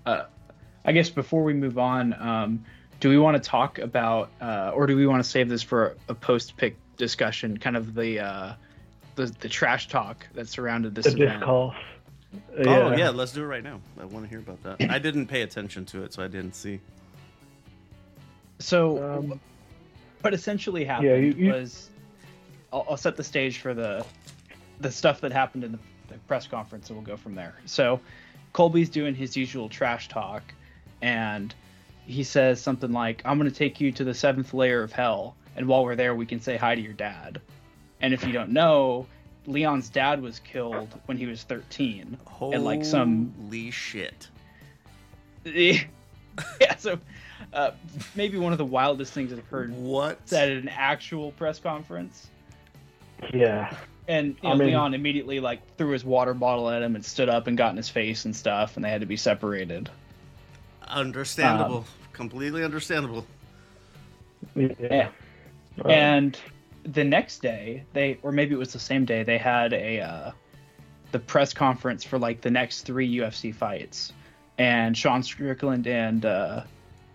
I 0.06 0.92
guess 0.92 1.08
before 1.10 1.42
we 1.42 1.52
move 1.54 1.78
on, 1.78 2.14
um, 2.20 2.64
do 3.00 3.08
we 3.08 3.18
want 3.18 3.42
to 3.42 3.48
talk 3.48 3.78
about, 3.78 4.30
uh, 4.40 4.72
or 4.74 4.86
do 4.86 4.94
we 4.96 5.06
want 5.06 5.22
to 5.24 5.28
save 5.28 5.48
this 5.48 5.62
for 5.62 5.96
a 6.08 6.14
post-pick 6.14 6.76
discussion? 6.96 7.56
Kind 7.58 7.76
of 7.76 7.94
the 7.94 8.20
uh, 8.20 8.52
the, 9.16 9.26
the 9.40 9.48
trash 9.48 9.88
talk 9.88 10.26
that 10.34 10.48
surrounded 10.48 10.94
this 10.94 11.06
The 11.06 11.22
event. 11.22 11.40
discourse. 11.40 11.76
oh 12.66 12.94
yeah, 12.96 13.08
let's 13.10 13.32
do 13.32 13.42
it 13.42 13.46
right 13.46 13.64
now. 13.64 13.80
I 13.98 14.04
want 14.04 14.24
to 14.24 14.28
hear 14.30 14.38
about 14.38 14.62
that. 14.62 14.90
I 14.90 14.98
didn't 14.98 15.26
pay 15.26 15.42
attention 15.42 15.84
to 15.86 16.02
it, 16.04 16.12
so 16.12 16.22
I 16.22 16.28
didn't 16.28 16.54
see. 16.54 16.80
So, 18.58 19.18
Um, 19.18 19.40
what 20.20 20.34
essentially 20.34 20.84
happened 20.84 21.08
Yeah, 21.08 21.16
you- 21.16 21.32
you- 21.32 21.52
was, 21.52 21.88
I'll, 22.72 22.86
I'll 22.90 22.96
set 22.96 23.16
the 23.16 23.24
stage 23.24 23.58
for 23.58 23.74
the 23.74 24.04
the 24.80 24.90
stuff 24.90 25.20
that 25.20 25.30
happened 25.30 25.62
in 25.64 25.72
the, 25.72 25.78
the 26.08 26.14
press 26.26 26.46
conference, 26.46 26.88
and 26.88 26.96
we'll 26.96 27.04
go 27.06 27.16
from 27.16 27.34
there. 27.34 27.54
So, 27.66 28.00
Colby's 28.54 28.88
doing 28.88 29.14
his 29.14 29.36
usual 29.36 29.68
trash 29.68 30.08
talk, 30.08 30.42
and 31.02 31.54
he 32.10 32.24
says 32.24 32.60
something 32.60 32.92
like, 32.92 33.22
"I'm 33.24 33.38
going 33.38 33.50
to 33.50 33.56
take 33.56 33.80
you 33.80 33.92
to 33.92 34.04
the 34.04 34.14
seventh 34.14 34.52
layer 34.54 34.82
of 34.82 34.92
hell, 34.92 35.36
and 35.56 35.66
while 35.66 35.84
we're 35.84 35.96
there, 35.96 36.14
we 36.14 36.26
can 36.26 36.40
say 36.40 36.56
hi 36.56 36.74
to 36.74 36.80
your 36.80 36.92
dad." 36.92 37.40
And 38.02 38.12
if 38.14 38.24
you 38.26 38.32
don't 38.32 38.50
know, 38.50 39.06
Leon's 39.46 39.88
dad 39.88 40.22
was 40.22 40.38
killed 40.40 40.98
when 41.06 41.16
he 41.18 41.26
was 41.26 41.42
13. 41.42 42.16
Holy 42.26 42.54
And, 42.56 42.64
like, 42.64 42.84
some- 42.84 43.32
shit. 43.70 44.28
yeah, 45.44 46.76
so 46.78 46.98
uh, 47.52 47.70
maybe 48.14 48.38
one 48.38 48.52
of 48.52 48.58
the 48.58 48.64
wildest 48.64 49.12
things 49.12 49.32
I've 49.32 49.44
heard 49.46 49.72
What? 49.74 50.18
said 50.28 50.50
at 50.50 50.58
an 50.62 50.68
actual 50.68 51.32
press 51.32 51.58
conference. 51.58 52.28
yeah. 53.32 53.74
And 54.08 54.36
you 54.42 54.48
I 54.48 54.54
mean- 54.54 54.68
Leon 54.68 54.94
immediately 54.94 55.40
like 55.40 55.60
threw 55.76 55.90
his 55.90 56.04
water 56.04 56.34
bottle 56.34 56.68
at 56.70 56.82
him 56.82 56.94
and 56.94 57.04
stood 57.04 57.28
up 57.28 57.46
and 57.46 57.56
got 57.56 57.70
in 57.70 57.76
his 57.76 57.88
face 57.88 58.24
and 58.24 58.34
stuff, 58.34 58.76
and 58.76 58.84
they 58.84 58.90
had 58.90 59.00
to 59.02 59.06
be 59.06 59.16
separated. 59.16 59.88
Understandable. 60.88 61.78
Um, 61.78 61.84
Completely 62.20 62.62
understandable. 62.64 63.24
Yeah. 64.54 64.74
Yeah. 64.78 65.08
Uh, 65.82 65.88
And 65.88 66.38
the 66.84 67.02
next 67.02 67.40
day, 67.40 67.84
they 67.94 68.18
or 68.22 68.30
maybe 68.30 68.54
it 68.54 68.58
was 68.58 68.74
the 68.74 68.78
same 68.78 69.06
day, 69.06 69.22
they 69.22 69.38
had 69.38 69.72
a 69.72 70.00
uh, 70.00 70.30
the 71.12 71.18
press 71.18 71.54
conference 71.54 72.04
for 72.04 72.18
like 72.18 72.42
the 72.42 72.50
next 72.50 72.82
three 72.82 73.10
UFC 73.10 73.54
fights, 73.54 74.12
and 74.58 74.94
Sean 74.94 75.22
Strickland 75.22 75.86
and 75.86 76.26
uh, 76.26 76.64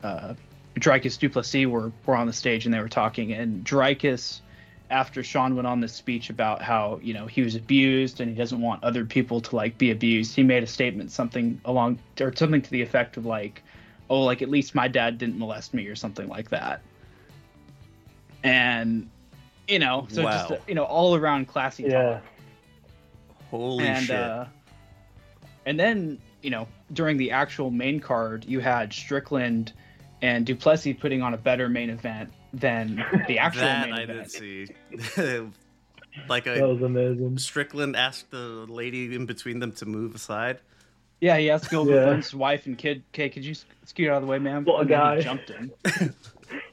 uh, 0.01 0.33
Dricus 0.73 1.19
Du 1.19 1.29
Plessis 1.29 1.67
were 1.67 1.91
were 2.07 2.15
on 2.15 2.25
the 2.25 2.33
stage 2.33 2.65
and 2.65 2.73
they 2.73 2.79
were 2.79 2.89
talking, 2.89 3.31
and 3.31 3.63
Dricus. 3.63 4.41
After 4.89 5.23
Sean 5.23 5.55
went 5.55 5.67
on 5.67 5.81
this 5.81 5.93
speech 5.93 6.31
about 6.31 6.63
how 6.63 6.99
you 7.03 7.13
know 7.13 7.27
he 7.27 7.43
was 7.43 7.53
abused 7.53 8.21
and 8.21 8.29
he 8.29 8.35
doesn't 8.35 8.61
want 8.61 8.83
other 8.83 9.05
people 9.05 9.39
to 9.41 9.55
like 9.55 9.77
be 9.77 9.91
abused, 9.91 10.35
he 10.35 10.41
made 10.41 10.63
a 10.63 10.67
statement 10.67 11.11
something 11.11 11.61
along 11.63 11.99
or 12.19 12.35
something 12.35 12.63
to 12.63 12.71
the 12.71 12.81
effect 12.81 13.17
of 13.17 13.25
like, 13.25 13.63
"Oh, 14.09 14.21
like 14.21 14.41
at 14.41 14.49
least 14.49 14.75
my 14.75 14.87
dad 14.87 15.17
didn't 15.17 15.37
molest 15.39 15.73
me" 15.73 15.87
or 15.87 15.95
something 15.95 16.27
like 16.27 16.49
that 16.49 16.81
and 18.43 19.09
you 19.67 19.79
know, 19.79 20.05
so 20.09 20.21
just 20.23 20.49
Wow. 20.51 20.57
you 20.67 20.75
know, 20.75 20.83
all 20.83 21.15
around 21.15 21.47
classy 21.47 21.83
yeah. 21.83 21.91
talk. 22.13 22.23
Holy 23.49 23.85
and 23.87 24.05
shit. 24.05 24.15
uh, 24.15 24.45
and 25.65 25.79
then 25.79 26.19
you 26.43 26.51
know, 26.51 26.67
during 26.93 27.17
the 27.17 27.31
actual 27.31 27.71
main 27.71 27.99
card, 27.99 28.45
you 28.45 28.59
had 28.59 28.93
Strickland 28.93 29.73
and 30.21 30.45
Du 30.45 30.55
Plessis 30.55 30.95
putting 30.99 31.23
on 31.23 31.33
a 31.33 31.37
better 31.37 31.67
main 31.67 31.89
event 31.89 32.31
than 32.53 33.03
the 33.27 33.39
actual 33.39 33.61
that 33.63 33.89
main 33.89 33.93
I 33.99 34.01
event. 34.03 34.31
did 34.31 34.31
see. 34.31 34.67
like 36.29 36.43
That 36.43 36.63
a 36.63 36.67
was 36.67 36.81
amazing. 36.83 37.39
Strickland 37.39 37.95
asked 37.95 38.29
the 38.29 38.37
lady 38.69 39.15
in 39.15 39.25
between 39.25 39.57
them 39.59 39.71
to 39.73 39.85
move 39.87 40.13
aside. 40.13 40.59
Yeah, 41.21 41.37
he 41.37 41.49
asked 41.49 41.69
Gilbert 41.69 41.93
Yeah. 41.95 42.05
Burns' 42.05 42.33
wife 42.35 42.65
and 42.65 42.77
kid, 42.77 43.03
"Okay, 43.13 43.29
could 43.29 43.45
you 43.45 43.55
scoot 43.85 44.09
out 44.09 44.17
of 44.17 44.21
the 44.23 44.27
way, 44.27 44.37
ma'am?" 44.39 44.63
What 44.65 44.77
a 44.77 44.79
And 44.81 44.89
then 44.89 45.17
he 45.17 45.17
guy. 45.17 45.21
jumped 45.21 45.49
in. 45.49 45.71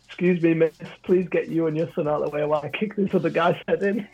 Excuse 0.06 0.42
me, 0.42 0.52
miss. 0.54 0.74
Please 1.04 1.26
get 1.28 1.48
you 1.48 1.66
and 1.68 1.76
your 1.76 1.90
son 1.94 2.06
out 2.06 2.22
of 2.22 2.30
the 2.30 2.36
way 2.36 2.44
while 2.44 2.60
I 2.62 2.68
kick 2.68 2.96
this 2.96 3.14
other 3.14 3.30
guy's 3.30 3.56
head 3.66 3.82
in. 3.82 4.06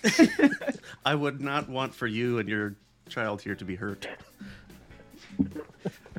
I 1.04 1.14
would 1.14 1.40
not 1.40 1.68
want 1.68 1.92
for 1.94 2.06
you 2.06 2.38
and 2.38 2.48
your 2.48 2.74
child 3.08 3.42
here 3.42 3.56
to 3.56 3.64
be 3.64 3.74
hurt. 3.74 4.06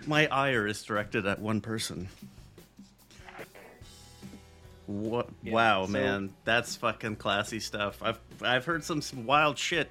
My 0.05 0.27
ire 0.27 0.67
is 0.67 0.83
directed 0.83 1.25
at 1.25 1.39
one 1.39 1.61
person. 1.61 2.09
What? 4.87 5.29
Yeah, 5.43 5.53
wow, 5.53 5.85
so- 5.85 5.91
man, 5.91 6.33
that's 6.45 6.75
fucking 6.75 7.17
classy 7.17 7.59
stuff. 7.59 8.01
I've 8.01 8.19
I've 8.41 8.65
heard 8.65 8.83
some 8.83 8.97
s- 8.99 9.13
wild 9.13 9.57
shit 9.57 9.89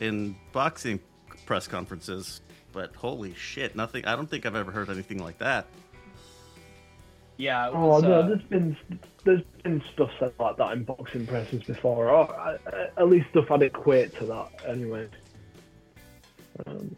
in 0.00 0.34
boxing 0.52 0.98
press 1.46 1.66
conferences, 1.68 2.40
but 2.72 2.94
holy 2.94 3.34
shit, 3.34 3.76
nothing. 3.76 4.04
I 4.04 4.16
don't 4.16 4.28
think 4.28 4.46
I've 4.46 4.56
ever 4.56 4.70
heard 4.70 4.90
anything 4.90 5.22
like 5.22 5.38
that. 5.38 5.66
Yeah, 7.36 7.68
it 7.68 7.74
Oh 7.74 8.00
no, 8.00 8.12
uh, 8.20 8.26
there's 8.26 8.42
been 8.42 8.76
there's 9.24 9.42
been 9.62 9.82
stuff 9.92 10.10
said 10.18 10.32
like 10.40 10.56
that 10.56 10.72
in 10.72 10.84
boxing 10.84 11.26
presses 11.26 11.62
before, 11.62 12.08
or 12.10 12.38
uh, 12.40 12.58
at 12.96 13.08
least 13.08 13.28
stuff 13.30 13.50
I'd 13.50 13.62
equate 13.62 14.14
to 14.18 14.26
that 14.26 14.48
anyway. 14.66 15.08
Um, 16.66 16.96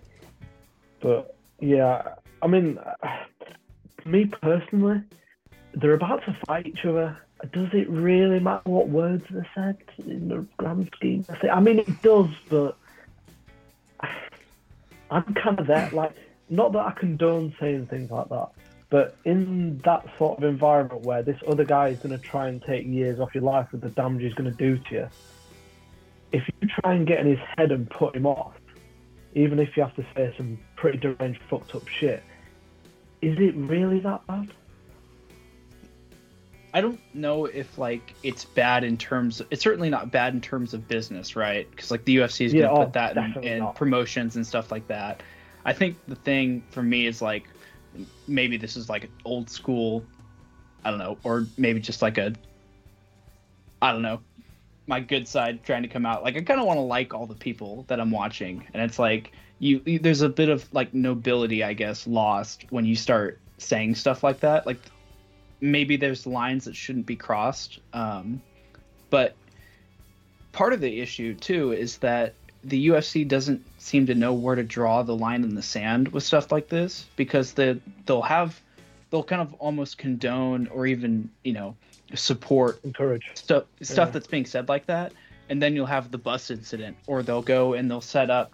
but 1.00 1.36
yeah, 1.60 2.14
I 2.40 2.46
mean, 2.46 2.78
uh, 2.78 3.24
me 4.06 4.24
personally, 4.24 5.02
they're 5.74 5.94
about 5.94 6.24
to 6.24 6.36
fight 6.46 6.66
each 6.66 6.84
other, 6.86 7.18
does 7.52 7.68
it 7.72 7.88
really 7.88 8.40
matter 8.40 8.68
what 8.68 8.88
words 8.88 9.24
are 9.34 9.46
said 9.54 9.78
in 10.06 10.28
the 10.28 10.46
grand 10.56 10.90
scheme? 10.96 11.24
I 11.50 11.60
mean, 11.60 11.78
it 11.78 12.02
does, 12.02 12.28
but 12.48 12.76
I'm 15.10 15.34
kind 15.34 15.58
of 15.58 15.66
there. 15.66 15.90
Like, 15.92 16.12
not 16.48 16.72
that 16.72 16.80
I 16.80 16.92
condone 16.92 17.54
saying 17.60 17.86
things 17.86 18.10
like 18.10 18.28
that, 18.28 18.50
but 18.90 19.16
in 19.24 19.78
that 19.84 20.04
sort 20.18 20.38
of 20.38 20.44
environment 20.44 21.02
where 21.02 21.22
this 21.22 21.38
other 21.46 21.64
guy 21.64 21.88
is 21.88 21.98
going 21.98 22.16
to 22.16 22.18
try 22.18 22.48
and 22.48 22.62
take 22.62 22.86
years 22.86 23.20
off 23.20 23.34
your 23.34 23.44
life 23.44 23.68
with 23.72 23.80
the 23.80 23.90
damage 23.90 24.22
he's 24.22 24.34
going 24.34 24.50
to 24.50 24.56
do 24.56 24.78
to 24.78 24.94
you, 24.94 25.08
if 26.32 26.42
you 26.60 26.68
try 26.82 26.94
and 26.94 27.06
get 27.06 27.20
in 27.20 27.26
his 27.26 27.38
head 27.56 27.72
and 27.72 27.88
put 27.90 28.14
him 28.14 28.26
off, 28.26 28.54
even 29.34 29.58
if 29.58 29.76
you 29.76 29.82
have 29.82 29.94
to 29.96 30.04
say 30.14 30.32
some 30.36 30.58
pretty 30.76 30.98
deranged, 30.98 31.40
fucked 31.48 31.74
up 31.74 31.86
shit, 31.86 32.22
is 33.22 33.38
it 33.38 33.54
really 33.54 34.00
that 34.00 34.26
bad? 34.26 34.48
I 36.72 36.80
don't 36.80 37.00
know 37.14 37.46
if 37.46 37.78
like 37.78 38.14
it's 38.22 38.44
bad 38.44 38.84
in 38.84 38.96
terms. 38.96 39.42
it's 39.50 39.62
certainly 39.62 39.90
not 39.90 40.10
bad 40.10 40.34
in 40.34 40.40
terms 40.40 40.72
of 40.74 40.86
business, 40.86 41.34
right? 41.34 41.68
Because 41.70 41.90
like 41.90 42.04
the 42.04 42.16
UFC 42.16 42.46
is 42.46 42.52
Yeah, 42.52 42.66
gonna 42.66 42.80
oh, 42.80 42.84
put 42.84 42.92
that 42.92 43.16
in, 43.16 43.42
in 43.42 43.66
promotions 43.74 44.36
and 44.36 44.46
stuff 44.46 44.70
like 44.70 44.86
that. 44.88 45.22
I 45.64 45.72
think 45.72 45.96
the 46.06 46.14
thing 46.14 46.62
for 46.70 46.82
me 46.82 47.06
is 47.06 47.20
like 47.20 47.44
maybe 48.26 48.56
this 48.56 48.76
is 48.76 48.88
like 48.88 49.10
old 49.24 49.50
school. 49.50 50.04
I 50.84 50.90
don't 50.90 50.98
know, 50.98 51.18
or 51.24 51.46
maybe 51.58 51.80
just 51.80 52.02
like 52.02 52.18
a. 52.18 52.32
I 53.82 53.92
don't 53.92 54.02
know, 54.02 54.20
my 54.86 55.00
good 55.00 55.26
side 55.26 55.64
trying 55.64 55.82
to 55.82 55.88
come 55.88 56.04
out. 56.06 56.22
Like 56.22 56.36
I 56.36 56.42
kind 56.42 56.60
of 56.60 56.66
want 56.66 56.76
to 56.78 56.82
like 56.82 57.14
all 57.14 57.26
the 57.26 57.34
people 57.34 57.84
that 57.88 58.00
I'm 58.00 58.10
watching, 58.10 58.66
and 58.72 58.82
it's 58.82 58.98
like 58.98 59.32
you, 59.58 59.82
you. 59.84 59.98
There's 59.98 60.22
a 60.22 60.28
bit 60.28 60.48
of 60.48 60.72
like 60.72 60.94
nobility, 60.94 61.64
I 61.64 61.72
guess, 61.72 62.06
lost 62.06 62.66
when 62.70 62.84
you 62.84 62.94
start 62.94 63.40
saying 63.58 63.94
stuff 63.96 64.22
like 64.22 64.40
that. 64.40 64.66
Like 64.66 64.78
maybe 65.60 65.96
there's 65.96 66.26
lines 66.26 66.64
that 66.64 66.76
shouldn't 66.76 67.06
be 67.06 67.16
crossed. 67.16 67.80
Um, 67.92 68.40
but 69.10 69.34
part 70.52 70.72
of 70.72 70.80
the 70.80 71.00
issue 71.00 71.34
too 71.34 71.72
is 71.72 71.98
that 71.98 72.34
the 72.62 72.88
UFC 72.88 73.26
doesn't 73.26 73.64
seem 73.78 74.06
to 74.06 74.14
know 74.14 74.34
where 74.34 74.54
to 74.54 74.62
draw 74.62 75.02
the 75.02 75.16
line 75.16 75.44
in 75.44 75.54
the 75.54 75.62
sand 75.62 76.08
with 76.08 76.22
stuff 76.22 76.52
like 76.52 76.68
this 76.68 77.06
because 77.16 77.52
they 77.54 77.80
they'll 78.06 78.20
have 78.22 78.60
they'll 79.10 79.22
kind 79.24 79.40
of 79.40 79.54
almost 79.54 79.96
condone 79.98 80.66
or 80.68 80.86
even 80.86 81.30
you 81.42 81.52
know 81.52 81.74
support 82.14 82.80
Encourage. 82.84 83.30
stuff 83.34 83.64
stuff 83.80 84.08
Yeah. 84.08 84.12
that's 84.12 84.26
being 84.26 84.44
said 84.44 84.68
like 84.68 84.86
that, 84.86 85.12
and 85.48 85.62
then 85.62 85.74
you'll 85.74 85.86
have 85.86 86.10
the 86.10 86.18
bus 86.18 86.50
incident, 86.50 86.96
or 87.06 87.22
they'll 87.22 87.40
go 87.42 87.72
and 87.74 87.90
they'll 87.90 88.00
set 88.00 88.28
up 88.30 88.52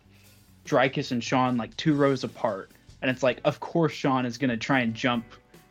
Dricus 0.64 1.10
and 1.10 1.22
Sean 1.24 1.56
like 1.56 1.76
two 1.76 1.94
rows 1.94 2.22
apart, 2.22 2.70
and 3.02 3.10
it's 3.10 3.22
like, 3.22 3.40
of 3.44 3.58
course 3.60 3.92
Sean 3.92 4.24
is 4.24 4.38
gonna 4.38 4.56
try 4.56 4.80
and 4.80 4.94
jump 4.94 5.24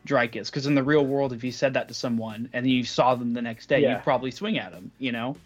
Dricus, 0.06 0.46
because 0.46 0.66
in 0.66 0.74
the 0.74 0.82
real 0.82 1.04
world, 1.04 1.32
if 1.32 1.42
you 1.44 1.52
said 1.52 1.74
that 1.74 1.88
to 1.88 1.94
someone 1.94 2.48
and 2.52 2.68
you 2.68 2.84
saw 2.84 3.14
them 3.14 3.34
the 3.34 3.42
next 3.42 3.66
day, 3.66 3.80
Yeah. 3.82 3.94
you'd 3.96 4.02
probably 4.04 4.30
swing 4.30 4.58
at 4.58 4.72
them, 4.72 4.90
you 4.98 5.12
know. 5.12 5.36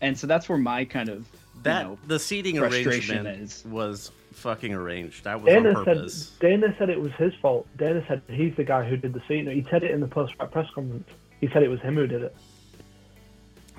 And 0.00 0.18
so 0.18 0.26
that's 0.26 0.48
where 0.48 0.58
my 0.58 0.84
kind 0.84 1.08
of 1.08 1.26
That 1.62 1.82
you 1.82 1.88
know, 1.88 1.98
the 2.06 2.18
seating 2.18 2.58
arrangement 2.58 3.26
is. 3.28 3.64
was 3.64 4.12
fucking 4.32 4.72
arranged. 4.72 5.24
That 5.24 5.40
was 5.42 5.54
on 5.54 5.62
Dana 5.64 5.74
said 5.76 5.84
purpose. 5.96 6.30
Dana 6.40 6.74
said 6.78 6.90
it 6.90 7.00
was 7.00 7.12
his 7.12 7.34
fault. 7.42 7.66
Dana 7.76 8.04
said 8.06 8.22
he's 8.28 8.54
the 8.56 8.64
guy 8.64 8.88
who 8.88 8.96
did 8.96 9.12
the 9.12 9.22
scene. 9.26 9.46
He 9.46 9.66
said 9.70 9.82
it 9.82 9.90
in 9.90 10.00
the 10.00 10.06
post-fight 10.06 10.50
press 10.52 10.68
conference. 10.74 11.08
He 11.40 11.48
said 11.48 11.62
it 11.62 11.68
was 11.68 11.80
him 11.80 11.94
who 11.96 12.06
did 12.06 12.22
it, 12.22 12.36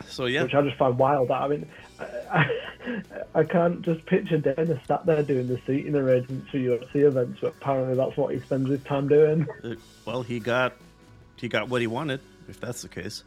So 0.08 0.26
yeah, 0.26 0.44
which 0.44 0.54
I 0.54 0.62
just 0.62 0.78
find 0.78 0.98
wild. 0.98 1.32
I 1.32 1.48
mean, 1.48 1.68
I, 2.00 2.06
I, 2.32 3.40
I 3.40 3.44
can't 3.44 3.82
just 3.82 4.06
picture 4.06 4.38
Dennis 4.38 4.80
sat 4.88 5.06
there 5.06 5.24
doing 5.24 5.48
the 5.48 5.60
seating 5.68 5.96
arrangements 5.96 6.50
for 6.50 6.58
UFC 6.58 6.96
events, 6.96 7.40
but 7.42 7.54
apparently 7.62 7.96
that's 7.96 8.16
what 8.18 8.34
he 8.34 8.40
spends 8.42 8.70
his 8.70 8.82
time 8.84 9.08
doing. 9.08 9.48
uh, 9.64 9.76
well 10.06 10.22
he 10.24 10.40
got 10.40 10.74
he 11.38 11.48
got 11.48 11.70
what 11.70 11.82
he 11.82 11.88
wanted. 11.88 12.20
If 12.48 12.60
that's 12.60 12.82
the 12.82 12.90
case, 12.90 13.24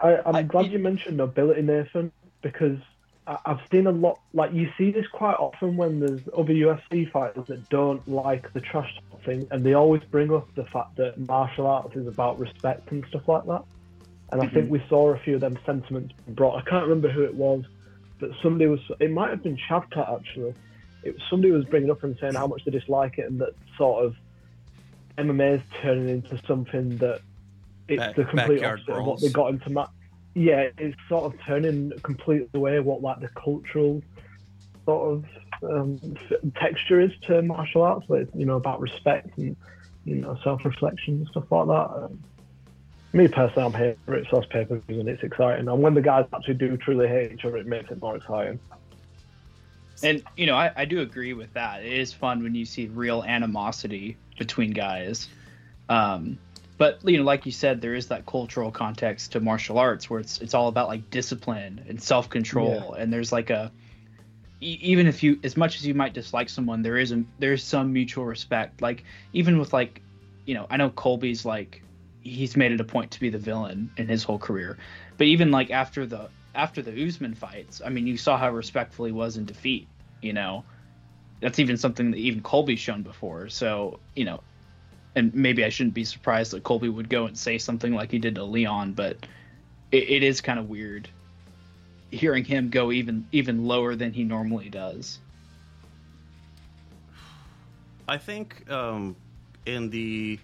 I, 0.00 0.18
I'm 0.26 0.36
I- 0.36 0.42
glad 0.42 0.70
you 0.70 0.78
mentioned 0.78 1.16
nobility, 1.16 1.62
Nathan, 1.62 2.12
because 2.42 2.78
I, 3.26 3.38
I've 3.46 3.60
seen 3.70 3.86
a 3.86 3.92
lot. 3.92 4.18
Like 4.34 4.52
you 4.52 4.70
see 4.76 4.90
this 4.90 5.06
quite 5.08 5.36
often 5.36 5.76
when 5.76 6.00
there's 6.00 6.20
other 6.36 6.52
UFC 6.52 7.10
fighters 7.10 7.46
that 7.46 7.68
don't 7.68 8.06
like 8.08 8.52
the 8.52 8.60
trash 8.60 8.94
thing, 9.24 9.48
and 9.50 9.64
they 9.64 9.74
always 9.74 10.02
bring 10.10 10.32
up 10.32 10.54
the 10.54 10.64
fact 10.66 10.96
that 10.96 11.18
martial 11.18 11.66
arts 11.66 11.96
is 11.96 12.06
about 12.06 12.38
respect 12.38 12.90
and 12.92 13.04
stuff 13.08 13.26
like 13.26 13.46
that. 13.46 13.64
And 14.30 14.42
I 14.42 14.46
think 14.48 14.70
we 14.70 14.82
saw 14.88 15.14
a 15.14 15.18
few 15.18 15.36
of 15.36 15.40
them 15.40 15.58
sentiments 15.64 16.14
brought. 16.28 16.58
I 16.58 16.68
can't 16.68 16.82
remember 16.84 17.08
who 17.08 17.22
it 17.22 17.34
was, 17.34 17.64
but 18.20 18.30
somebody 18.42 18.66
was. 18.66 18.80
It 19.00 19.10
might 19.10 19.30
have 19.30 19.42
been 19.42 19.56
Shavkat 19.56 20.18
actually. 20.18 20.54
It 21.02 21.14
was 21.14 21.22
somebody 21.30 21.50
was 21.50 21.64
bringing 21.64 21.90
up 21.90 22.02
and 22.04 22.16
saying 22.20 22.34
how 22.34 22.46
much 22.46 22.64
they 22.64 22.70
dislike 22.70 23.18
it, 23.18 23.30
and 23.30 23.40
that 23.40 23.54
sort 23.78 24.04
of 24.04 24.16
MMA 25.16 25.56
is 25.56 25.62
turning 25.80 26.08
into 26.08 26.38
something 26.46 26.98
that 26.98 27.22
it's 27.88 27.98
Back- 27.98 28.16
the 28.16 28.24
complete 28.24 28.62
opposite 28.62 28.90
of 28.90 29.06
what 29.06 29.20
they 29.20 29.30
got 29.30 29.48
into. 29.50 29.70
Ma- 29.70 29.88
yeah, 30.34 30.68
it's 30.76 30.96
sort 31.08 31.24
of 31.24 31.40
turning 31.46 31.92
completely 32.02 32.48
away 32.54 32.78
what 32.80 33.00
like 33.00 33.20
the 33.20 33.28
cultural 33.28 34.02
sort 34.84 35.12
of 35.12 35.24
um, 35.70 35.98
f- 36.30 36.38
texture 36.54 37.00
is 37.00 37.12
to 37.22 37.42
martial 37.42 37.82
arts, 37.82 38.06
but 38.08 38.28
you 38.34 38.44
know 38.44 38.56
about 38.56 38.80
respect 38.80 39.36
and 39.38 39.56
you 40.04 40.16
know 40.16 40.38
self-reflection 40.44 41.14
and 41.14 41.28
stuff 41.28 41.50
like 41.50 41.66
that. 41.66 42.10
Me 43.12 43.26
personally, 43.26 43.64
I'm 43.64 43.74
here 43.74 43.96
for 44.04 44.14
it, 44.14 44.26
source 44.28 44.46
papers, 44.50 44.82
and 44.88 45.08
it's 45.08 45.22
exciting. 45.22 45.66
And 45.68 45.82
when 45.82 45.94
the 45.94 46.02
guys 46.02 46.26
actually 46.34 46.54
do 46.54 46.76
truly 46.76 47.08
hate 47.08 47.32
each 47.32 47.44
other, 47.44 47.56
it 47.56 47.66
makes 47.66 47.90
it 47.90 48.00
more 48.02 48.16
exciting. 48.16 48.60
And 50.02 50.22
you 50.36 50.46
know, 50.46 50.54
I, 50.54 50.70
I 50.76 50.84
do 50.84 51.00
agree 51.00 51.32
with 51.32 51.52
that. 51.54 51.82
It 51.82 51.92
is 51.92 52.12
fun 52.12 52.42
when 52.42 52.54
you 52.54 52.64
see 52.64 52.86
real 52.86 53.22
animosity 53.22 54.16
between 54.38 54.72
guys. 54.72 55.28
Um, 55.88 56.38
but 56.76 57.00
you 57.02 57.16
know, 57.16 57.24
like 57.24 57.46
you 57.46 57.52
said, 57.52 57.80
there 57.80 57.94
is 57.94 58.08
that 58.08 58.26
cultural 58.26 58.70
context 58.70 59.32
to 59.32 59.40
martial 59.40 59.78
arts 59.78 60.08
where 60.08 60.20
it's 60.20 60.38
it's 60.40 60.54
all 60.54 60.68
about 60.68 60.86
like 60.88 61.10
discipline 61.10 61.84
and 61.88 62.00
self 62.00 62.28
control, 62.28 62.92
and 62.92 63.12
there's 63.12 63.32
like 63.32 63.50
a 63.50 63.72
even 64.60 65.06
if 65.06 65.22
you 65.22 65.38
as 65.42 65.56
much 65.56 65.76
as 65.76 65.86
you 65.86 65.94
might 65.94 66.12
dislike 66.12 66.48
someone, 66.48 66.82
there 66.82 66.98
is 66.98 67.10
a, 67.12 67.24
there 67.38 67.52
is 67.52 67.64
some 67.64 67.92
mutual 67.92 68.24
respect. 68.24 68.80
Like 68.80 69.04
even 69.32 69.58
with 69.58 69.72
like, 69.72 70.02
you 70.44 70.54
know, 70.54 70.66
I 70.70 70.76
know 70.76 70.90
Colby's 70.90 71.44
like 71.44 71.82
he's 72.20 72.56
made 72.56 72.72
it 72.72 72.80
a 72.80 72.84
point 72.84 73.12
to 73.12 73.20
be 73.20 73.30
the 73.30 73.38
villain 73.38 73.90
in 73.96 74.08
his 74.08 74.24
whole 74.24 74.38
career, 74.38 74.78
but 75.16 75.26
even 75.26 75.50
like 75.50 75.70
after 75.70 76.06
the 76.06 76.30
after 76.54 76.82
the 76.82 77.06
Usman 77.06 77.34
fights, 77.34 77.80
I 77.84 77.90
mean, 77.90 78.06
you 78.06 78.16
saw 78.16 78.36
how 78.36 78.50
respectful 78.50 79.04
he 79.04 79.12
was 79.12 79.36
in 79.36 79.44
defeat. 79.44 79.88
You 80.20 80.32
know, 80.32 80.64
that's 81.40 81.58
even 81.58 81.76
something 81.76 82.10
that 82.10 82.18
even 82.18 82.42
Colby's 82.42 82.80
shown 82.80 83.02
before. 83.02 83.48
So 83.48 84.00
you 84.14 84.24
know, 84.24 84.42
and 85.14 85.34
maybe 85.34 85.64
I 85.64 85.68
shouldn't 85.68 85.94
be 85.94 86.04
surprised 86.04 86.52
that 86.52 86.64
Colby 86.64 86.88
would 86.88 87.08
go 87.08 87.26
and 87.26 87.38
say 87.38 87.58
something 87.58 87.94
like 87.94 88.10
he 88.10 88.18
did 88.18 88.36
to 88.36 88.44
Leon, 88.44 88.92
but 88.92 89.26
it, 89.90 90.10
it 90.10 90.22
is 90.22 90.40
kind 90.40 90.58
of 90.58 90.68
weird 90.68 91.08
hearing 92.10 92.44
him 92.44 92.70
go 92.70 92.90
even 92.90 93.26
even 93.32 93.64
lower 93.64 93.94
than 93.94 94.12
he 94.12 94.24
normally 94.24 94.70
does. 94.70 95.18
I 98.08 98.16
think 98.16 98.68
um, 98.70 99.16
in 99.66 99.90
the 99.90 100.40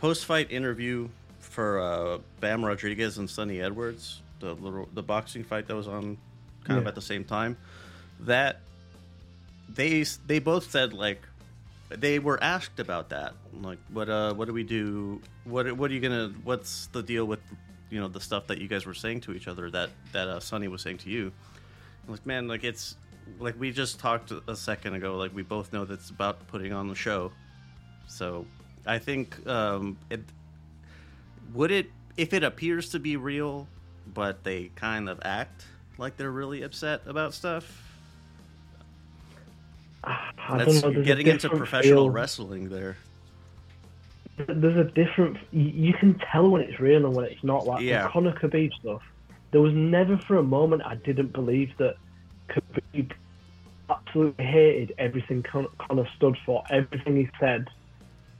post-fight 0.00 0.50
interview 0.50 1.08
for 1.38 1.78
uh, 1.80 2.18
Bam 2.40 2.64
Rodriguez 2.64 3.18
and 3.18 3.28
Sunny 3.28 3.60
Edwards, 3.60 4.22
the 4.40 4.54
little 4.54 4.88
the 4.94 5.02
boxing 5.02 5.44
fight 5.44 5.66
that 5.68 5.76
was 5.76 5.86
on 5.86 6.16
kind 6.64 6.78
of 6.78 6.86
at 6.86 6.94
the 6.94 7.02
same 7.02 7.24
time, 7.24 7.56
that 8.20 8.60
they 9.68 10.04
they 10.26 10.38
both 10.38 10.70
said 10.70 10.92
like 10.92 11.20
they 11.90 12.18
were 12.18 12.42
asked 12.42 12.80
about 12.80 13.10
that. 13.10 13.34
Like 13.60 13.78
what 13.92 14.08
uh 14.08 14.32
what 14.34 14.46
do 14.46 14.54
we 14.54 14.62
do? 14.62 15.20
What 15.44 15.70
what 15.72 15.90
are 15.90 15.94
you 15.94 16.00
gonna 16.00 16.32
what's 16.44 16.86
the 16.88 17.02
deal 17.02 17.26
with 17.26 17.40
you 17.90 18.00
know 18.00 18.08
the 18.08 18.20
stuff 18.20 18.46
that 18.46 18.58
you 18.58 18.68
guys 18.68 18.86
were 18.86 18.94
saying 18.94 19.20
to 19.22 19.32
each 19.32 19.48
other 19.48 19.70
that 19.70 19.90
that 20.12 20.28
uh, 20.28 20.40
Sunny 20.40 20.68
was 20.68 20.82
saying 20.82 20.98
to 20.98 21.10
you? 21.10 21.32
Like 22.08 22.24
man 22.24 22.48
like 22.48 22.64
it's 22.64 22.96
like 23.38 23.58
we 23.58 23.70
just 23.70 24.00
talked 24.00 24.32
a 24.48 24.56
second 24.56 24.94
ago. 24.94 25.16
Like 25.16 25.34
we 25.34 25.42
both 25.42 25.72
know 25.72 25.84
that's 25.84 26.10
about 26.10 26.46
putting 26.48 26.72
on 26.72 26.88
the 26.88 26.94
show. 26.94 27.32
So 28.06 28.46
i 28.86 28.98
think 28.98 29.46
um 29.46 29.96
it 30.10 30.20
would 31.52 31.70
it 31.70 31.90
if 32.16 32.32
it 32.32 32.42
appears 32.42 32.90
to 32.90 32.98
be 32.98 33.16
real 33.16 33.66
but 34.12 34.42
they 34.44 34.70
kind 34.76 35.08
of 35.08 35.20
act 35.24 35.66
like 35.98 36.16
they're 36.16 36.30
really 36.30 36.62
upset 36.62 37.02
about 37.06 37.34
stuff 37.34 37.86
I 40.02 40.32
that's 40.58 40.80
don't 40.80 40.82
know. 40.82 40.90
There's 40.94 41.06
getting 41.06 41.26
into 41.26 41.48
professional 41.50 42.04
feel. 42.04 42.10
wrestling 42.10 42.68
there 42.70 42.96
There's 44.46 44.76
a 44.78 44.90
different. 44.90 45.36
You 45.52 45.64
you 45.88 45.92
can 45.92 46.18
tell 46.32 46.48
when 46.48 46.62
it's 46.62 46.80
real 46.80 47.04
and 47.04 47.14
when 47.14 47.26
it's 47.26 47.44
not. 47.44 47.66
Like 47.66 47.82
Yeah. 47.82 48.04
the 48.04 48.08
Conor 48.08 48.32
Khabib 48.32 48.72
stuff. 48.80 49.02
There 49.50 49.60
was 49.60 49.74
never 49.74 50.16
for 50.16 50.38
a 50.38 50.42
moment 50.42 50.82
I 50.86 50.94
didn't 50.94 51.32
believe 51.34 51.70
that 51.78 51.96
Khabib 52.48 53.12
absolutely 53.90 54.44
hated 54.44 54.94
everything 54.96 55.42
Con- 55.42 55.68
Conor 55.78 56.08
stood 56.16 56.38
for, 56.46 56.62
everything 56.70 57.16
he 57.16 57.28
said, 57.38 57.68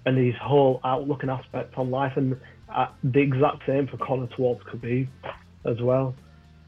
and 0.06 0.16
his 0.16 0.34
whole 0.36 0.80
outlook 0.84 1.22
and 1.22 1.30
aspect 1.30 1.76
on 1.76 1.90
life, 1.90 2.16
and 2.16 2.40
uh, 2.68 2.88
the 3.02 3.20
exact 3.20 3.66
same 3.66 3.86
for 3.86 3.96
Conor 3.98 4.28
towards 4.28 4.62
Khabib 4.64 5.08
as 5.64 5.80
well. 5.80 6.14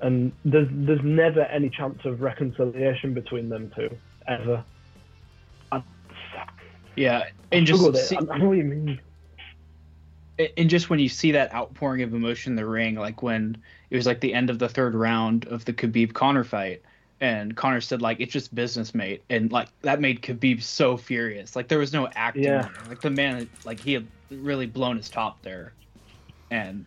And 0.01 0.33
there's 0.45 0.69
there's 0.71 1.03
never 1.03 1.43
any 1.43 1.71
chance 1.71 2.05
of 2.05 2.21
reconciliation 2.21 3.15
between 3.15 3.49
them 3.49 3.73
two 3.77 3.97
ever. 4.27 4.65
I, 5.71 5.83
Yeah, 6.97 7.25
and 7.53 7.67
just 7.67 8.09
see. 8.09 8.17
I, 8.17 8.35
I 8.35 8.39
know 8.39 8.49
what 8.49 8.59
you 8.59 8.65
mean. 8.65 9.01
and 10.57 10.69
just 10.69 10.91
when 10.91 10.99
you 10.99 11.09
see 11.09 11.33
that 11.33 11.55
outpouring 11.55 12.03
of 12.03 12.15
emotion 12.15 12.53
in 12.53 12.57
the 12.57 12.67
ring, 12.67 12.97
like 12.97 13.23
when 13.23 13.63
it 13.91 13.97
was 13.97 14.07
like 14.07 14.21
the 14.21 14.35
end 14.35 14.51
of 14.51 14.59
the 14.59 14.69
third 14.69 14.95
round 14.95 15.47
of 15.47 15.65
the 15.65 15.73
Khabib 15.73 16.15
Conor 16.15 16.45
fight, 16.45 16.83
and 17.23 17.57
Conor 17.57 17.81
said 17.81 18.03
like 18.03 18.21
it's 18.21 18.33
just 18.33 18.53
business, 18.53 18.95
mate, 18.95 19.23
and 19.31 19.51
like 19.53 19.69
that 19.83 20.01
made 20.01 20.21
Khabib 20.23 20.61
so 20.61 20.97
furious. 20.97 21.55
Like 21.55 21.69
there 21.69 21.79
was 21.79 21.93
no 21.93 22.09
acting. 22.15 22.43
Yeah. 22.43 22.63
there. 22.63 22.73
Like 22.89 23.01
the 23.01 23.11
man, 23.11 23.49
like 23.65 23.79
he 23.79 23.93
had 23.93 24.07
really 24.31 24.67
blown 24.67 24.97
his 24.97 25.09
top 25.09 25.41
there, 25.43 25.73
and 26.51 26.85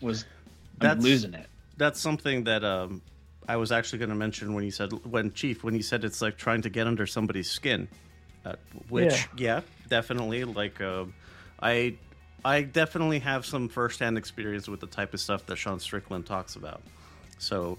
was 0.00 0.24
I 0.24 0.24
mean, 0.24 0.88
That's- 0.88 1.04
losing 1.04 1.34
it. 1.34 1.46
That's 1.76 2.00
something 2.00 2.42
that 2.44 2.64
um, 2.64 3.02
I 3.46 3.54
was 3.56 3.70
actually 3.70 4.00
going 4.00 4.08
to 4.08 4.16
mention 4.16 4.52
when 4.52 4.64
you 4.64 4.72
said 4.72 4.90
when 5.04 5.32
Chief 5.32 5.62
when 5.62 5.74
you 5.74 5.82
said 5.82 6.02
it's 6.02 6.20
like 6.20 6.36
trying 6.36 6.62
to 6.62 6.70
get 6.70 6.88
under 6.88 7.06
somebody's 7.06 7.48
skin, 7.48 7.86
uh, 8.44 8.54
which 8.88 9.28
yeah, 9.36 9.60
definitely 9.88 10.42
like 10.44 10.80
uh, 10.80 11.04
I 11.62 11.94
I 12.44 12.62
definitely 12.62 13.20
have 13.20 13.44
some 13.46 13.68
firsthand 13.68 14.16
experience 14.18 14.66
with 14.66 14.80
the 14.80 14.88
type 14.88 15.14
of 15.14 15.20
stuff 15.20 15.46
that 15.46 15.56
Sean 15.56 15.78
Strickland 15.78 16.26
talks 16.26 16.56
about. 16.56 16.80
So 17.38 17.78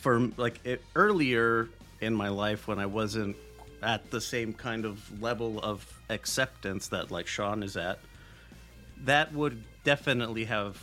for 0.00 0.30
like 0.36 0.60
it, 0.64 0.82
earlier 0.96 1.68
in 2.00 2.14
my 2.14 2.28
life 2.28 2.66
when 2.66 2.78
I 2.78 2.86
wasn't 2.86 3.36
at 3.82 4.10
the 4.10 4.20
same 4.20 4.52
kind 4.52 4.84
of 4.84 5.22
level 5.22 5.60
of 5.60 5.86
acceptance 6.08 6.88
that 6.88 7.10
like 7.10 7.26
Sean 7.26 7.62
is 7.62 7.76
at, 7.76 7.98
that 9.04 9.32
would 9.32 9.62
definitely 9.84 10.44
have 10.44 10.82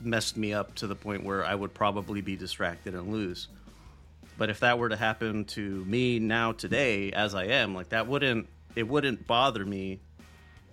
messed 0.00 0.36
me 0.36 0.52
up 0.52 0.74
to 0.76 0.86
the 0.86 0.94
point 0.94 1.24
where 1.24 1.44
I 1.44 1.54
would 1.54 1.72
probably 1.72 2.20
be 2.20 2.36
distracted 2.36 2.94
and 2.94 3.12
lose. 3.12 3.48
But 4.38 4.50
if 4.50 4.60
that 4.60 4.78
were 4.78 4.90
to 4.90 4.96
happen 4.96 5.46
to 5.46 5.84
me 5.86 6.18
now 6.18 6.52
today 6.52 7.12
as 7.12 7.34
I 7.34 7.44
am, 7.44 7.74
like 7.74 7.90
that 7.90 8.06
wouldn't 8.06 8.48
it 8.74 8.86
wouldn't 8.86 9.26
bother 9.26 9.64
me 9.64 10.00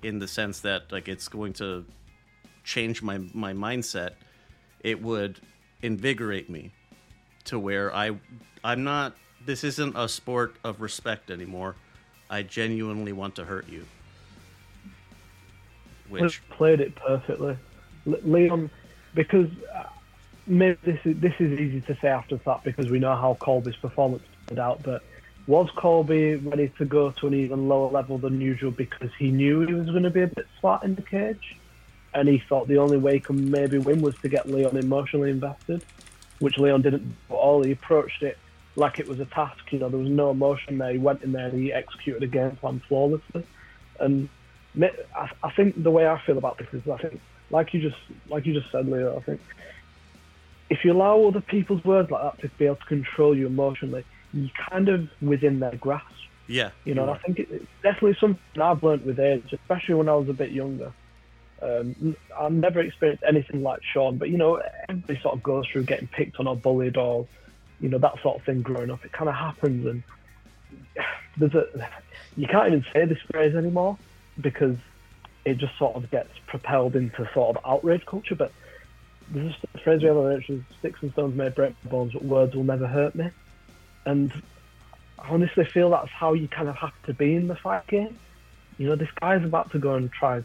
in 0.01 0.19
the 0.19 0.27
sense 0.27 0.61
that 0.61 0.91
like 0.91 1.07
it's 1.07 1.29
going 1.29 1.53
to 1.53 1.85
change 2.63 3.01
my 3.01 3.19
my 3.33 3.53
mindset. 3.53 4.11
It 4.81 5.01
would 5.01 5.39
invigorate 5.81 6.49
me 6.49 6.71
to 7.45 7.59
where 7.59 7.93
I 7.93 8.11
I'm 8.63 8.83
not 8.83 9.15
this 9.45 9.63
isn't 9.63 9.97
a 9.97 10.07
sport 10.07 10.55
of 10.63 10.81
respect 10.81 11.29
anymore. 11.29 11.75
I 12.29 12.43
genuinely 12.43 13.13
want 13.13 13.35
to 13.35 13.45
hurt 13.45 13.67
you. 13.69 13.85
Which 16.09 16.41
played 16.49 16.79
it 16.79 16.95
perfectly. 16.95 17.57
Le- 18.05 18.17
Leon, 18.23 18.69
because 19.13 19.49
uh, 19.73 19.83
maybe 20.47 20.77
this 20.83 20.99
is 21.05 21.19
this 21.19 21.33
is 21.39 21.59
easy 21.59 21.81
to 21.81 21.97
say 22.01 22.07
after 22.07 22.35
the 22.35 22.43
fact 22.43 22.63
because 22.63 22.89
we 22.89 22.99
know 22.99 23.15
how 23.15 23.35
Colby's 23.35 23.75
performance 23.75 24.23
turned 24.47 24.59
out, 24.59 24.83
but 24.83 25.03
was 25.47 25.69
Colby 25.75 26.35
ready 26.35 26.69
to 26.77 26.85
go 26.85 27.11
to 27.11 27.27
an 27.27 27.33
even 27.33 27.67
lower 27.67 27.91
level 27.91 28.17
than 28.17 28.39
usual 28.39 28.71
because 28.71 29.09
he 29.19 29.29
knew 29.29 29.61
he 29.61 29.73
was 29.73 29.87
going 29.87 30.03
to 30.03 30.09
be 30.09 30.21
a 30.21 30.27
bit 30.27 30.47
flat 30.61 30.83
in 30.83 30.95
the 30.95 31.01
cage, 31.01 31.57
and 32.13 32.29
he 32.29 32.41
thought 32.47 32.67
the 32.67 32.77
only 32.77 32.97
way 32.97 33.15
he 33.15 33.19
could 33.19 33.35
maybe 33.35 33.77
win 33.77 34.01
was 34.01 34.15
to 34.19 34.29
get 34.29 34.49
Leon 34.49 34.77
emotionally 34.77 35.31
invested, 35.31 35.83
which 36.43 36.57
Leon 36.57 36.81
didn't 36.81 37.15
at 37.29 37.33
all. 37.33 37.63
He 37.63 37.71
approached 37.71 38.21
it 38.21 38.37
like 38.75 38.99
it 38.99 39.07
was 39.07 39.21
a 39.21 39.25
task. 39.25 39.71
You 39.71 39.79
know, 39.79 39.87
there 39.87 39.99
was 39.99 40.09
no 40.09 40.29
emotion 40.29 40.77
there. 40.77 40.91
He 40.91 40.97
went 40.97 41.23
in 41.23 41.31
there 41.31 41.47
and 41.47 41.57
he 41.57 41.71
executed 41.71 42.21
a 42.21 42.27
game 42.27 42.57
plan 42.57 42.81
flawlessly, 42.89 43.47
and 44.01 44.27
I, 45.15 45.29
I 45.41 45.51
think 45.55 45.81
the 45.81 45.89
way 45.89 46.05
I 46.05 46.21
feel 46.25 46.37
about 46.37 46.57
this 46.57 46.67
is 46.73 46.81
I 46.89 46.97
think 46.97 47.21
like 47.49 47.73
you 47.73 47.79
just 47.79 48.01
like 48.27 48.45
you 48.45 48.53
just 48.53 48.69
said, 48.73 48.89
Leo. 48.89 49.17
I 49.17 49.21
think 49.21 49.39
if 50.69 50.83
you 50.83 50.91
allow 50.91 51.23
other 51.23 51.39
people's 51.39 51.83
words 51.85 52.11
like 52.11 52.23
that 52.23 52.41
to 52.41 52.49
be 52.57 52.65
able 52.65 52.75
to 52.75 52.85
control 52.85 53.37
you 53.37 53.47
emotionally, 53.47 54.03
you 54.33 54.49
kind 54.69 54.89
of 54.89 55.07
within 55.21 55.61
their 55.61 55.77
grasp. 55.77 56.07
yeah, 56.47 56.71
You 56.83 56.93
know, 56.93 57.05
are. 57.05 57.15
I 57.15 57.19
think 57.19 57.39
it, 57.39 57.47
it's 57.51 57.65
definitely 57.83 58.17
something 58.19 58.61
I've 58.61 58.83
learnt 58.83 59.05
with 59.05 59.17
age, 59.17 59.53
especially 59.53 59.95
when 59.95 60.09
I 60.09 60.15
was 60.15 60.27
a 60.27 60.33
bit 60.33 60.51
younger. 60.51 60.91
Um, 61.63 62.15
I've 62.37 62.51
never 62.51 62.81
experienced 62.81 63.23
anything 63.25 63.63
like 63.63 63.81
Sean, 63.83 64.17
but 64.17 64.29
you 64.29 64.37
know, 64.37 64.61
everybody 64.89 65.19
sort 65.21 65.35
of 65.35 65.43
goes 65.43 65.65
through 65.67 65.85
getting 65.85 66.07
picked 66.07 66.39
on 66.39 66.47
or 66.47 66.57
bullied 66.57 66.97
or, 66.97 67.25
you 67.79 67.87
know, 67.87 67.97
that 67.99 68.21
sort 68.21 68.39
of 68.39 68.45
thing 68.45 68.61
growing 68.61 68.91
up. 68.91 69.05
It 69.05 69.13
kind 69.13 69.29
of 69.29 69.35
happens, 69.35 69.85
and 69.85 70.03
there's 71.37 71.55
a 71.55 71.89
you 72.35 72.47
can't 72.47 72.67
even 72.67 72.85
say 72.91 73.05
this 73.05 73.19
phrase 73.31 73.55
anymore 73.55 73.97
because 74.41 74.75
it 75.45 75.57
just 75.57 75.77
sort 75.77 75.95
of 75.95 76.09
gets 76.11 76.31
propelled 76.47 76.95
into 76.95 77.29
sort 77.33 77.55
of 77.55 77.65
outrage 77.65 78.05
culture. 78.05 78.35
But 78.35 78.51
there's 79.29 79.55
a 79.73 79.77
phrase 79.79 80.01
we 80.01 80.07
have 80.07 80.17
which 80.17 80.49
is 80.49 80.61
"sticks 80.79 81.01
and 81.01 81.13
stones 81.13 81.35
may 81.35 81.47
break 81.47 81.75
my 81.85 81.91
bones, 81.91 82.11
but 82.11 82.25
words 82.25 82.55
will 82.55 82.65
never 82.65 82.87
hurt 82.87 83.15
me." 83.15 83.29
And 84.05 84.33
I 85.17 85.29
honestly 85.29 85.63
feel 85.63 85.91
that's 85.91 86.09
how 86.09 86.33
you 86.33 86.49
kind 86.49 86.67
of 86.67 86.75
have 86.75 86.93
to 87.05 87.13
be 87.13 87.35
in 87.35 87.47
the 87.47 87.55
fight 87.55 87.87
game. 87.87 88.19
You 88.77 88.89
know, 88.89 88.95
this 88.97 89.11
guy's 89.21 89.45
about 89.45 89.71
to 89.71 89.79
go 89.79 89.93
and 89.93 90.11
try 90.11 90.43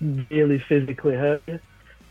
really 0.00 0.62
physically 0.68 1.14
hurt 1.14 1.42
you. 1.46 1.60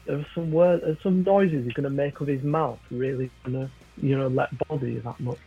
There's 0.06 0.26
some 0.36 0.52
words, 0.52 0.84
there's 0.84 1.02
some 1.02 1.24
noises 1.24 1.64
he's 1.66 1.74
going 1.74 1.86
to 1.86 1.90
make 1.90 2.20
with 2.20 2.30
his 2.30 2.44
mouth 2.44 2.80
really 2.92 3.32
going 3.44 3.68
to, 3.68 3.72
you 3.98 4.18
know, 4.18 4.28
let 4.28 4.50
bother 4.68 4.88
you 4.88 5.02
that 5.02 5.20
much. 5.20 5.40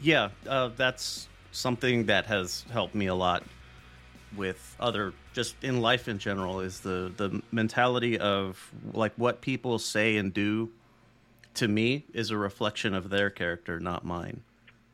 yeah, 0.00 0.30
uh, 0.46 0.70
that's 0.76 1.28
something 1.50 2.06
that 2.06 2.26
has 2.26 2.64
helped 2.70 2.94
me 2.94 3.06
a 3.06 3.14
lot 3.14 3.42
with 4.36 4.76
other 4.78 5.14
just 5.32 5.56
in 5.64 5.80
life 5.80 6.06
in 6.06 6.18
general 6.18 6.60
is 6.60 6.80
the 6.80 7.10
the 7.16 7.42
mentality 7.50 8.18
of 8.18 8.70
like 8.92 9.14
what 9.16 9.40
people 9.40 9.78
say 9.78 10.18
and 10.18 10.34
do 10.34 10.70
to 11.54 11.66
me 11.66 12.04
is 12.12 12.30
a 12.30 12.36
reflection 12.36 12.92
of 12.92 13.08
their 13.08 13.30
character 13.30 13.80
not 13.80 14.04
mine 14.04 14.42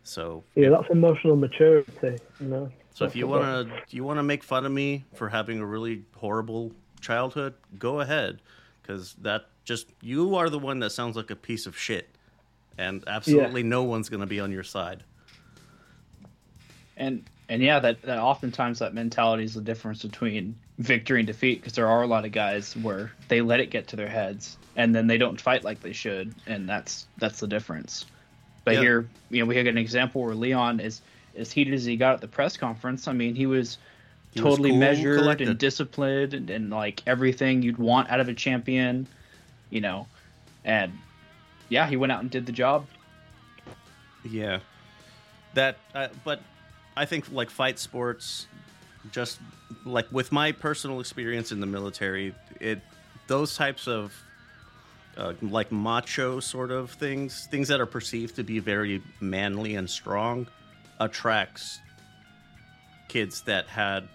so 0.04 0.44
Yeah, 0.54 0.68
that's 0.68 0.90
emotional 0.90 1.34
maturity. 1.34 2.20
You 2.38 2.46
know. 2.46 2.72
So 2.94 3.04
if 3.04 3.14
you 3.14 3.26
want 3.26 3.42
to 3.88 3.94
you 3.94 4.02
want 4.02 4.18
to 4.18 4.22
make 4.22 4.42
fun 4.42 4.64
of 4.64 4.72
me 4.72 5.04
for 5.12 5.28
having 5.28 5.60
a 5.60 5.66
really 5.66 6.04
horrible 6.16 6.72
childhood 7.00 7.54
go 7.78 8.00
ahead 8.00 8.40
cuz 8.82 9.14
that 9.20 9.46
just 9.64 9.88
you 10.00 10.34
are 10.34 10.48
the 10.48 10.58
one 10.58 10.78
that 10.78 10.90
sounds 10.90 11.16
like 11.16 11.30
a 11.30 11.36
piece 11.36 11.66
of 11.66 11.76
shit 11.76 12.08
and 12.78 13.04
absolutely 13.06 13.62
no 13.62 13.82
one's 13.82 14.08
going 14.08 14.20
to 14.20 14.26
be 14.26 14.40
on 14.40 14.50
your 14.50 14.62
side 14.64 15.02
and 16.96 17.24
and 17.48 17.62
yeah, 17.62 17.78
that, 17.80 18.00
that 18.02 18.18
oftentimes 18.18 18.78
that 18.78 18.94
mentality 18.94 19.44
is 19.44 19.54
the 19.54 19.60
difference 19.60 20.02
between 20.02 20.56
victory 20.78 21.20
and 21.20 21.26
defeat 21.26 21.60
because 21.60 21.74
there 21.74 21.86
are 21.86 22.02
a 22.02 22.06
lot 22.06 22.24
of 22.24 22.32
guys 22.32 22.74
where 22.78 23.12
they 23.28 23.42
let 23.42 23.60
it 23.60 23.70
get 23.70 23.88
to 23.88 23.96
their 23.96 24.08
heads 24.08 24.56
and 24.76 24.94
then 24.94 25.06
they 25.06 25.18
don't 25.18 25.40
fight 25.40 25.62
like 25.62 25.80
they 25.80 25.92
should, 25.92 26.34
and 26.46 26.68
that's 26.68 27.06
that's 27.18 27.40
the 27.40 27.46
difference. 27.46 28.06
But 28.64 28.74
Yeah. 28.74 28.80
here, 28.80 29.08
you 29.30 29.40
know, 29.40 29.46
we 29.46 29.56
had 29.56 29.66
an 29.66 29.76
example 29.78 30.22
where 30.22 30.34
Leon 30.34 30.80
is 30.80 31.02
as 31.36 31.52
heated 31.52 31.74
as 31.74 31.84
he 31.84 31.96
got 31.96 32.14
at 32.14 32.20
the 32.20 32.28
press 32.28 32.56
conference. 32.56 33.08
I 33.08 33.12
mean, 33.12 33.34
he 33.34 33.46
was 33.46 33.78
He 34.32 34.40
was 34.40 34.50
totally 34.52 34.70
cool, 34.70 34.78
measured 34.78 35.18
collected. 35.20 35.48
and 35.48 35.58
disciplined 35.58 36.34
and, 36.34 36.48
and 36.50 36.70
like 36.70 37.02
everything 37.06 37.62
you'd 37.62 37.78
want 37.78 38.10
out 38.10 38.20
of 38.20 38.28
a 38.28 38.34
champion, 38.34 39.06
you 39.70 39.80
know, 39.80 40.06
and 40.64 40.92
yeah, 41.68 41.86
he 41.86 41.96
went 41.96 42.12
out 42.12 42.20
and 42.20 42.30
did 42.30 42.46
the 42.46 42.52
job. 42.52 42.86
Yeah, 44.24 44.60
that. 45.54 45.76
Uh, 45.94 46.08
but 46.24 46.40
I 46.96 47.04
think 47.04 47.30
like 47.30 47.50
fight 47.50 47.78
sports, 47.78 48.46
just 49.12 49.38
like 49.84 50.10
with 50.10 50.32
my 50.32 50.52
personal 50.52 51.00
experience 51.00 51.52
in 51.52 51.60
the 51.60 51.66
military, 51.66 52.34
it 52.60 52.80
those 53.26 53.56
types 53.56 53.86
of 53.86 54.14
uh, 55.16 55.32
like 55.42 55.70
macho 55.70 56.40
sort 56.40 56.70
of 56.70 56.90
things, 56.92 57.46
things 57.50 57.68
that 57.68 57.80
are 57.80 57.86
perceived 57.86 58.36
to 58.36 58.42
be 58.44 58.58
very 58.58 59.02
manly 59.20 59.74
and 59.76 59.88
strong, 59.88 60.46
attracts 61.00 61.80
kids 63.08 63.42
that 63.42 63.66
had 63.66 64.08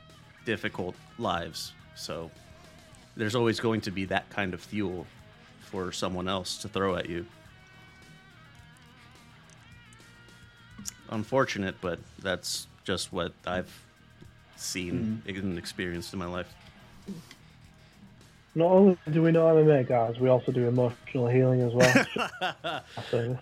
difficult 0.46 0.96
lives. 1.18 1.74
So 1.96 2.32
there's 3.16 3.36
always 3.36 3.60
going 3.60 3.82
to 3.82 3.92
be 3.92 4.06
that 4.06 4.30
kind 4.30 4.54
of 4.54 4.62
fuel 4.62 5.06
for 5.62 5.92
someone 5.92 6.28
else 6.28 6.58
to 6.60 6.68
throw 6.68 6.96
at 6.96 7.10
you. 7.10 7.26
unfortunate, 11.12 11.76
but 11.82 12.00
that's 12.22 12.68
just 12.84 13.12
what 13.12 13.34
I've 13.46 13.74
seen 14.56 15.22
mm-hmm. 15.28 15.46
and 15.46 15.58
experienced 15.58 16.14
in 16.14 16.20
my 16.20 16.26
life. 16.26 16.54
Not 18.60 18.72
only 18.72 18.98
do 19.10 19.22
we 19.22 19.32
know 19.32 19.46
MMA, 19.46 19.88
guys, 19.88 20.20
we 20.20 20.28
also 20.28 20.52
do 20.52 20.68
emotional 20.68 21.28
healing 21.28 21.62
as 21.62 21.74
well. 21.74 22.84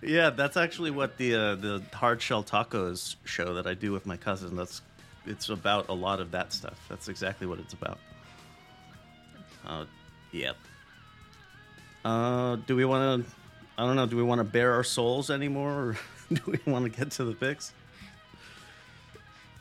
Yeah, 0.02 0.30
that's 0.30 0.56
actually 0.56 0.92
what 0.92 1.16
the 1.18 1.34
uh, 1.34 1.54
the 1.56 1.82
hard 1.92 2.22
shell 2.22 2.44
tacos 2.44 3.16
show 3.24 3.54
that 3.54 3.66
I 3.66 3.74
do 3.74 3.90
with 3.92 4.06
my 4.06 4.16
cousin. 4.16 4.54
That's 4.54 4.80
it's 5.26 5.48
about 5.48 5.88
a 5.88 5.92
lot 5.92 6.20
of 6.20 6.30
that 6.30 6.52
stuff. 6.52 6.78
That's 6.88 7.08
exactly 7.08 7.46
what 7.48 7.58
it's 7.58 7.74
about. 7.74 7.98
Uh, 9.66 9.84
yeah. 10.30 10.52
Uh, 12.04 12.56
do 12.66 12.76
we 12.76 12.84
want 12.84 13.26
to? 13.26 13.32
I 13.76 13.86
don't 13.86 13.96
know. 13.96 14.06
Do 14.06 14.16
we 14.16 14.22
want 14.22 14.38
to 14.38 14.44
bare 14.44 14.72
our 14.72 14.84
souls 14.84 15.30
anymore, 15.30 15.72
or 15.72 15.98
do 16.32 16.42
we 16.46 16.72
want 16.72 16.84
to 16.84 16.90
get 16.96 17.10
to 17.12 17.24
the 17.24 17.34
picks? 17.34 17.72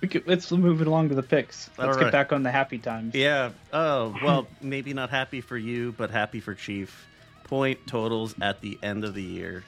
We 0.01 0.07
could, 0.07 0.27
let's 0.27 0.51
move 0.51 0.81
it 0.81 0.87
along 0.87 1.09
to 1.09 1.15
the 1.15 1.23
picks. 1.23 1.69
Let's 1.77 1.97
All 1.97 2.03
get 2.03 2.11
back 2.11 2.31
on 2.31 2.43
the 2.43 2.51
happy 2.51 2.77
times. 2.77 3.15
Yeah. 3.15 3.51
Oh, 3.73 4.15
well, 4.23 4.47
maybe 4.61 4.93
not 4.93 5.09
happy 5.09 5.41
for 5.41 5.57
you, 5.57 5.91
but 5.91 6.11
happy 6.11 6.39
for 6.39 6.53
Chief. 6.53 7.07
Point 7.45 7.87
totals 7.87 8.35
at 8.41 8.61
the 8.61 8.77
end 8.83 9.05
of 9.05 9.13
the 9.13 9.23
year. 9.23 9.63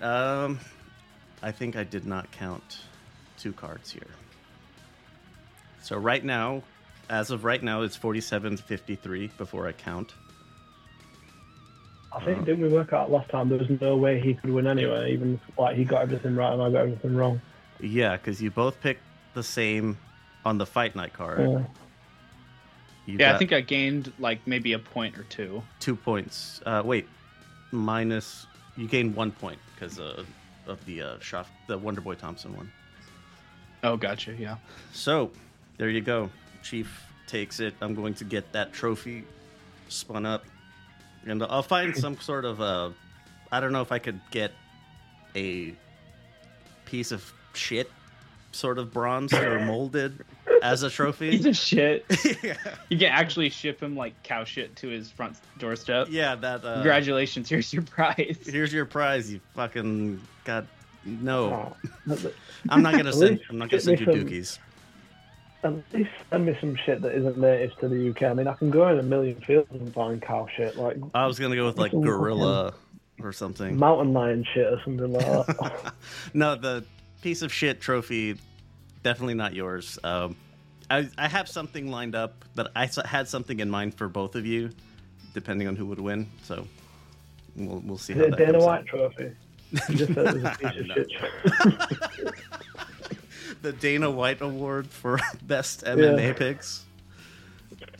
Um, 0.00 0.60
I 1.42 1.50
think 1.52 1.76
I 1.76 1.84
did 1.84 2.06
not 2.06 2.30
count 2.30 2.80
two 3.38 3.52
cards 3.52 3.90
here. 3.90 4.02
So 5.82 5.96
right 5.96 6.24
now, 6.24 6.62
as 7.08 7.30
of 7.30 7.44
right 7.44 7.62
now, 7.62 7.82
it's 7.82 7.96
47 7.96 8.56
53 8.58 9.30
before 9.36 9.66
I 9.66 9.72
count. 9.72 10.14
I 12.12 12.24
think 12.24 12.44
didn't 12.44 12.62
we 12.62 12.68
work 12.68 12.92
out 12.92 13.10
last 13.10 13.30
time? 13.30 13.48
There 13.48 13.58
was 13.58 13.70
no 13.80 13.96
way 13.96 14.20
he 14.20 14.34
could 14.34 14.50
win 14.50 14.66
anyway. 14.66 15.12
Even 15.12 15.40
like 15.56 15.76
he 15.76 15.84
got 15.84 16.02
everything 16.02 16.34
right 16.34 16.52
and 16.52 16.62
I 16.62 16.70
got 16.70 16.82
everything 16.82 17.14
wrong. 17.16 17.40
Yeah, 17.82 18.16
because 18.16 18.40
you 18.42 18.50
both 18.50 18.80
picked 18.80 19.02
the 19.34 19.42
same 19.42 19.98
on 20.44 20.58
the 20.58 20.66
fight 20.66 20.96
night 20.96 21.12
card. 21.12 21.40
Yeah. 21.40 21.64
You 23.06 23.18
Yeah, 23.18 23.34
I 23.34 23.38
think 23.38 23.52
I 23.52 23.60
gained 23.60 24.12
like 24.18 24.40
maybe 24.46 24.72
a 24.72 24.78
point 24.78 25.18
or 25.18 25.24
two. 25.24 25.62
two 25.78 25.96
points. 25.96 26.60
Uh, 26.64 26.82
wait, 26.84 27.08
minus 27.72 28.46
you 28.76 28.86
gained 28.86 29.14
one 29.14 29.32
point 29.32 29.58
because 29.74 29.98
uh, 29.98 30.24
of 30.66 30.84
the 30.86 31.02
uh, 31.02 31.18
shot, 31.20 31.46
the 31.66 31.76
Wonder 31.76 32.00
Boy 32.00 32.14
Thompson 32.14 32.56
one. 32.56 32.70
Oh, 33.82 33.96
gotcha. 33.96 34.34
Yeah. 34.34 34.56
So 34.92 35.30
there 35.78 35.88
you 35.88 36.00
go. 36.00 36.30
Chief 36.62 37.06
takes 37.26 37.60
it. 37.60 37.74
I'm 37.80 37.94
going 37.94 38.14
to 38.14 38.24
get 38.24 38.52
that 38.52 38.72
trophy 38.72 39.24
spun 39.88 40.26
up, 40.26 40.44
and 41.26 41.42
I'll 41.42 41.62
find 41.62 41.96
some 41.96 42.18
sort 42.20 42.44
of 42.44 42.60
uh, 42.60 42.90
I 43.50 43.60
don't 43.60 43.72
know 43.72 43.82
if 43.82 43.92
I 43.92 43.98
could 43.98 44.20
get 44.30 44.52
a 45.34 45.74
piece 46.84 47.12
of 47.12 47.32
shit 47.54 47.90
sort 48.52 48.78
of 48.78 48.92
bronze 48.92 49.32
or 49.32 49.60
molded 49.60 50.24
as 50.62 50.82
a 50.82 50.86
Piece 50.88 50.94
trophy. 50.96 51.48
of 51.48 51.56
shit. 51.56 52.04
yeah. 52.42 52.54
You 52.88 52.98
can 52.98 53.12
actually 53.12 53.48
ship 53.50 53.80
him 53.82 53.96
like 53.96 54.20
cow 54.22 54.44
shit 54.44 54.74
to 54.76 54.88
his 54.88 55.10
front 55.10 55.36
doorstep. 55.58 56.08
yeah, 56.10 56.34
that. 56.34 56.64
Uh, 56.64 56.74
Congratulations, 56.74 57.48
here's 57.48 57.72
your 57.72 57.82
prize. 57.82 58.38
Here's 58.44 58.72
your 58.72 58.86
prize. 58.86 59.32
You 59.32 59.40
fucking 59.54 60.20
got 60.44 60.66
no. 61.04 61.74
Oh, 62.08 62.16
I'm 62.68 62.82
not 62.82 62.94
gonna 62.96 63.12
send. 63.12 63.40
I'm 63.48 63.58
not 63.58 63.70
gonna 63.70 63.80
send 63.80 64.00
me 64.00 64.06
you 64.06 64.12
some- 64.12 64.28
dookies. 64.28 64.58
At 65.62 65.74
least 65.92 66.10
send 66.30 66.46
me 66.46 66.56
some 66.58 66.74
shit 66.74 67.02
that 67.02 67.14
isn't 67.14 67.36
native 67.36 67.76
to 67.80 67.88
the 67.88 68.08
UK. 68.10 68.22
I 68.22 68.32
mean, 68.32 68.48
I 68.48 68.54
can 68.54 68.70
go 68.70 68.88
in 68.88 68.98
a 68.98 69.02
million 69.02 69.38
fields 69.42 69.68
and 69.72 69.92
find 69.92 70.20
cow 70.22 70.46
shit, 70.56 70.76
like 70.76 70.96
I 71.14 71.26
was 71.26 71.38
gonna 71.38 71.54
go 71.56 71.66
with 71.66 71.76
like 71.78 71.92
gorilla 71.92 72.72
or 73.22 73.30
something. 73.32 73.76
mountain 73.78 74.14
lion 74.14 74.42
shit 74.54 74.66
or 74.72 74.80
something 74.82 75.12
like 75.12 75.46
that. 75.46 75.92
no, 76.34 76.54
the 76.56 76.82
piece 77.22 77.42
of 77.42 77.52
shit 77.52 77.80
trophy, 77.80 78.36
definitely 79.02 79.34
not 79.34 79.54
yours. 79.54 79.98
Um, 80.04 80.36
I 80.90 81.08
I 81.18 81.28
have 81.28 81.48
something 81.48 81.90
lined 81.90 82.14
up 82.14 82.44
but 82.54 82.72
I 82.74 82.88
had 83.04 83.28
something 83.28 83.60
in 83.60 83.70
mind 83.70 83.94
for 83.94 84.08
both 84.08 84.34
of 84.34 84.44
you, 84.44 84.70
depending 85.34 85.68
on 85.68 85.76
who 85.76 85.86
would 85.86 86.00
win. 86.00 86.26
So 86.42 86.66
we'll 87.56 87.78
we'll 87.86 87.98
see 87.98 88.12
Is 88.14 88.18
how 88.18 88.24
it 88.26 88.36
Dana 88.36 88.58
White 88.58 88.80
out. 88.80 88.86
trophy? 88.86 89.30
Just 89.90 90.12
said 90.14 90.26
it 90.26 90.34
was 90.34 90.44
a 90.44 90.56
piece 90.58 90.80
of 90.80 90.86
No. 90.88 90.94
shit. 90.94 92.34
The 93.62 93.72
Dana 93.72 94.10
White 94.10 94.40
Award 94.40 94.86
for 94.88 95.18
best 95.42 95.84
MMA 95.84 96.28
Yeah. 96.28 96.32
picks. 96.32 96.84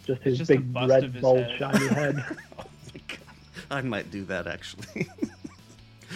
Just 0.06 0.22
his 0.22 0.38
Just 0.38 0.48
big 0.48 0.74
red, 0.74 1.04
his 1.12 1.20
bold, 1.22 1.38
head. 1.44 1.58
shiny 1.58 1.86
head. 1.88 2.24
Oh 2.58 2.64
my 2.94 3.00
god, 3.08 3.18
I 3.70 3.80
might 3.82 4.10
do 4.10 4.24
that 4.24 4.46
actually. 4.46 5.08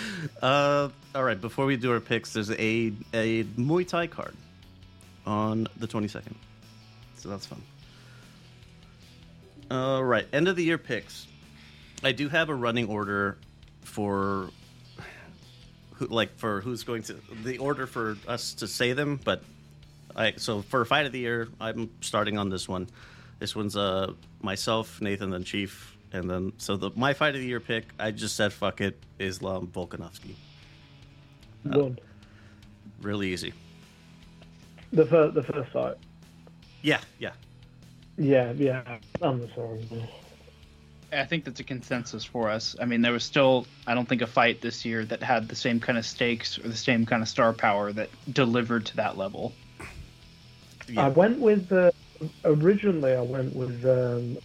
uh, 0.42 0.88
all 1.14 1.24
right. 1.24 1.40
Before 1.40 1.66
we 1.66 1.76
do 1.76 1.92
our 1.92 2.01
picks, 2.01 2.32
there's 2.32 2.51
a 2.51 2.92
a 3.12 3.45
Muay 3.45 3.86
Thai 3.86 4.07
card 4.07 4.34
on 5.26 5.68
the 5.76 5.86
22nd, 5.86 6.34
so 7.16 7.28
that's 7.28 7.47
fun. 7.47 7.62
All 9.70 10.05
right, 10.05 10.26
end 10.32 10.49
of 10.49 10.57
the 10.57 10.64
year 10.64 10.78
picks. 10.78 11.26
I 12.03 12.12
do 12.12 12.28
have 12.28 12.49
a 12.51 12.55
running 12.55 12.88
order 12.88 13.38
for 13.82 14.51
who, 15.95 16.07
like 16.07 16.36
for 16.36 16.61
who's 16.61 16.82
going 16.82 17.03
to 17.05 17.16
the 17.42 17.59
order 17.59 17.86
for 17.86 18.16
us 18.28 18.55
to 18.55 18.68
say 18.68 18.92
them, 18.92 19.18
but 19.22 19.42
I 20.14 20.34
so 20.36 20.62
for 20.62 20.84
fight 20.84 21.07
of 21.07 21.12
the 21.12 21.20
year, 21.20 21.49
I'm 21.61 21.90
starting 22.01 22.38
on 22.38 22.51
this 22.51 22.68
one. 22.68 22.88
This 23.38 23.57
one's 23.57 23.76
uh 23.76 24.12
myself, 24.42 25.01
Nathan, 25.01 25.30
then 25.30 25.45
Chief, 25.45 25.93
and 26.14 26.30
then 26.30 26.52
so 26.58 26.76
the 26.76 26.90
my 26.94 27.12
fight 27.12 27.34
of 27.34 27.40
the 27.40 27.46
year 27.46 27.60
pick. 27.60 27.84
I 27.98 28.12
just 28.12 28.36
said 28.36 28.52
fuck 28.52 28.80
it, 28.80 28.96
Islam 29.18 29.66
Volkanovski. 29.66 30.36
One. 31.64 31.98
Really 33.02 33.32
easy. 33.32 33.52
The 34.92 35.04
first, 35.04 35.34
the 35.34 35.42
first 35.42 35.70
fight. 35.72 35.96
Yeah, 36.82 37.00
yeah. 37.18 37.32
Yeah, 38.16 38.52
yeah. 38.52 38.98
I'm 39.20 39.40
the 39.40 39.48
same. 39.56 40.08
I 41.12 41.24
think 41.24 41.44
that's 41.44 41.60
a 41.60 41.64
consensus 41.64 42.24
for 42.24 42.48
us. 42.48 42.76
I 42.80 42.84
mean, 42.84 43.02
there 43.02 43.12
was 43.12 43.24
still, 43.24 43.66
I 43.86 43.94
don't 43.94 44.08
think, 44.08 44.22
a 44.22 44.26
fight 44.26 44.60
this 44.60 44.84
year 44.84 45.04
that 45.06 45.22
had 45.22 45.48
the 45.48 45.56
same 45.56 45.80
kind 45.80 45.98
of 45.98 46.06
stakes 46.06 46.58
or 46.58 46.68
the 46.68 46.76
same 46.76 47.06
kind 47.06 47.22
of 47.22 47.28
star 47.28 47.52
power 47.52 47.92
that 47.92 48.10
delivered 48.32 48.86
to 48.86 48.96
that 48.96 49.16
level. 49.16 49.52
Yeah. 50.88 51.06
I 51.06 51.08
went 51.08 51.40
with 51.40 51.72
uh, 51.72 51.90
originally. 52.44 53.14
I 53.14 53.22
went 53.22 53.54
with 53.54 53.84
um, 53.84 54.38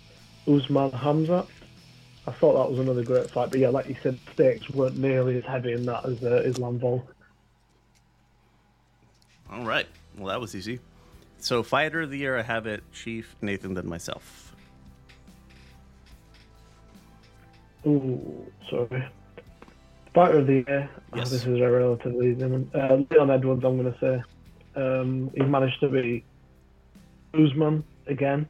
Usman 0.48 0.92
Hamza. 0.92 1.46
I 2.30 2.32
thought 2.34 2.54
that 2.64 2.70
was 2.70 2.80
another 2.80 3.04
great 3.04 3.28
fight, 3.32 3.50
but 3.50 3.60
yeah, 3.60 3.70
like 3.70 3.88
you 3.90 3.96
said, 4.04 4.20
stakes 4.34 4.70
weren't 4.70 4.98
nearly 4.98 5.38
as 5.40 5.46
heavy 5.46 5.74
in 5.74 5.84
that 5.88 6.06
as 6.06 6.24
uh, 6.24 6.44
Islam 6.46 6.78
Vol. 6.78 7.04
All 9.52 9.64
right. 9.66 9.88
Well, 10.16 10.28
that 10.28 10.40
was 10.40 10.56
easy. 10.56 10.80
So 11.40 11.64
fighter 11.64 12.02
of 12.02 12.12
the 12.12 12.18
year, 12.20 12.38
I 12.38 12.44
have 12.44 12.68
it 12.68 12.84
Chief, 12.94 13.36
Nathan, 13.42 13.74
then 13.74 13.88
myself. 13.88 14.54
Ooh, 17.88 18.46
sorry. 18.70 19.08
Fighter 20.14 20.40
of 20.40 20.48
the 20.48 20.64
year. 20.68 20.90
Oh, 21.14 21.18
Yes. 21.18 21.32
this 21.32 21.46
is 21.48 21.60
a 21.60 21.70
relatively 21.70 22.32
easy 22.32 22.46
one. 22.46 22.70
Uh, 22.76 22.98
Leon 23.10 23.32
Edwards, 23.32 23.64
I'm 23.64 23.78
going 23.82 23.92
to 23.92 24.00
say. 24.00 24.24
Um, 24.76 25.32
he's 25.34 25.48
managed 25.48 25.80
to 25.80 25.90
beat 25.90 26.24
Usman 27.34 27.84
again, 28.08 28.48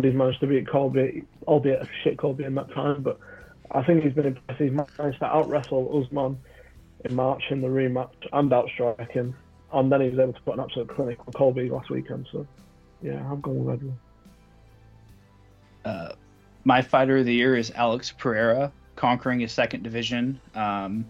he's 0.00 0.14
managed 0.14 0.40
to 0.40 0.46
beat 0.46 0.68
Colby, 0.68 1.24
albeit 1.46 1.82
a 1.82 1.88
shit 2.02 2.18
Colby 2.18 2.44
in 2.44 2.54
that 2.54 2.72
time. 2.72 3.02
But 3.02 3.18
I 3.70 3.82
think 3.82 4.02
he's 4.02 4.14
been 4.14 4.26
impressive. 4.26 4.66
He's 4.66 4.72
managed 4.98 5.18
to 5.18 5.26
out 5.26 5.48
wrestle 5.48 6.02
Usman 6.02 6.38
in 7.04 7.14
March 7.14 7.44
in 7.50 7.60
the 7.60 7.68
rematch 7.68 8.12
and 8.32 8.50
outstrike 8.50 9.10
him, 9.10 9.34
and 9.72 9.90
then 9.90 10.00
he 10.00 10.08
was 10.08 10.18
able 10.18 10.32
to 10.32 10.40
put 10.42 10.54
an 10.54 10.60
absolute 10.60 10.88
clinic 10.88 11.18
on 11.26 11.32
Colby 11.32 11.68
last 11.68 11.90
weekend. 11.90 12.28
So, 12.32 12.46
yeah, 13.02 13.22
I'm 13.30 13.40
going 13.40 13.64
with 13.64 13.74
Edwards. 13.74 13.98
Uh, 15.84 16.12
my 16.64 16.80
fighter 16.80 17.18
of 17.18 17.26
the 17.26 17.34
year 17.34 17.56
is 17.56 17.72
Alex 17.72 18.12
Pereira, 18.16 18.72
conquering 18.94 19.40
his 19.40 19.52
second 19.52 19.82
division, 19.82 20.40
um, 20.54 21.04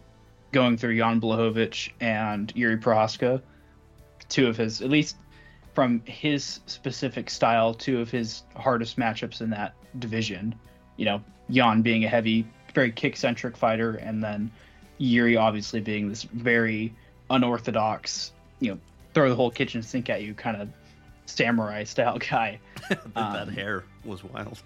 going 0.51 0.77
through 0.77 0.97
Jan 0.97 1.21
Blachowicz 1.21 1.91
and 2.01 2.53
Yuri 2.57 2.79
Prochazka. 2.79 3.43
Two 4.29 4.47
of 4.47 4.57
his, 4.57 4.81
at 4.81 4.89
least 4.89 5.17
from 5.75 6.03
his 6.05 6.61
specific 6.67 7.31
style, 7.31 7.73
two 7.75 8.01
of 8.01 8.11
his 8.11 8.43
hardest 8.57 8.97
matchups 8.99 9.41
in 9.41 9.51
that 9.51 9.75
division. 9.99 10.55
You 10.97 11.07
know, 11.07 11.23
Jan 11.51 11.83
being 11.83 12.05
a 12.05 12.09
heavy, 12.09 12.47
very 12.75 12.93
kick 12.93 13.17
centric 13.17 13.57
fighter, 13.57 13.95
and 13.97 14.23
then 14.23 14.51
Yuri 14.99 15.37
obviously 15.37 15.81
being 15.81 16.09
this 16.09 16.23
very 16.25 16.95
unorthodox, 17.31 18.33
you 18.61 18.73
know, 18.73 18.79
throw 19.15 19.29
the 19.29 19.35
whole 19.35 19.51
kitchen 19.51 19.83
sink 19.83 20.09
at 20.11 20.23
you 20.23 20.35
kind 20.35 20.61
of 20.61 20.69
samurai 21.27 21.85
style 21.85 22.19
guy. 22.31 22.59
that 22.89 22.99
Um, 23.17 23.49
hair 23.51 23.85
was 24.05 24.23
wild. 24.25 24.63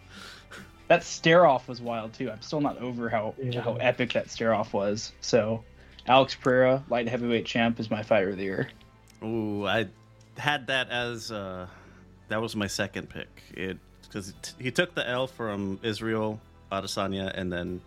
that 0.88 1.02
stare 1.04 1.46
off 1.46 1.68
was 1.68 1.80
wild 1.80 2.12
too. 2.14 2.30
I'm 2.30 2.42
still 2.42 2.61
not 2.61 2.78
over 2.78 3.09
how 3.09 3.34
Yeah. 3.42 3.61
how 3.61 3.74
epic 3.76 4.12
that 4.14 4.30
stare 4.30 4.54
off 4.54 4.72
was. 4.72 5.12
So, 5.20 5.62
Alex 6.07 6.34
Pereira, 6.34 6.84
light 6.88 7.09
heavyweight 7.09 7.46
champ, 7.46 7.78
is 7.80 7.90
my 7.90 8.02
fighter 8.02 8.30
of 8.30 8.36
the 8.36 8.44
year. 8.44 8.68
Ooh, 9.24 9.66
I 9.66 9.86
had 10.39 10.66
that 10.68 10.91
as 10.91 11.30
uh, 11.32 11.66
that 12.28 12.41
was 12.41 12.55
my 12.57 12.66
second 12.66 13.09
pick. 13.09 13.28
It 13.55 13.78
because 14.03 14.32
he 14.59 14.70
took 14.70 14.95
the 14.95 15.09
L 15.09 15.26
from 15.26 15.80
Israel 15.82 16.41
Adesanya 16.70 17.32
and 17.34 17.53
then 17.53 17.80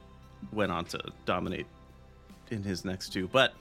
went 0.51 0.71
on 0.71 0.85
to 0.85 0.99
dominate 1.25 1.65
in 2.51 2.61
his 2.63 2.83
next 2.85 3.09
two. 3.13 3.27
But 3.27 3.53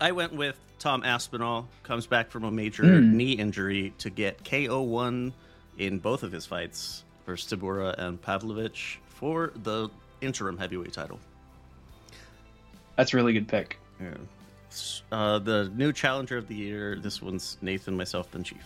I 0.00 0.12
went 0.12 0.34
with 0.34 0.56
Tom 0.78 1.02
Aspinall. 1.04 1.68
Comes 1.82 2.06
back 2.06 2.30
from 2.30 2.44
a 2.44 2.50
major 2.50 2.82
Mm. 2.84 3.12
knee 3.12 3.32
injury 3.32 3.92
to 3.98 4.10
get 4.10 4.44
KO 4.44 4.82
one 4.82 5.32
in 5.78 5.98
both 5.98 6.22
of 6.22 6.32
his 6.32 6.44
fights 6.46 7.04
versus 7.26 7.50
Tybura 7.52 7.94
and 7.98 8.20
Pavlovich 8.20 9.00
for 9.08 9.52
the 9.62 9.88
interim 10.20 10.58
heavyweight 10.58 10.92
title. 10.92 11.18
That's 12.96 13.12
a 13.12 13.16
really 13.16 13.32
good 13.32 13.48
pick. 13.48 13.78
Yeah. 14.00 14.14
Uh, 15.12 15.38
the 15.38 15.70
new 15.74 15.92
challenger 15.92 16.36
of 16.36 16.48
the 16.48 16.54
year. 16.54 16.96
This 16.96 17.22
one's 17.22 17.58
Nathan, 17.62 17.96
myself, 17.96 18.34
and 18.34 18.44
Chief. 18.44 18.64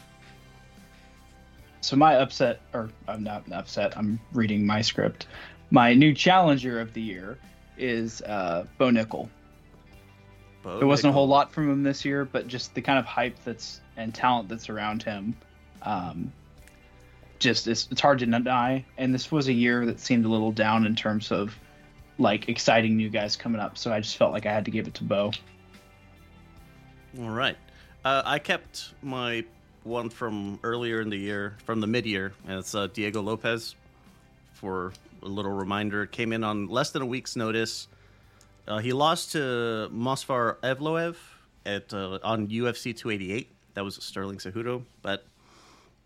So 1.81 1.97
my 1.97 2.17
upset, 2.17 2.61
or 2.73 2.91
I'm 3.07 3.23
not 3.23 3.45
upset. 3.53 3.97
I'm 3.97 4.21
reading 4.33 4.67
my 4.67 4.83
script. 4.83 5.27
My 5.71 5.95
new 5.95 6.13
challenger 6.15 6.81
of 6.81 6.93
the 6.93 7.03
year 7.03 7.39
is 7.77 8.23
uh, 8.23 8.67
Bo 8.79 8.91
Nickal. 8.91 9.29
Bo 10.63 10.79
There 10.79 10.89
wasn't 10.89 11.11
a 11.11 11.13
whole 11.13 11.29
lot 11.29 11.53
from 11.53 11.71
him 11.71 11.83
this 11.83 12.05
year, 12.05 12.25
but 12.25 12.49
just 12.49 12.75
the 12.75 12.83
kind 12.83 12.99
of 12.99 13.05
hype 13.05 13.37
that's 13.45 13.81
and 13.97 14.15
talent 14.15 14.49
that's 14.49 14.69
around 14.69 15.03
him, 15.03 15.37
um, 15.83 16.33
just 17.39 17.69
it's, 17.69 17.89
it's 17.91 18.01
hard 18.01 18.19
to 18.21 18.27
deny. 18.27 18.85
And 18.97 19.15
this 19.15 19.31
was 19.31 19.49
a 19.49 19.53
year 19.53 19.87
that 19.87 20.01
seemed 20.01 20.25
a 20.25 20.29
little 20.29 20.53
down 20.53 20.87
in 20.87 20.97
terms 20.97 21.31
of 21.31 21.57
like 22.19 22.49
exciting 22.49 22.97
new 22.97 23.09
guys 23.09 23.37
coming 23.37 23.61
up. 23.61 23.79
So 23.79 23.93
I 23.93 24.01
just 24.01 24.17
felt 24.17 24.33
like 24.33 24.47
I 24.47 24.53
had 24.53 24.65
to 24.65 24.71
give 24.71 24.89
it 24.89 24.95
to 24.95 25.05
Bo. 25.05 25.33
All 27.21 27.31
right. 27.31 27.57
Uh, 28.05 28.23
I 28.25 28.39
kept 28.39 28.93
my 29.03 29.45
one 29.83 30.09
from 30.09 30.61
earlier 30.63 31.01
in 31.01 31.11
the 31.11 31.17
year, 31.17 31.57
from 31.65 31.81
the 31.81 31.87
mid-year, 31.89 32.33
and 32.47 32.61
it's 32.61 32.77
uh, 32.77 32.87
Diego 32.87 33.21
Lopes. 33.21 33.75
For 34.53 34.93
a 35.23 35.27
little 35.27 35.51
reminder, 35.51 36.07
came 36.07 36.33
in 36.33 36.45
on 36.45 36.69
less 36.69 36.91
than 36.93 37.03
a 37.03 37.07
week's 37.07 37.35
notice. 37.35 37.89
Uh, 38.69 38.79
he 38.79 38.93
lost 38.93 39.33
to 39.33 39.89
Movsar 39.93 40.59
Evloev 40.63 41.17
at 41.67 41.93
uh, 41.93 42.21
on 42.23 42.47
UFC 42.47 42.97
288. 42.97 43.51
That 43.75 43.83
was 43.83 43.97
Sterling 43.97 44.39
Cejudo, 44.39 44.85
but 45.03 45.27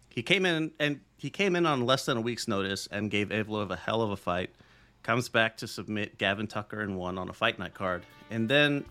he 0.09 0.23
came 0.23 0.47
in 0.47 0.71
and 0.81 1.01
he 1.19 1.29
came 1.29 1.57
in 1.57 1.67
on 1.67 1.85
less 1.85 2.07
than 2.07 2.17
a 2.17 2.21
week's 2.23 2.49
notice 2.49 2.89
and 2.91 3.11
gave 3.11 3.29
Evloev 3.29 3.71
a 3.71 3.77
hell 3.77 4.01
of 4.01 4.11
a 4.11 4.17
fight. 4.17 4.51
Comes 5.03 5.29
back 5.29 5.59
to 5.59 5.69
submit 5.69 6.17
Gavin 6.17 6.47
Tucker 6.47 6.81
and 6.81 6.97
won 6.97 7.19
on 7.19 7.29
a 7.29 7.35
fight 7.35 7.59
night 7.59 7.75
card, 7.75 8.03
and 8.31 8.49
then 8.49 8.87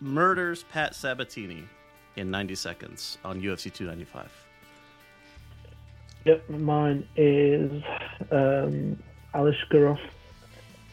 murders 0.00 0.64
Pat 0.64 0.94
Sabatini 0.94 1.64
in 2.16 2.30
90 2.30 2.54
seconds 2.54 3.18
on 3.24 3.40
UFC 3.40 3.72
295. 3.72 4.30
Yep, 6.24 6.50
mine 6.50 7.06
is 7.16 7.82
um, 8.32 9.00
Aliskerov. 9.34 10.00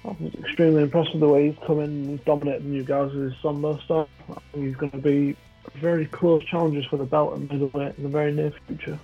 I 0.06 0.16
was 0.20 0.34
extremely 0.36 0.84
impressed 0.84 1.12
with 1.14 1.22
the 1.22 1.30
way 1.30 1.50
he's 1.50 1.58
come 1.66 1.80
in 1.80 1.90
and 1.90 2.26
dominated 2.26 2.64
the 2.64 2.68
new 2.68 2.84
guys 2.84 3.14
with 3.14 3.32
his 3.32 3.34
Sambo 3.42 3.78
stuff. 3.80 4.10
I 4.30 4.34
think 4.52 4.66
he's 4.66 4.76
going 4.76 4.92
to 4.92 4.98
be 4.98 5.36
very 5.76 6.06
close 6.06 6.44
challenges 6.44 6.86
for 6.86 6.98
the 6.98 7.06
belt 7.06 7.34
and 7.34 7.50
middleweight 7.50 7.98
in 7.98 8.04
the 8.04 8.10
very 8.10 8.32
near 8.32 8.54
future. 8.68 9.00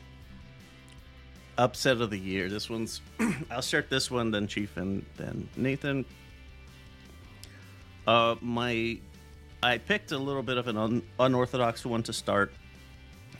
Upset 1.58 2.00
of 2.00 2.10
the 2.10 2.18
year. 2.18 2.50
This 2.50 2.70
one's. 2.70 3.02
I'll 3.52 3.62
start 3.62 3.89
this 3.89 4.12
one, 4.12 4.32
then 4.32 4.47
Chief, 4.47 4.78
and 4.78 5.06
then 5.18 5.50
Nathan. 5.56 6.06
Uh, 8.08 8.36
my, 8.41 8.97
I 9.62 9.78
picked 9.78 10.12
a 10.12 10.18
little 10.18 10.43
bit 10.43 10.57
of 10.57 10.68
an 10.68 10.78
un, 10.78 11.03
unorthodox 11.20 11.86
one 11.86 12.03
to 12.03 12.14
start, 12.14 12.53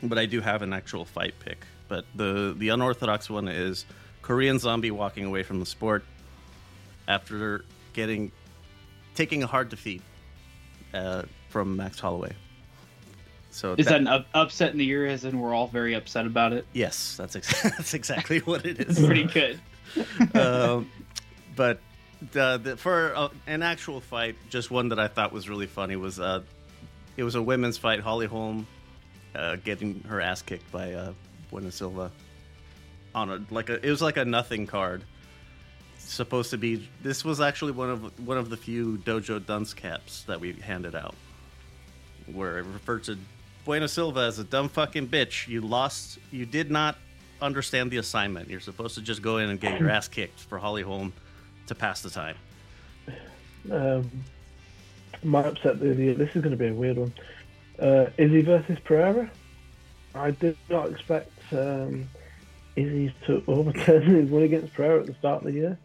but 0.03 0.17
I 0.17 0.26
do 0.26 0.41
have 0.41 0.61
an 0.61 0.74
actual 0.74 1.05
fight 1.05 1.34
pick. 1.39 1.65
But 1.88 2.05
the 2.15 2.53
the 2.57 2.70
unorthodox 2.70 3.30
one 3.30 3.47
is 3.47 3.86
Korean 4.22 4.59
Zombie 4.59 4.91
walking 4.91 5.26
away 5.26 5.43
from 5.43 5.59
the 5.59 5.65
sport 5.65 6.03
after 7.07 7.65
getting 7.93 8.32
taking 9.15 9.43
a 9.43 9.47
hard 9.47 9.70
defeat 9.70 10.01
uh, 10.93 11.24
from 11.49 11.76
Max 11.78 11.99
Holloway. 11.99 12.34
So 13.51 13.74
Is 13.78 13.88
that 13.88 13.99
an 13.99 14.07
up- 14.07 14.28
upset 14.36 14.72
in 14.74 14.78
the 14.78 14.86
year, 14.86 15.07
as 15.07 15.26
in 15.26 15.39
we're 15.39 15.55
all 15.55 15.67
very 15.67 15.95
upset 15.95 16.28
about 16.28 16.53
it? 16.53 16.65
yes, 16.74 17.15
that's 17.17 17.36
ex- 17.36 17.61
that's 17.63 17.93
exactly 17.95 18.39
what 18.39 18.65
it 18.65 18.80
is. 18.80 19.03
Pretty 19.03 19.24
good. 19.24 19.59
um, 20.36 20.89
but 21.55 21.80
the, 22.32 22.59
the, 22.61 22.78
for 22.78 23.30
an 23.47 23.63
actual 23.63 24.01
fight, 24.01 24.36
just 24.49 24.70
one 24.72 24.89
that 24.89 24.99
I 24.99 25.07
thought 25.07 25.32
was 25.32 25.47
really 25.47 25.67
funny 25.67 25.95
was 25.95 26.20
uh, 26.20 26.41
it 27.17 27.24
was 27.24 27.36
a 27.36 27.41
women's 27.41 27.78
fight. 27.78 28.01
Holly 28.01 28.28
Holm 28.28 28.67
uh, 29.36 29.55
getting 29.57 30.01
her 30.03 30.20
ass 30.20 30.41
kicked 30.41 30.70
by 30.72 30.93
uh, 30.93 31.13
Bueno 31.49 31.70
Silva 31.70 32.11
on 33.15 33.30
a 33.30 33.41
like 33.49 33.70
a 33.70 33.86
it 33.86 33.89
was 33.89 34.01
like 34.01 34.17
a 34.17 34.26
nothing 34.26 34.67
card. 34.67 35.03
Supposed 35.97 36.51
to 36.51 36.57
be 36.57 36.89
this 37.03 37.24
was 37.24 37.39
actually 37.39 37.72
one 37.72 37.89
of 37.89 38.28
one 38.28 38.38
of 38.38 38.49
the 38.49 38.57
few 38.57 38.97
dojo 38.97 39.45
dunce 39.45 39.74
caps 39.74 40.24
that 40.24 40.39
we 40.39 40.53
handed 40.53 40.95
out, 40.95 41.15
where 42.32 42.59
it 42.59 42.65
referred 42.65 43.03
to 43.05 43.17
Bueno 43.63 43.88
Silva 43.88 44.22
as 44.22 44.39
a 44.39 44.43
dumb 44.43 44.70
fucking 44.70 45.07
bitch. 45.07 45.47
You 45.47 45.61
lost. 45.61 46.20
You 46.32 46.45
did 46.45 46.72
not 46.72 46.97
understand 47.41 47.91
the 47.91 47.97
assignment. 47.97 48.49
You're 48.49 48.59
supposed 48.59 48.95
to 48.95 49.01
just 49.01 49.22
go 49.22 49.38
in 49.38 49.49
and 49.49 49.59
get 49.59 49.80
your 49.80 49.89
ass 49.89 50.07
kicked 50.07 50.39
for 50.41 50.57
Holly 50.57 50.82
Holm 50.82 51.13
to 51.70 51.76
pass 51.76 52.01
the 52.01 52.09
time. 52.09 52.36
Um, 53.72 54.09
my 55.24 55.43
upset 55.43 55.80
the 55.80 55.93
year. 55.95 56.13
This 56.13 56.36
is 56.36 56.41
going 56.41 56.51
to 56.51 56.57
be 56.57 56.67
a 56.67 56.74
weird 56.74 56.97
one. 56.97 57.13
Uh, 57.80 58.07
Izzy 58.17 58.41
versus 58.41 58.78
Pereira. 58.84 59.30
I 60.15 60.32
did 60.32 60.57
not 60.70 60.89
expect 60.89 61.32
um, 61.51 62.09
Izzy 62.76 63.13
to 63.26 63.43
overturn 63.47 64.03
his 64.03 64.30
win 64.30 64.43
against 64.43 64.74
Pereira 64.74 65.01
at 65.01 65.07
the 65.07 65.13
start 65.15 65.43
of 65.43 65.51
the 65.51 65.53
year. 65.53 65.78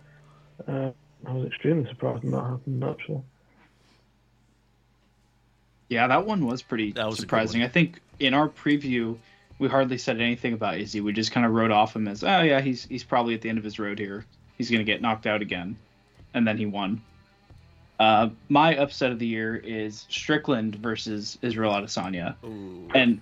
Uh, 0.67 0.91
I 1.27 1.33
was 1.33 1.47
extremely 1.47 1.89
surprised 1.89 2.23
when 2.23 2.33
that 2.33 2.45
happened. 2.45 2.85
Actually, 2.85 3.23
Yeah, 5.89 6.07
that 6.07 6.27
one 6.27 6.47
was 6.47 6.63
pretty 6.63 6.93
That 6.93 7.07
was 7.07 7.19
surprising. 7.19 7.63
I 7.63 7.69
think 7.69 8.01
in 8.19 8.35
our 8.35 8.49
preview, 8.49 9.17
we 9.59 9.69
hardly 9.69 9.99
said 9.99 10.21
anything 10.21 10.53
about 10.53 10.79
Izzy. 10.79 11.01
We 11.01 11.13
just 11.13 11.33
kind 11.33 11.47
of 11.47 11.53
wrote 11.53 11.71
off 11.71 11.95
him 11.97 12.09
as, 12.09 12.25
oh 12.25 12.43
yeah, 12.43 12.61
he's 12.61 12.85
he's 12.85 13.05
probably 13.05 13.35
at 13.35 13.41
the 13.41 13.49
end 13.49 13.59
of 13.59 13.65
his 13.65 13.79
road 13.79 13.99
here. 13.99 14.25
He's 14.59 14.71
gonna 14.71 14.85
get 14.85 15.03
knocked 15.03 15.27
out 15.27 15.43
again, 15.43 15.77
and 16.33 16.47
then 16.47 16.59
he 16.59 16.67
won. 16.67 17.03
Uh, 17.99 18.31
my 18.49 18.77
upset 18.77 19.13
of 19.13 19.19
the 19.19 19.27
year 19.27 19.57
is 19.57 20.07
Strickland 20.09 20.75
versus 20.75 21.39
Israel 21.43 21.73
Adesanya, 21.73 22.35
Ooh. 22.45 22.89
and 22.95 23.21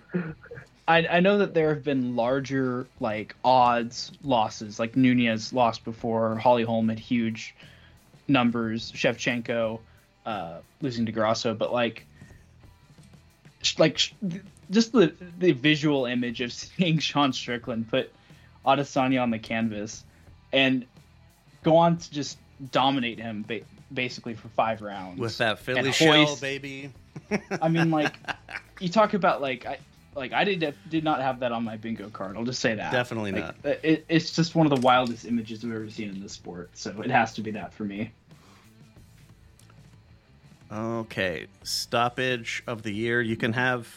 I, 0.89 1.07
I 1.07 1.21
know 1.21 1.39
that 1.39 1.55
there 1.55 1.75
have 1.75 1.85
been 1.85 2.17
larger 2.17 2.87
like 2.99 3.37
odds 3.45 4.13
losses, 4.25 4.79
like 4.79 4.97
Nunes 4.97 5.53
lost 5.53 5.85
before, 5.85 6.37
Holly 6.37 6.65
Holm 6.65 6.89
had 6.89 6.99
huge 6.99 7.55
numbers, 8.29 8.91
Shevchenko 8.93 9.81
uh, 10.27 10.59
losing 10.81 11.07
to 11.07 11.13
Grasso, 11.13 11.55
but 11.55 11.73
like, 11.73 12.07
like 13.79 14.13
just 14.71 14.93
the 14.93 15.15
the 15.39 15.53
visual 15.53 16.07
image 16.07 16.41
of 16.41 16.53
seeing 16.53 16.99
Sean 16.99 17.33
Strickland 17.33 17.89
put 17.89 18.13
Adesanya 18.67 19.23
on 19.23 19.31
the 19.31 19.39
canvas 19.39 20.05
and 20.53 20.85
go 21.63 21.77
on 21.77 21.97
to 21.97 22.11
just 22.11 22.39
dominate 22.71 23.19
him 23.19 23.45
ba- 23.47 23.61
basically 23.93 24.35
for 24.35 24.49
five 24.49 24.83
rounds 24.83 25.19
with 25.19 25.39
that 25.39 25.59
Philly 25.59 25.81
and 25.81 25.95
shell, 25.95 26.27
hoist- 26.27 26.41
baby. 26.41 26.93
I 27.61 27.69
mean, 27.69 27.91
like, 27.91 28.15
you 28.81 28.89
talk 28.89 29.15
about 29.15 29.41
like 29.41 29.67
I 29.67 29.79
like 30.15 30.33
I 30.33 30.45
did 30.45 30.75
did 30.89 31.05
not 31.05 31.21
have 31.21 31.41
that 31.41 31.53
on 31.53 31.65
my 31.65 31.77
bingo 31.77 32.09
card. 32.11 32.37
I'll 32.37 32.45
just 32.45 32.61
say 32.61 32.75
that. 32.75 32.93
Definitely 32.93 33.33
Like, 33.33 33.65
not. 33.65 33.79
It, 33.83 34.05
it's 34.09 34.33
just 34.33 34.55
one 34.55 34.71
of 34.71 34.75
the 34.75 34.81
wildest 34.85 35.25
images 35.25 35.65
I've 35.65 35.73
ever 35.73 35.89
seen 35.91 36.11
in 36.11 36.21
this 36.21 36.33
sport, 36.33 36.71
so 36.75 37.01
it 37.03 37.11
has 37.11 37.35
to 37.35 37.41
be 37.43 37.51
that 37.53 37.73
for 37.73 37.85
me. 37.85 38.13
Okay, 40.71 41.47
stoppage 41.63 42.63
of 42.67 42.83
the 42.83 42.93
year. 42.93 43.21
You 43.21 43.37
can 43.37 43.53
have 43.53 43.89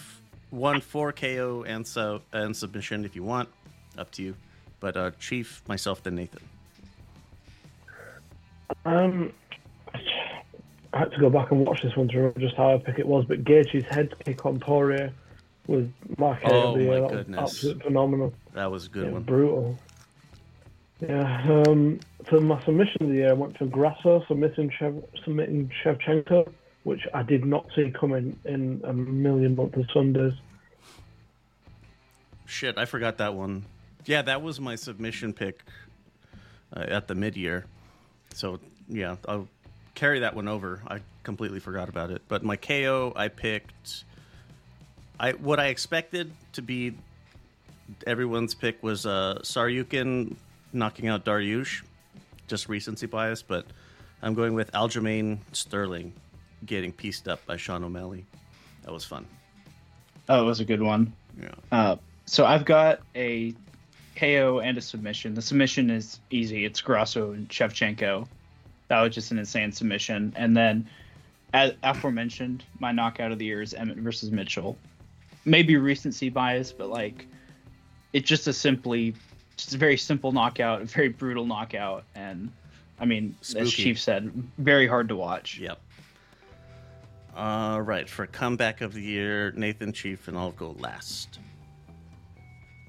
one 0.49 0.81
for 0.81 1.11
KO 1.13 1.63
and 1.65 1.87
so 1.87 2.21
and 2.33 2.55
submission 2.55 3.05
if 3.05 3.15
you 3.15 3.23
want. 3.23 3.49
Up 3.97 4.11
to 4.11 4.23
you. 4.23 4.35
But 4.81 4.97
uh, 4.97 5.11
Chief, 5.19 5.63
myself, 5.67 6.03
then 6.03 6.15
Nathan. 6.15 6.41
Um, 8.85 9.31
I 10.93 10.99
had 10.99 11.11
to 11.11 11.19
go 11.19 11.29
back 11.29 11.51
and 11.51 11.65
watch 11.65 11.81
this 11.83 11.95
one 11.95 12.07
to 12.09 12.17
remember 12.17 12.39
just 12.39 12.55
how 12.55 12.69
epic 12.69 12.95
it 12.99 13.07
was. 13.07 13.25
But 13.25 13.43
Gaethje's 13.43 13.85
head 13.85 14.13
kick 14.23 14.45
on 14.45 14.59
Poirier 14.59 15.11
was 15.67 15.85
my 16.17 16.35
KO 16.39 16.47
Oh 16.51 16.75
my 16.77 16.99
That 16.99 17.09
goodness. 17.09 17.39
absolutely 17.39 17.83
phenomenal. 17.83 18.33
That 18.53 18.71
was 18.71 18.85
a 18.85 18.89
good 18.89 19.05
Yeah, 19.07 19.11
one. 19.11 19.23
brutal. 19.23 19.77
Yeah. 21.01 21.63
Um, 21.67 21.99
for 22.29 22.39
my 22.39 22.63
submission 22.63 23.03
of 23.03 23.09
the 23.09 23.15
year, 23.15 23.29
I 23.31 23.33
went 23.33 23.57
for 23.57 23.65
Grasso 23.65 24.23
submitting 24.27 24.71
Shev- 24.79 25.03
submitting 25.23 25.69
Shevchenko, 25.83 26.51
which 26.83 27.01
I 27.13 27.23
did 27.23 27.45
not 27.45 27.67
see 27.75 27.91
coming 27.91 28.39
in 28.45 28.81
a 28.85 28.93
million 28.93 29.55
months 29.55 29.77
of 29.77 29.89
Sundays. 29.91 30.33
Shit, 32.45 32.77
I 32.77 32.85
forgot 32.85 33.17
that 33.17 33.33
one. 33.33 33.65
Yeah, 34.05 34.21
that 34.21 34.41
was 34.41 34.59
my 34.61 34.75
submission 34.75 35.33
pick 35.33 35.63
uh, 36.75 36.81
at 36.87 37.07
the 37.07 37.15
mid 37.15 37.35
year. 37.35 37.65
So 38.35 38.59
yeah, 38.87 39.15
I'll 39.27 39.47
carry 39.95 40.19
that 40.19 40.35
one 40.35 40.47
over. 40.47 40.81
I 40.87 40.99
completely 41.23 41.59
forgot 41.59 41.89
about 41.89 42.11
it. 42.11 42.21
But 42.27 42.43
my 42.43 42.57
KO, 42.57 43.13
I 43.15 43.29
picked. 43.29 44.03
I 45.19 45.31
what 45.31 45.59
I 45.59 45.67
expected 45.67 46.31
to 46.53 46.61
be 46.61 46.95
everyone's 48.05 48.53
pick 48.53 48.81
was 48.83 49.05
uh, 49.05 49.39
Tsarukyan 49.41 50.35
knocking 50.73 51.07
out 51.07 51.23
Dariush, 51.23 51.83
just 52.47 52.67
recency 52.67 53.05
bias, 53.05 53.41
but 53.41 53.65
I'm 54.21 54.33
going 54.33 54.53
with 54.53 54.71
Aljamain 54.73 55.39
Sterling 55.53 56.13
getting 56.65 56.91
pieced 56.91 57.27
up 57.27 57.45
by 57.45 57.57
Sean 57.57 57.83
O'Malley. 57.83 58.25
That 58.83 58.91
was 58.91 59.05
fun. 59.05 59.25
Oh, 60.27 60.41
it 60.41 60.45
was 60.45 60.59
a 60.59 60.65
good 60.65 60.81
one. 60.81 61.13
Yeah. 61.39 61.49
Uh, 61.71 61.95
so 62.25 62.45
I've 62.45 62.65
got 62.65 62.99
a 63.15 63.53
KO 64.15 64.59
and 64.59 64.77
a 64.77 64.81
submission. 64.81 65.33
The 65.33 65.41
submission 65.41 65.89
is 65.89 66.19
easy. 66.29 66.65
It's 66.65 66.81
Grasso 66.81 67.31
and 67.31 67.49
Shevchenko. 67.49 68.27
That 68.87 69.01
was 69.01 69.13
just 69.13 69.31
an 69.31 69.39
insane 69.39 69.71
submission. 69.71 70.33
And 70.35 70.55
then, 70.55 70.87
as 71.53 71.73
aforementioned, 71.83 72.63
my 72.79 72.91
knockout 72.91 73.31
of 73.31 73.39
the 73.39 73.45
year 73.45 73.61
is 73.61 73.73
Emmett 73.73 73.97
versus 73.97 74.31
Mitchell. 74.31 74.77
Maybe 75.43 75.75
recency 75.77 76.29
bias, 76.29 76.71
but 76.71 76.89
like, 76.89 77.27
it's 78.13 78.27
just 78.27 78.47
a 78.47 78.53
simply, 78.53 79.15
just 79.57 79.73
a 79.75 79.77
very 79.77 79.97
simple 79.97 80.31
knockout, 80.31 80.81
a 80.81 80.85
very 80.85 81.09
brutal 81.09 81.45
knockout, 81.45 82.03
and 82.15 82.51
I 82.99 83.05
mean, 83.05 83.35
as 83.41 83.47
Spooky. 83.49 83.69
Chief 83.69 83.99
said, 83.99 84.31
very 84.57 84.87
hard 84.87 85.09
to 85.09 85.15
watch. 85.15 85.59
Yep. 85.59 85.79
All 87.35 87.81
right, 87.81 88.09
for 88.09 88.25
comeback 88.25 88.79
of 88.79 88.93
the 88.93 89.01
year, 89.01 89.51
Nathan 89.51 89.91
Chief, 89.91 90.29
and 90.29 90.37
I'll 90.37 90.51
go 90.51 90.75
last. 90.79 91.39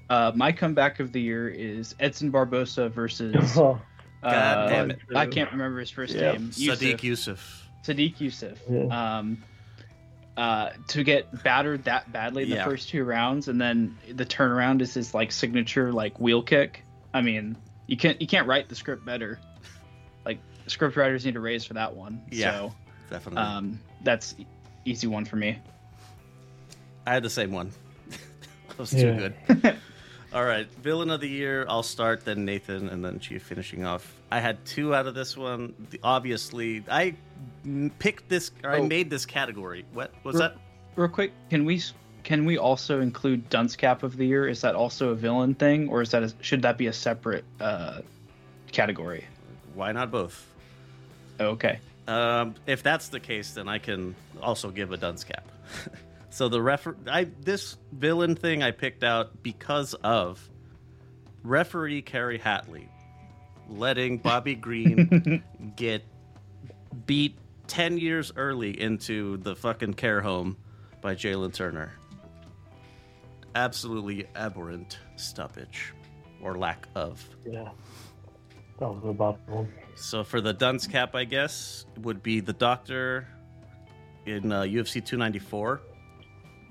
Uh, 0.09 0.31
my 0.35 0.51
comeback 0.51 0.99
of 0.99 1.11
the 1.11 1.21
year 1.21 1.49
is 1.49 1.95
Edson 1.99 2.31
Barbosa 2.31 2.89
versus. 2.91 3.57
Oh, 3.57 3.81
Uh, 4.23 4.31
God 4.31 4.69
damn 4.69 4.91
it. 4.91 4.99
I 5.15 5.27
can't 5.27 5.51
remember 5.51 5.79
his 5.79 5.91
first 5.91 6.15
Yeah. 6.15 6.31
name. 6.31 6.49
Sodiq 6.49 6.97
Yusuff. 7.01 7.37
Yusuff. 7.37 7.85
Sodiq 7.85 8.17
Yusuff. 8.17 8.57
Yeah. 8.89 9.17
Um, 9.17 9.43
uh, 10.35 10.71
to 10.89 11.03
get 11.03 11.43
battered 11.43 11.83
that 11.85 12.11
badly 12.11 12.43
in 12.43 12.49
the 12.49 12.55
Yeah. 12.57 12.65
first 12.65 12.89
two 12.89 13.03
rounds, 13.03 13.47
and 13.47 13.61
then 13.61 13.95
the 14.11 14.25
turnaround 14.25 14.81
is 14.81 14.93
his 14.93 15.13
like 15.13 15.31
signature 15.31 15.91
like 15.93 16.19
wheel 16.19 16.41
kick. 16.41 16.83
I 17.13 17.21
mean, 17.21 17.57
you 17.85 17.95
can't 17.95 18.19
you 18.19 18.25
can't 18.27 18.47
write 18.47 18.69
the 18.69 18.75
script 18.75 19.05
better. 19.05 19.39
Like 20.25 20.39
script 20.65 20.95
writers 20.97 21.23
need 21.23 21.35
to 21.35 21.39
raise 21.39 21.63
for 21.63 21.75
that 21.75 21.95
one. 21.95 22.21
Yeah. 22.31 22.51
So 22.51 22.73
Definitely. 23.11 23.41
um, 23.43 23.79
that's 24.03 24.35
easy 24.83 25.05
one 25.07 25.25
for 25.25 25.35
me. 25.35 25.59
I 27.05 27.13
had 27.13 27.23
the 27.23 27.29
same 27.29 27.51
one. 27.51 27.71
that 28.69 28.77
was 28.79 28.89
too 28.89 29.13
good. 29.15 29.33
All 30.33 30.43
right, 30.43 30.69
villain 30.81 31.09
of 31.09 31.21
the 31.21 31.29
year. 31.29 31.65
I'll 31.69 31.83
start, 31.83 32.25
then 32.25 32.43
Nathan, 32.43 32.89
and 32.89 33.03
then 33.03 33.19
Chief 33.19 33.41
finishing 33.43 33.85
off. 33.85 34.13
I 34.29 34.39
had 34.41 34.63
two 34.65 34.93
out 34.93 35.07
of 35.07 35.15
this 35.15 35.37
one. 35.37 35.73
The- 35.89 35.99
Obviously, 36.03 36.83
I 36.89 37.15
picked 37.99 38.27
this, 38.27 38.51
or 38.63 38.71
I 38.71 38.79
Oh. 38.79 38.85
made 38.87 39.09
this 39.09 39.25
category. 39.25 39.85
What 39.93 40.11
was 40.23 40.35
Re- 40.35 40.39
that? 40.41 40.57
Real 40.95 41.07
quick, 41.09 41.31
can 41.49 41.63
we 41.65 41.81
can 42.23 42.43
we 42.43 42.57
also 42.57 42.99
include 42.99 43.47
dunce 43.49 43.77
cap 43.77 44.03
of 44.03 44.17
the 44.17 44.25
year? 44.25 44.47
Is 44.49 44.59
that 44.61 44.75
also 44.75 45.09
a 45.11 45.15
villain 45.15 45.55
thing, 45.55 45.87
or 45.87 46.01
is 46.01 46.11
that 46.11 46.23
a, 46.23 46.33
should 46.41 46.61
that 46.63 46.77
be 46.77 46.87
a 46.87 46.93
separate 46.93 47.45
uh, 47.61 48.01
category? 48.73 49.25
Why 49.75 49.93
not 49.93 50.11
both? 50.11 50.45
Okay. 51.39 51.79
Um, 52.05 52.55
if 52.65 52.83
that's 52.83 53.07
the 53.09 53.19
case, 53.21 53.51
then 53.51 53.69
I 53.69 53.77
can 53.79 54.13
also 54.41 54.71
give 54.71 54.91
a 54.91 54.97
dunce 54.97 55.23
cap. 55.23 55.47
so 56.29 56.49
the 56.49 56.61
refer, 56.61 56.95
I 57.09 57.25
this 57.41 57.77
villain 57.91 58.35
thing 58.35 58.63
I 58.63 58.71
picked 58.71 59.03
out 59.03 59.43
because 59.43 59.93
of 59.95 60.49
referee 61.43 62.01
Kerry 62.01 62.39
Hatley 62.39 62.87
letting 63.69 64.17
Bobby 64.17 64.55
Green 64.67 65.43
get 65.75 66.03
beat 67.05 67.37
ten 67.67 67.97
years 67.97 68.31
early 68.35 68.79
into 68.79 69.37
the 69.37 69.55
fucking 69.55 69.93
care 69.93 70.21
home 70.21 70.57
by 71.01 71.15
Jalin 71.15 71.53
Turner. 71.53 71.93
Absolutely 73.55 74.27
aberrant 74.35 74.99
stoppage 75.15 75.93
or 76.41 76.57
lack 76.57 76.87
of. 76.95 77.25
Yeah. 77.45 77.69
That 78.79 78.89
was 78.89 79.03
a 79.05 79.13
bad 79.13 79.37
one. 79.47 79.73
So 79.95 80.23
for 80.23 80.39
the 80.39 80.53
dunce 80.53 80.85
cap, 80.85 81.15
I 81.15 81.23
guess 81.23 81.85
would 82.01 82.21
be 82.21 82.39
the 82.41 82.53
doctor 82.53 83.27
in 84.27 84.51
uh, 84.51 84.61
UFC 84.61 85.03
294 85.03 85.81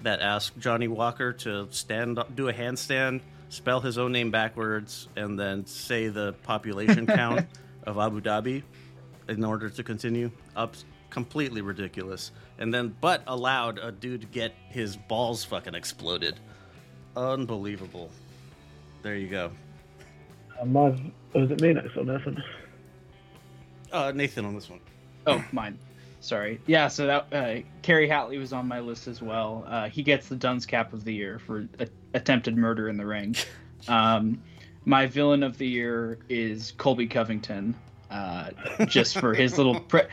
that 0.02 0.20
asked 0.20 0.58
Johnny 0.58 0.88
Walker 0.88 1.32
to 1.32 1.68
stand, 1.70 2.18
up, 2.18 2.34
do 2.34 2.48
a 2.48 2.52
handstand, 2.52 3.20
spell 3.48 3.80
his 3.80 3.98
own 3.98 4.12
name 4.12 4.30
backwards, 4.30 5.08
and 5.16 5.38
then 5.38 5.66
say 5.66 6.08
the 6.08 6.34
population 6.42 7.06
count 7.06 7.46
of 7.84 7.98
Abu 7.98 8.20
Dhabi 8.20 8.62
in 9.28 9.44
order 9.44 9.68
to 9.70 9.82
continue. 9.82 10.30
Up, 10.54 10.74
completely 11.10 11.60
ridiculous. 11.60 12.32
And 12.58 12.72
then, 12.72 12.94
but 13.00 13.22
allowed 13.26 13.78
a 13.78 13.92
dude 13.92 14.22
to 14.22 14.26
get 14.26 14.54
his 14.68 14.96
balls 14.96 15.44
fucking 15.44 15.74
exploded. 15.74 16.38
Unbelievable. 17.16 18.10
There 19.02 19.16
you 19.16 19.28
go. 19.28 19.50
And 20.60 20.72
my, 20.72 20.88
was 21.34 21.50
it 21.50 21.60
me 21.60 21.72
next 21.72 21.96
or 21.96 22.04
Nathan? 22.04 22.42
Uh, 23.92 24.12
Nathan 24.14 24.44
on 24.44 24.54
this 24.54 24.68
one. 24.68 24.80
Oh, 25.26 25.44
mine. 25.52 25.78
Sorry. 26.26 26.60
Yeah. 26.66 26.88
So 26.88 27.06
that 27.06 27.32
uh, 27.32 27.60
Kerry 27.82 28.08
Hatley 28.08 28.38
was 28.38 28.52
on 28.52 28.66
my 28.66 28.80
list 28.80 29.06
as 29.06 29.22
well. 29.22 29.64
Uh, 29.68 29.88
he 29.88 30.02
gets 30.02 30.28
the 30.28 30.36
dunce 30.36 30.66
cap 30.66 30.92
of 30.92 31.04
the 31.04 31.14
year 31.14 31.38
for 31.38 31.68
a- 31.78 31.86
attempted 32.14 32.56
murder 32.56 32.88
in 32.88 32.96
the 32.96 33.06
ring. 33.06 33.34
Um, 33.88 34.42
my 34.84 35.06
villain 35.06 35.44
of 35.44 35.58
the 35.58 35.66
year 35.68 36.18
is 36.28 36.72
Colby 36.76 37.06
Covington, 37.06 37.76
uh, 38.10 38.50
just 38.86 39.18
for 39.20 39.32
his 39.32 39.56
little 39.58 39.78
pre- 39.88 40.08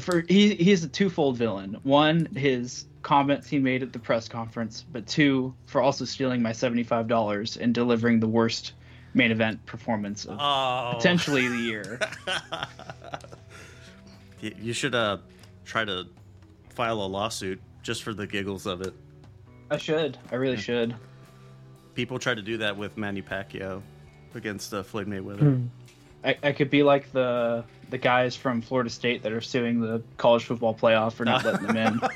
for 0.00 0.20
he 0.28 0.54
he's 0.54 0.84
a 0.84 0.88
twofold 0.88 1.36
villain. 1.36 1.76
One, 1.82 2.26
his 2.36 2.84
comments 3.02 3.48
he 3.48 3.58
made 3.58 3.82
at 3.82 3.92
the 3.92 3.98
press 3.98 4.28
conference, 4.28 4.84
but 4.92 5.08
two, 5.08 5.54
for 5.66 5.80
also 5.82 6.04
stealing 6.04 6.40
my 6.40 6.52
seventy 6.52 6.84
five 6.84 7.08
dollars 7.08 7.56
and 7.56 7.74
delivering 7.74 8.20
the 8.20 8.28
worst 8.28 8.74
main 9.14 9.32
event 9.32 9.64
performance 9.66 10.24
of 10.26 10.38
Oh. 10.40 10.92
potentially 10.96 11.48
the 11.48 11.56
year. 11.56 11.98
You 14.42 14.72
should 14.72 14.94
uh 14.94 15.18
try 15.70 15.84
to 15.84 16.04
file 16.70 17.00
a 17.00 17.06
lawsuit 17.06 17.60
just 17.82 18.02
for 18.02 18.12
the 18.12 18.26
giggles 18.26 18.66
of 18.66 18.82
it. 18.82 18.92
I 19.70 19.76
should. 19.78 20.18
I 20.32 20.34
really 20.34 20.56
should. 20.56 20.96
People 21.94 22.18
try 22.18 22.34
to 22.34 22.42
do 22.42 22.58
that 22.58 22.76
with 22.76 22.98
Manny 22.98 23.22
Pacquiao 23.22 23.80
against 24.34 24.74
uh, 24.74 24.82
Floyd 24.82 25.06
Mayweather. 25.06 25.38
Hmm. 25.38 25.66
I, 26.24 26.36
I 26.42 26.52
could 26.52 26.70
be 26.70 26.82
like 26.82 27.12
the 27.12 27.64
the 27.88 27.98
guys 27.98 28.36
from 28.36 28.60
Florida 28.60 28.90
State 28.90 29.22
that 29.22 29.32
are 29.32 29.40
suing 29.40 29.80
the 29.80 30.02
college 30.18 30.44
football 30.44 30.74
playoff 30.74 31.14
for 31.14 31.24
not 31.24 31.44
letting 31.44 31.66
them 31.66 31.76
in. 31.76 32.00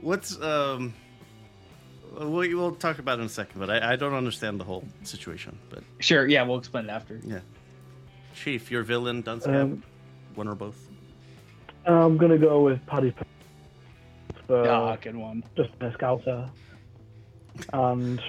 What's 0.00 0.40
um? 0.40 0.94
We'll, 2.12 2.30
we'll 2.30 2.74
talk 2.74 2.98
about 2.98 3.18
it 3.18 3.22
in 3.22 3.26
a 3.26 3.30
second, 3.30 3.60
but 3.60 3.70
I, 3.70 3.92
I 3.92 3.96
don't 3.96 4.14
understand 4.14 4.58
the 4.58 4.64
whole 4.64 4.84
situation. 5.04 5.56
But 5.68 5.84
Sure, 6.00 6.26
yeah, 6.26 6.42
we'll 6.42 6.58
explain 6.58 6.86
it 6.86 6.90
after. 6.90 7.20
yeah, 7.24 7.40
Chief, 8.34 8.70
your 8.70 8.82
villain, 8.82 9.22
Dunscap, 9.22 9.62
Um, 9.62 9.82
one 10.34 10.48
or 10.48 10.54
both. 10.54 10.76
I'm 11.86 12.16
going 12.18 12.30
to 12.32 12.38
go 12.38 12.62
with 12.62 12.84
Paddy 12.86 13.10
P- 13.12 13.24
for 14.46 14.68
Ah, 14.68 14.96
good 14.96 15.16
one. 15.16 15.42
just 15.56 15.70
a 15.80 15.92
scouter. 15.94 16.48
And 17.72 18.20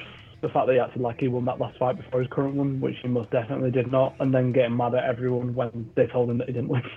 the 0.41 0.49
fact 0.49 0.67
that 0.67 0.73
he 0.73 0.79
acted 0.79 1.01
like 1.01 1.19
he 1.19 1.27
won 1.27 1.45
that 1.45 1.59
last 1.59 1.77
fight 1.77 1.97
before 1.97 2.21
his 2.21 2.29
current 2.31 2.55
one, 2.55 2.79
which 2.81 2.95
he 3.01 3.07
most 3.07 3.29
definitely 3.31 3.71
did 3.71 3.91
not, 3.91 4.15
and 4.19 4.33
then 4.33 4.51
getting 4.51 4.75
mad 4.75 4.95
at 4.95 5.03
everyone 5.03 5.53
when 5.53 5.91
they 5.95 6.07
told 6.07 6.29
him 6.29 6.37
that 6.39 6.47
he 6.47 6.53
didn't 6.53 6.69
win. 6.69 6.83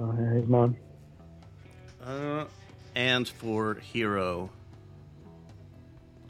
Oh, 0.00 0.14
yeah, 0.16 0.38
he's 0.38 0.48
mine. 0.48 0.76
Uh, 2.06 2.44
and 2.94 3.26
for 3.28 3.74
hero, 3.76 4.48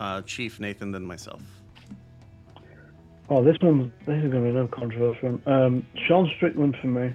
uh, 0.01 0.23
Chief 0.23 0.59
Nathan, 0.59 0.91
then 0.91 1.05
myself. 1.05 1.43
Oh, 3.29 3.45
this 3.45 3.59
one, 3.61 3.93
this 4.07 4.25
is 4.25 4.31
going 4.33 4.43
to 4.45 4.51
be 4.51 4.53
no 4.53 4.67
controversial. 4.69 5.39
Um, 5.45 5.85
Sean 6.07 6.31
Strickland 6.37 6.77
for 6.81 6.87
me. 6.87 7.13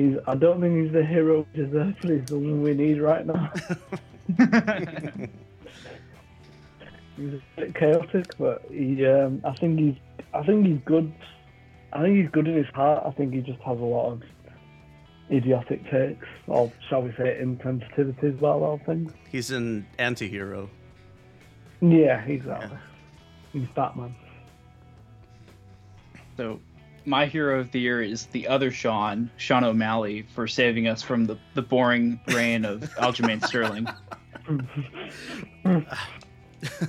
He's, 0.00 0.16
I 0.26 0.34
don't 0.34 0.62
think 0.62 0.82
he's 0.82 0.92
the 0.92 1.04
hero 1.04 1.46
we 1.52 1.62
deserve, 1.64 1.94
but 2.00 2.10
he's 2.10 2.24
the 2.24 2.38
one 2.38 2.62
we 2.62 2.72
need 2.72 3.02
right 3.02 3.26
now. 3.26 3.52
he's 7.16 7.34
a 7.34 7.42
bit 7.56 7.74
chaotic, 7.74 8.26
but 8.38 8.64
he, 8.70 9.04
um, 9.04 9.42
I 9.44 9.52
think 9.56 9.78
he's, 9.78 9.96
I 10.32 10.42
think 10.42 10.66
he's 10.66 10.80
good. 10.86 11.12
I 11.92 12.00
think 12.00 12.16
he's 12.16 12.30
good 12.30 12.48
in 12.48 12.56
his 12.56 12.72
heart. 12.74 13.04
I 13.04 13.10
think 13.10 13.34
he 13.34 13.40
just 13.40 13.60
has 13.60 13.78
a 13.78 13.82
lot 13.82 14.12
of 14.12 14.22
idiotic 15.30 15.82
takes, 15.90 16.26
or 16.46 16.72
shall 16.88 17.02
we 17.02 17.10
say, 17.10 17.38
insensitivities 17.42 18.38
about 18.38 18.56
a 18.56 18.60
lot 18.60 18.80
of 18.80 18.86
things. 18.86 19.12
He's 19.30 19.50
an 19.50 19.86
anti-hero. 19.98 20.70
Yeah, 21.82 22.22
exactly. 22.24 22.78
He's 23.52 23.68
Batman. 23.74 24.14
So, 26.38 26.58
my 27.10 27.26
hero 27.26 27.58
of 27.58 27.70
the 27.72 27.80
year 27.80 28.00
is 28.00 28.26
the 28.26 28.46
other 28.46 28.70
Sean, 28.70 29.28
Sean 29.36 29.64
O'Malley, 29.64 30.22
for 30.34 30.46
saving 30.46 30.86
us 30.86 31.02
from 31.02 31.26
the, 31.26 31.36
the 31.54 31.60
boring 31.60 32.20
reign 32.28 32.64
of 32.64 32.80
Aljamain 32.98 33.44
Sterling. 33.44 33.86
Uh, 35.64 35.96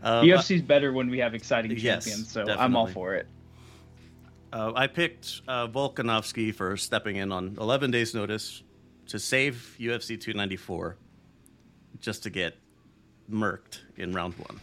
The 0.00 0.30
UFC's 0.30 0.62
better 0.62 0.92
when 0.92 1.10
we 1.10 1.18
have 1.18 1.34
exciting 1.34 1.72
Yes, 1.72 2.04
champions, 2.04 2.30
so 2.30 2.44
I'm 2.48 2.76
all 2.76 2.86
for 2.86 3.14
it. 3.14 3.26
Uh, 4.52 4.72
I 4.74 4.86
picked 4.86 5.42
uh, 5.48 5.66
Volkanovski 5.66 6.54
for 6.54 6.76
stepping 6.76 7.16
in 7.16 7.32
on 7.32 7.56
11 7.60 7.90
days' 7.90 8.14
notice 8.14 8.62
to 9.06 9.18
save 9.18 9.76
UFC 9.78 10.20
294 10.20 10.96
just 11.98 12.22
to 12.22 12.30
get 12.30 12.56
murked 13.30 13.80
in 13.96 14.12
round 14.12 14.34
one. 14.34 14.60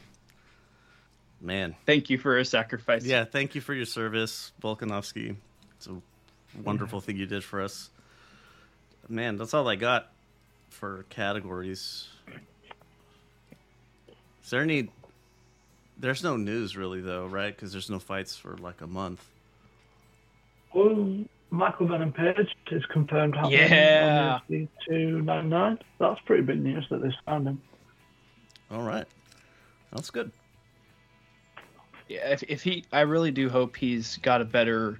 Man. 1.46 1.76
Thank 1.86 2.10
you 2.10 2.18
for 2.18 2.38
a 2.40 2.44
sacrifice. 2.44 3.06
Yeah, 3.06 3.24
thank 3.24 3.54
you 3.54 3.62
for 3.62 3.74
your 3.74 3.86
service, 3.86 4.52
Volkanovski. 4.64 5.36
It's 5.78 5.88
a 5.88 5.96
wonderful 6.64 7.02
thing 7.02 7.18
you 7.18 7.28
did 7.28 7.44
for 7.44 7.62
us. 7.62 7.92
Man, 9.08 9.38
that's 9.38 9.54
all 9.54 9.68
I 9.68 9.76
got 9.76 10.12
for 10.72 11.06
categories. 11.10 12.08
Is 14.44 14.50
there 14.50 14.62
any. 14.62 14.90
There's 15.98 16.24
no 16.24 16.36
news 16.36 16.76
really, 16.76 17.00
though, 17.02 17.28
right? 17.28 17.56
Because 17.56 17.72
there's 17.72 17.90
no 17.90 18.00
fights 18.00 18.36
for 18.36 18.58
like 18.58 18.82
a 18.82 18.88
month. 18.88 19.24
Well, 20.74 21.24
Michael 21.52 21.88
Venom 21.88 22.12
Page 22.12 22.50
is 22.72 22.86
confirmed 22.88 23.36
happening 23.36 23.60
Yeah. 23.60 24.40
on 24.50 24.58
UFC 24.58 24.68
299. 24.90 25.80
That's 26.00 26.20
pretty 26.22 26.44
big 26.44 26.62
news 26.62 26.86
that 26.90 27.02
they 27.02 27.14
found 27.26 27.48
him. 27.48 27.62
All 28.72 28.82
right. 28.82 29.06
That's 29.94 30.10
good. 30.10 30.32
Yeah, 32.08 32.30
if, 32.32 32.44
if 32.44 32.62
he, 32.64 32.86
I 32.92 33.02
really 33.02 33.32
do 33.32 33.50
hope 33.50 33.76
he's 33.76 34.18
got 34.18 34.42
a 34.42 34.46
better, 34.46 35.00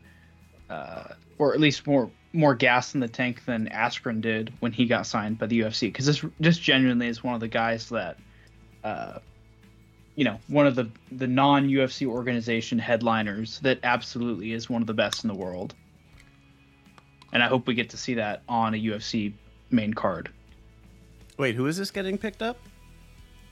uh, 0.70 1.10
or 1.38 1.54
at 1.54 1.60
least 1.60 1.86
more 1.88 2.10
more 2.34 2.54
gas 2.56 2.94
in 2.96 3.00
the 3.00 3.08
tank 3.08 3.46
than 3.46 3.70
Askren 3.70 4.20
did 4.20 4.52
when 4.60 4.72
he 4.74 4.86
got 4.86 5.06
signed 5.08 5.38
by 5.38 5.46
the 5.46 5.62
UFC. 5.62 5.82
Because 5.82 6.06
this 6.06 6.26
just 6.42 6.62
genuinely 6.62 7.08
is 7.08 7.24
one 7.24 7.34
of 7.34 7.40
the 7.40 7.48
guys 7.48 7.88
that, 7.90 8.18
uh, 8.84 9.20
you 10.16 10.26
know, 10.26 10.38
one 10.48 10.68
of 10.68 10.76
the 10.76 10.90
the 11.12 11.28
non 11.28 11.68
UFC 11.70 12.06
organization 12.08 12.80
headliners 12.80 13.60
that 13.60 13.80
absolutely 13.84 14.52
is 14.52 14.70
one 14.70 14.82
of 14.82 14.88
the 14.88 14.94
best 14.94 15.24
in 15.24 15.28
the 15.30 15.36
world. 15.36 15.76
and 17.32 17.44
I 17.44 17.48
hope 17.48 17.68
we 17.68 17.74
get 17.76 17.90
to 17.92 17.98
see 17.98 18.16
that 18.16 18.44
on 18.50 18.74
a 18.74 18.78
UFC 18.78 19.34
main 19.70 19.94
card. 19.94 20.30
Wait, 21.38 21.54
who 21.56 21.68
is 21.68 21.78
this 21.78 21.92
getting 21.92 22.18
picked 22.18 22.42
up? 22.42 22.58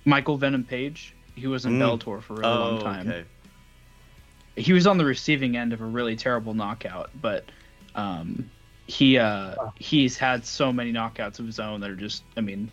Michael 0.05 0.37
Venom 0.37 0.63
Page. 0.63 1.13
He 1.35 1.47
was 1.47 1.65
in 1.65 1.73
Mm. 1.73 1.99
Bellator 1.99 2.21
for 2.21 2.33
a 2.35 2.37
really 2.37 2.51
oh, 2.51 2.69
long 2.71 2.81
time. 2.81 3.07
okay. 3.09 3.25
He 4.55 4.73
was 4.73 4.85
on 4.85 4.97
the 4.97 5.05
receiving 5.05 5.57
end 5.57 5.73
of 5.73 5.81
a 5.81 5.85
really 5.85 6.15
terrible 6.15 6.53
knockout, 6.53 7.09
but 7.21 7.45
um, 7.95 8.49
he 8.87 9.17
uh, 9.17 9.55
he's 9.79 10.17
had 10.17 10.45
so 10.45 10.71
many 10.71 10.91
knockouts 10.91 11.39
of 11.39 11.45
his 11.45 11.59
own 11.59 11.81
that 11.81 11.89
are 11.89 11.95
just. 11.95 12.23
I 12.37 12.41
mean, 12.41 12.71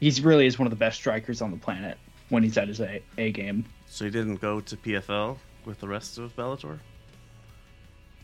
he's 0.00 0.22
really 0.22 0.46
is 0.46 0.58
one 0.58 0.66
of 0.66 0.70
the 0.70 0.76
best 0.76 0.96
strikers 0.96 1.42
on 1.42 1.50
the 1.50 1.56
planet 1.56 1.98
when 2.30 2.42
he's 2.42 2.56
at 2.56 2.68
his 2.68 2.80
A, 2.80 3.02
a 3.18 3.32
game. 3.32 3.64
So 3.86 4.04
he 4.04 4.10
didn't 4.10 4.36
go 4.36 4.60
to 4.60 4.76
PFL 4.76 5.36
with 5.64 5.80
the 5.80 5.88
rest 5.88 6.18
of 6.18 6.34
Bellator? 6.36 6.78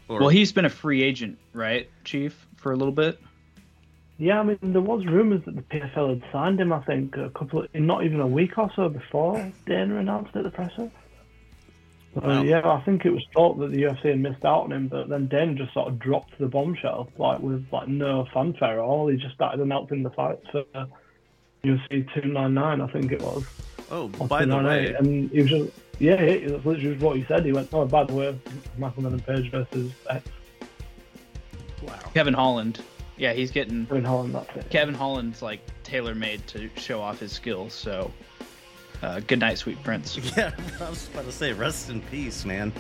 Or, 0.09 0.21
Well, 0.21 0.29
he's 0.29 0.53
been 0.53 0.65
a 0.65 0.71
free 0.71 1.03
agent, 1.03 1.39
right, 1.53 1.91
Chief, 2.05 2.47
for 2.57 2.73
a 2.73 2.77
little 2.77 2.93
bit. 2.93 3.21
Yeah, 4.19 4.41
I 4.41 4.45
mean, 4.45 4.59
there 4.63 4.81
was 4.81 5.05
rumours 5.05 5.43
that 5.45 5.57
the 5.57 5.63
PFL 5.63 6.21
had 6.21 6.33
signed 6.33 6.61
him. 6.61 6.73
I 6.73 6.81
think 6.85 7.17
a 7.17 7.29
couple, 7.31 7.63
of, 7.63 7.75
not 7.75 8.05
even 8.05 8.21
a 8.21 8.27
week 8.27 8.57
or 8.57 8.71
so 8.75 8.89
before 8.89 9.53
Dana 9.67 9.97
announced 9.99 10.35
it 10.35 10.39
at 10.39 10.45
the 10.45 10.51
presser. 10.51 10.91
So, 12.17 12.27
Wow. 12.27 12.43
yeah, 12.43 12.67
I 12.67 12.81
think 12.81 13.05
it 13.05 13.11
was 13.11 13.23
thought 13.35 13.59
that 13.59 13.73
the 13.73 13.83
UFC 13.83 14.09
had 14.09 14.21
missed 14.21 14.45
out 14.45 14.65
on 14.65 14.73
him, 14.73 14.89
but 14.89 15.09
then 15.09 15.27
Dana 15.27 15.55
just 15.55 15.75
sort 15.75 15.89
of 15.89 15.99
dropped 15.99 16.39
the 16.39 16.47
bombshell, 16.47 17.11
like 17.19 17.41
with 17.41 17.67
like 17.71 17.89
no 17.89 18.27
fanfare 18.33 18.79
at 18.79 18.85
all. 18.85 19.09
He 19.09 19.19
just 19.19 19.35
started 19.35 19.61
announcing 19.61 20.03
the 20.03 20.11
fights 20.11 20.47
for 20.51 20.65
uh, 20.75 20.87
UFC 21.63 22.11
299, 22.15 22.81
I 22.81 22.87
think 22.87 23.13
it 23.13 23.21
was. 23.21 23.45
oh, 23.91 24.09
by 24.09 24.47
the 24.47 24.57
way, 24.57 24.95
and 24.95 25.31
he 25.31 25.43
was 25.43 25.51
just 25.51 25.71
yeah, 25.99 26.21
yeah, 26.23 26.49
that's 26.49 26.65
literally 26.65 26.93
just 26.93 27.03
what 27.03 27.17
he 27.17 27.25
said. 27.25 27.45
He 27.45 27.53
went, 27.53 27.69
oh, 27.73 27.87
by 27.87 28.05
the 28.05 28.15
way, 28.15 28.39
Michael 28.77 29.03
Venom 29.03 29.21
Page 29.21 29.51
versus 29.51 29.93
X 30.11 30.29
wow. 31.83 31.99
Kevin 32.13 32.35
Holland. 32.35 32.81
Yeah, 33.17 33.33
he's 33.33 33.51
getting 33.51 33.87
in 33.91 34.05
Holland. 34.05 34.35
That's 34.35 34.57
it. 34.57 34.71
Kevin 34.71 34.95
Holland's 34.95 35.41
like 35.41 35.61
tailor 35.85 36.15
made 36.15 36.47
to 36.49 36.69
show 36.77 37.01
off 37.01 37.21
his 37.21 37.33
skills. 37.33 37.73
So, 37.73 38.11
uh, 39.03 39.21
good 39.21 39.39
night, 39.41 39.59
sweet 39.59 39.83
prince. 39.83 40.17
Yeah, 40.37 40.53
I 40.81 40.91
was 40.91 41.09
about 41.09 41.25
to 41.27 41.33
say, 41.33 41.53
rest 41.53 41.91
in 41.91 42.01
peace, 42.03 42.45
man. 42.45 42.73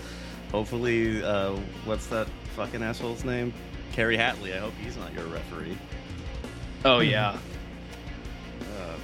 Hopefully, 0.52 1.22
uh, 1.22 1.56
what's 1.84 2.06
that 2.08 2.28
fucking 2.54 2.82
asshole's 2.82 3.24
name? 3.24 3.52
Kerry 3.92 4.16
Hatley. 4.16 4.54
I 4.54 4.58
hope 4.58 4.74
he's 4.82 4.96
not 4.96 5.12
your 5.14 5.24
referee. 5.26 5.76
Oh 6.84 7.00
yeah, 7.00 7.36
Uh, 8.78 8.96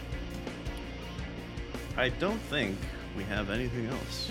I 1.96 2.08
don't 2.10 2.40
think 2.42 2.76
we 3.16 3.24
have 3.24 3.50
anything 3.50 3.86
else. 3.86 4.30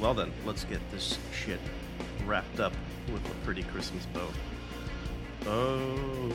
Well 0.00 0.14
then, 0.14 0.32
let's 0.44 0.64
get 0.64 0.80
this 0.90 1.18
shit 1.32 1.60
wrapped 2.24 2.60
up 2.60 2.72
with 3.12 3.24
a 3.30 3.34
pretty 3.44 3.62
Christmas 3.62 4.06
bow. 4.06 4.28
Oh. 5.46 6.32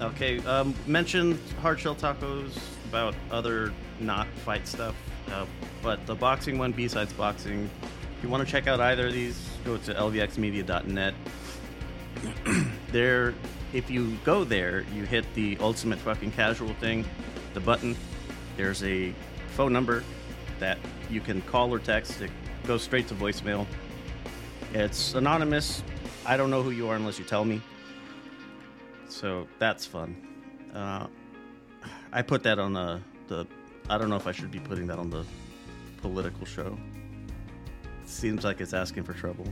Okay, 0.00 0.38
um, 0.40 0.74
mentioned 0.86 1.40
hard 1.60 1.80
shell 1.80 1.96
tacos 1.96 2.56
about 2.88 3.14
other 3.30 3.72
not 3.98 4.28
fight 4.44 4.66
stuff, 4.68 4.94
uh, 5.32 5.44
but 5.82 6.06
the 6.06 6.14
boxing 6.14 6.56
one, 6.56 6.70
B-Sides 6.70 7.12
Boxing, 7.14 7.68
if 8.16 8.22
you 8.22 8.28
want 8.28 8.46
to 8.46 8.50
check 8.50 8.68
out 8.68 8.80
either 8.80 9.08
of 9.08 9.12
these, 9.12 9.36
go 9.64 9.76
to 9.76 9.94
lvxmedia.net 9.94 11.14
there 12.92 13.34
if 13.72 13.90
you 13.90 14.16
go 14.24 14.44
there 14.44 14.84
you 14.94 15.04
hit 15.04 15.24
the 15.34 15.56
ultimate 15.60 15.98
fucking 15.98 16.32
casual 16.32 16.72
thing 16.74 17.04
the 17.54 17.60
button. 17.60 17.96
There's 18.56 18.82
a 18.84 19.12
phone 19.56 19.72
number 19.72 20.04
that 20.58 20.78
you 21.10 21.20
can 21.20 21.42
call 21.42 21.72
or 21.72 21.78
text 21.78 22.20
it 22.20 22.30
goes 22.66 22.82
straight 22.82 23.08
to 23.08 23.14
voicemail. 23.14 23.66
It's 24.74 25.14
anonymous. 25.14 25.82
I 26.26 26.36
don't 26.36 26.50
know 26.50 26.62
who 26.62 26.70
you 26.70 26.88
are 26.88 26.96
unless 26.96 27.18
you 27.18 27.24
tell 27.24 27.44
me 27.44 27.60
so 29.08 29.46
that's 29.58 29.84
fun 29.84 30.16
uh, 30.74 31.06
i 32.12 32.22
put 32.22 32.42
that 32.42 32.58
on 32.58 32.72
the, 32.72 33.00
the 33.28 33.46
i 33.90 33.98
don't 33.98 34.08
know 34.08 34.16
if 34.16 34.26
i 34.26 34.32
should 34.32 34.50
be 34.50 34.60
putting 34.60 34.86
that 34.86 34.98
on 34.98 35.10
the 35.10 35.24
political 36.02 36.46
show 36.46 36.78
seems 38.04 38.44
like 38.44 38.60
it's 38.60 38.72
asking 38.72 39.02
for 39.02 39.12
trouble 39.12 39.46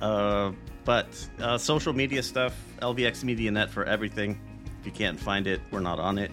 uh, 0.00 0.52
but 0.84 1.28
uh, 1.40 1.58
social 1.58 1.92
media 1.92 2.22
stuff, 2.22 2.54
LVX 2.80 3.24
Media 3.24 3.50
Net 3.50 3.70
for 3.70 3.84
everything. 3.84 4.40
If 4.80 4.86
you 4.86 4.92
can't 4.92 5.18
find 5.18 5.46
it, 5.46 5.60
we're 5.70 5.80
not 5.80 5.98
on 5.98 6.18
it. 6.18 6.30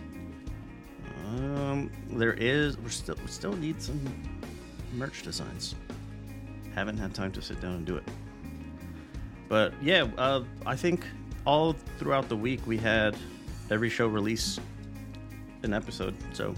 Um, 1.26 1.90
there 2.12 2.34
is. 2.34 2.78
We're 2.78 2.90
still. 2.90 3.16
We 3.22 3.28
still 3.28 3.54
need 3.54 3.82
some 3.82 4.00
merch 4.94 5.24
designs. 5.24 5.76
Haven't 6.76 6.98
had 6.98 7.16
time 7.16 7.32
to 7.32 7.42
sit 7.42 7.62
down 7.62 7.74
and 7.74 7.86
do 7.86 7.98
it. 7.98 8.04
But 9.50 9.74
yeah, 9.82 10.08
uh, 10.18 10.44
I 10.66 10.76
think 10.76 11.06
all 11.46 11.74
throughout 11.98 12.30
the 12.30 12.36
week 12.38 12.66
we 12.66 12.78
had 12.78 13.16
every 13.70 13.90
show 13.90 14.08
release 14.08 14.60
an 15.64 15.74
episode. 15.74 16.16
So 16.34 16.54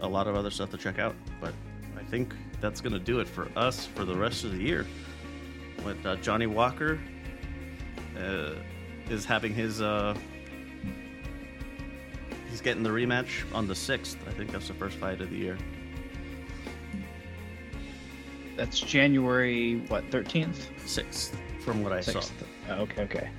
a 0.00 0.08
lot 0.08 0.26
of 0.26 0.34
other 0.36 0.50
stuff 0.50 0.70
to 0.70 0.76
check 0.76 0.98
out. 0.98 1.14
But 1.40 1.54
I 1.98 2.02
think 2.04 2.34
that's 2.60 2.80
gonna 2.80 2.98
do 2.98 3.20
it 3.20 3.28
for 3.28 3.48
us 3.56 3.86
for 3.86 4.04
the 4.04 4.14
rest 4.16 4.44
of 4.44 4.52
the 4.52 4.58
year 4.62 4.86
with 5.84 6.04
uh, 6.04 6.16
Johnny 6.16 6.46
Walker 6.46 6.98
uh, 8.18 8.54
is 9.08 9.24
having 9.24 9.54
his 9.54 9.80
uh, 9.80 10.14
he's 12.50 12.60
getting 12.60 12.82
the 12.82 12.90
rematch 12.90 13.44
on 13.54 13.66
the 13.68 13.74
sixth. 13.74 14.18
I 14.26 14.32
think 14.32 14.50
that's 14.50 14.68
the 14.68 14.74
first 14.74 14.96
fight 14.98 15.20
of 15.20 15.30
the 15.30 15.36
year. 15.36 15.56
that's 18.56 18.80
January 18.80 19.76
what 19.88 20.04
thirteenth, 20.10 20.68
Sixth, 20.84 21.36
from 21.60 21.82
what 21.84 21.92
I 21.92 22.00
saw. 22.00 22.18
sixth. 22.20 22.32
Oh, 22.68 22.80
okay, 22.82 23.02
okay. 23.02 23.30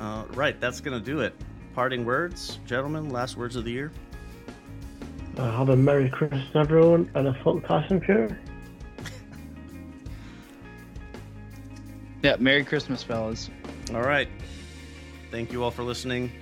Uh, 0.00 0.24
right, 0.34 0.60
that's 0.60 0.80
gonna 0.80 1.00
do 1.00 1.20
it. 1.20 1.34
Parting 1.74 2.04
words, 2.04 2.60
gentlemen. 2.66 3.10
Last 3.10 3.36
words 3.36 3.56
of 3.56 3.64
the 3.64 3.70
year. 3.70 3.92
Uh, 5.36 5.50
have 5.56 5.68
a 5.68 5.76
Merry 5.76 6.08
Christmas, 6.08 6.44
everyone, 6.54 7.10
and 7.14 7.28
a 7.28 7.34
fuck 7.44 7.64
Tyson 7.64 8.00
Fury. 8.00 8.34
Yeah, 12.22 12.34
Merry 12.40 12.64
Christmas, 12.64 13.02
fellas. 13.02 13.48
All 13.94 14.02
right. 14.02 14.28
Thank 15.30 15.52
you 15.52 15.62
all 15.62 15.70
for 15.70 15.84
listening. 15.84 16.32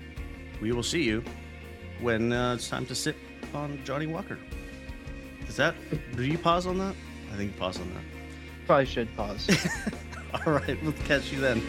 We 0.62 0.72
will 0.72 0.82
see 0.82 1.02
you 1.02 1.22
when 2.00 2.32
uh, 2.32 2.54
it's 2.54 2.68
time 2.68 2.86
to 2.86 2.94
sit 2.94 3.16
on 3.52 3.78
Johnny 3.84 4.06
Walker. 4.06 4.38
Is 5.46 5.56
that? 5.56 5.74
Do 6.16 6.24
you 6.24 6.38
pause 6.38 6.66
on 6.66 6.78
that? 6.78 6.94
I 7.32 7.36
think 7.36 7.52
you 7.52 7.58
pause 7.58 7.78
on 7.78 7.92
that. 7.92 8.02
Probably 8.66 8.86
should 8.86 9.14
pause. 9.16 9.48
All 10.46 10.52
right, 10.52 10.82
we'll 10.82 10.92
catch 10.92 11.30
you 11.30 11.40
then. 11.40 11.62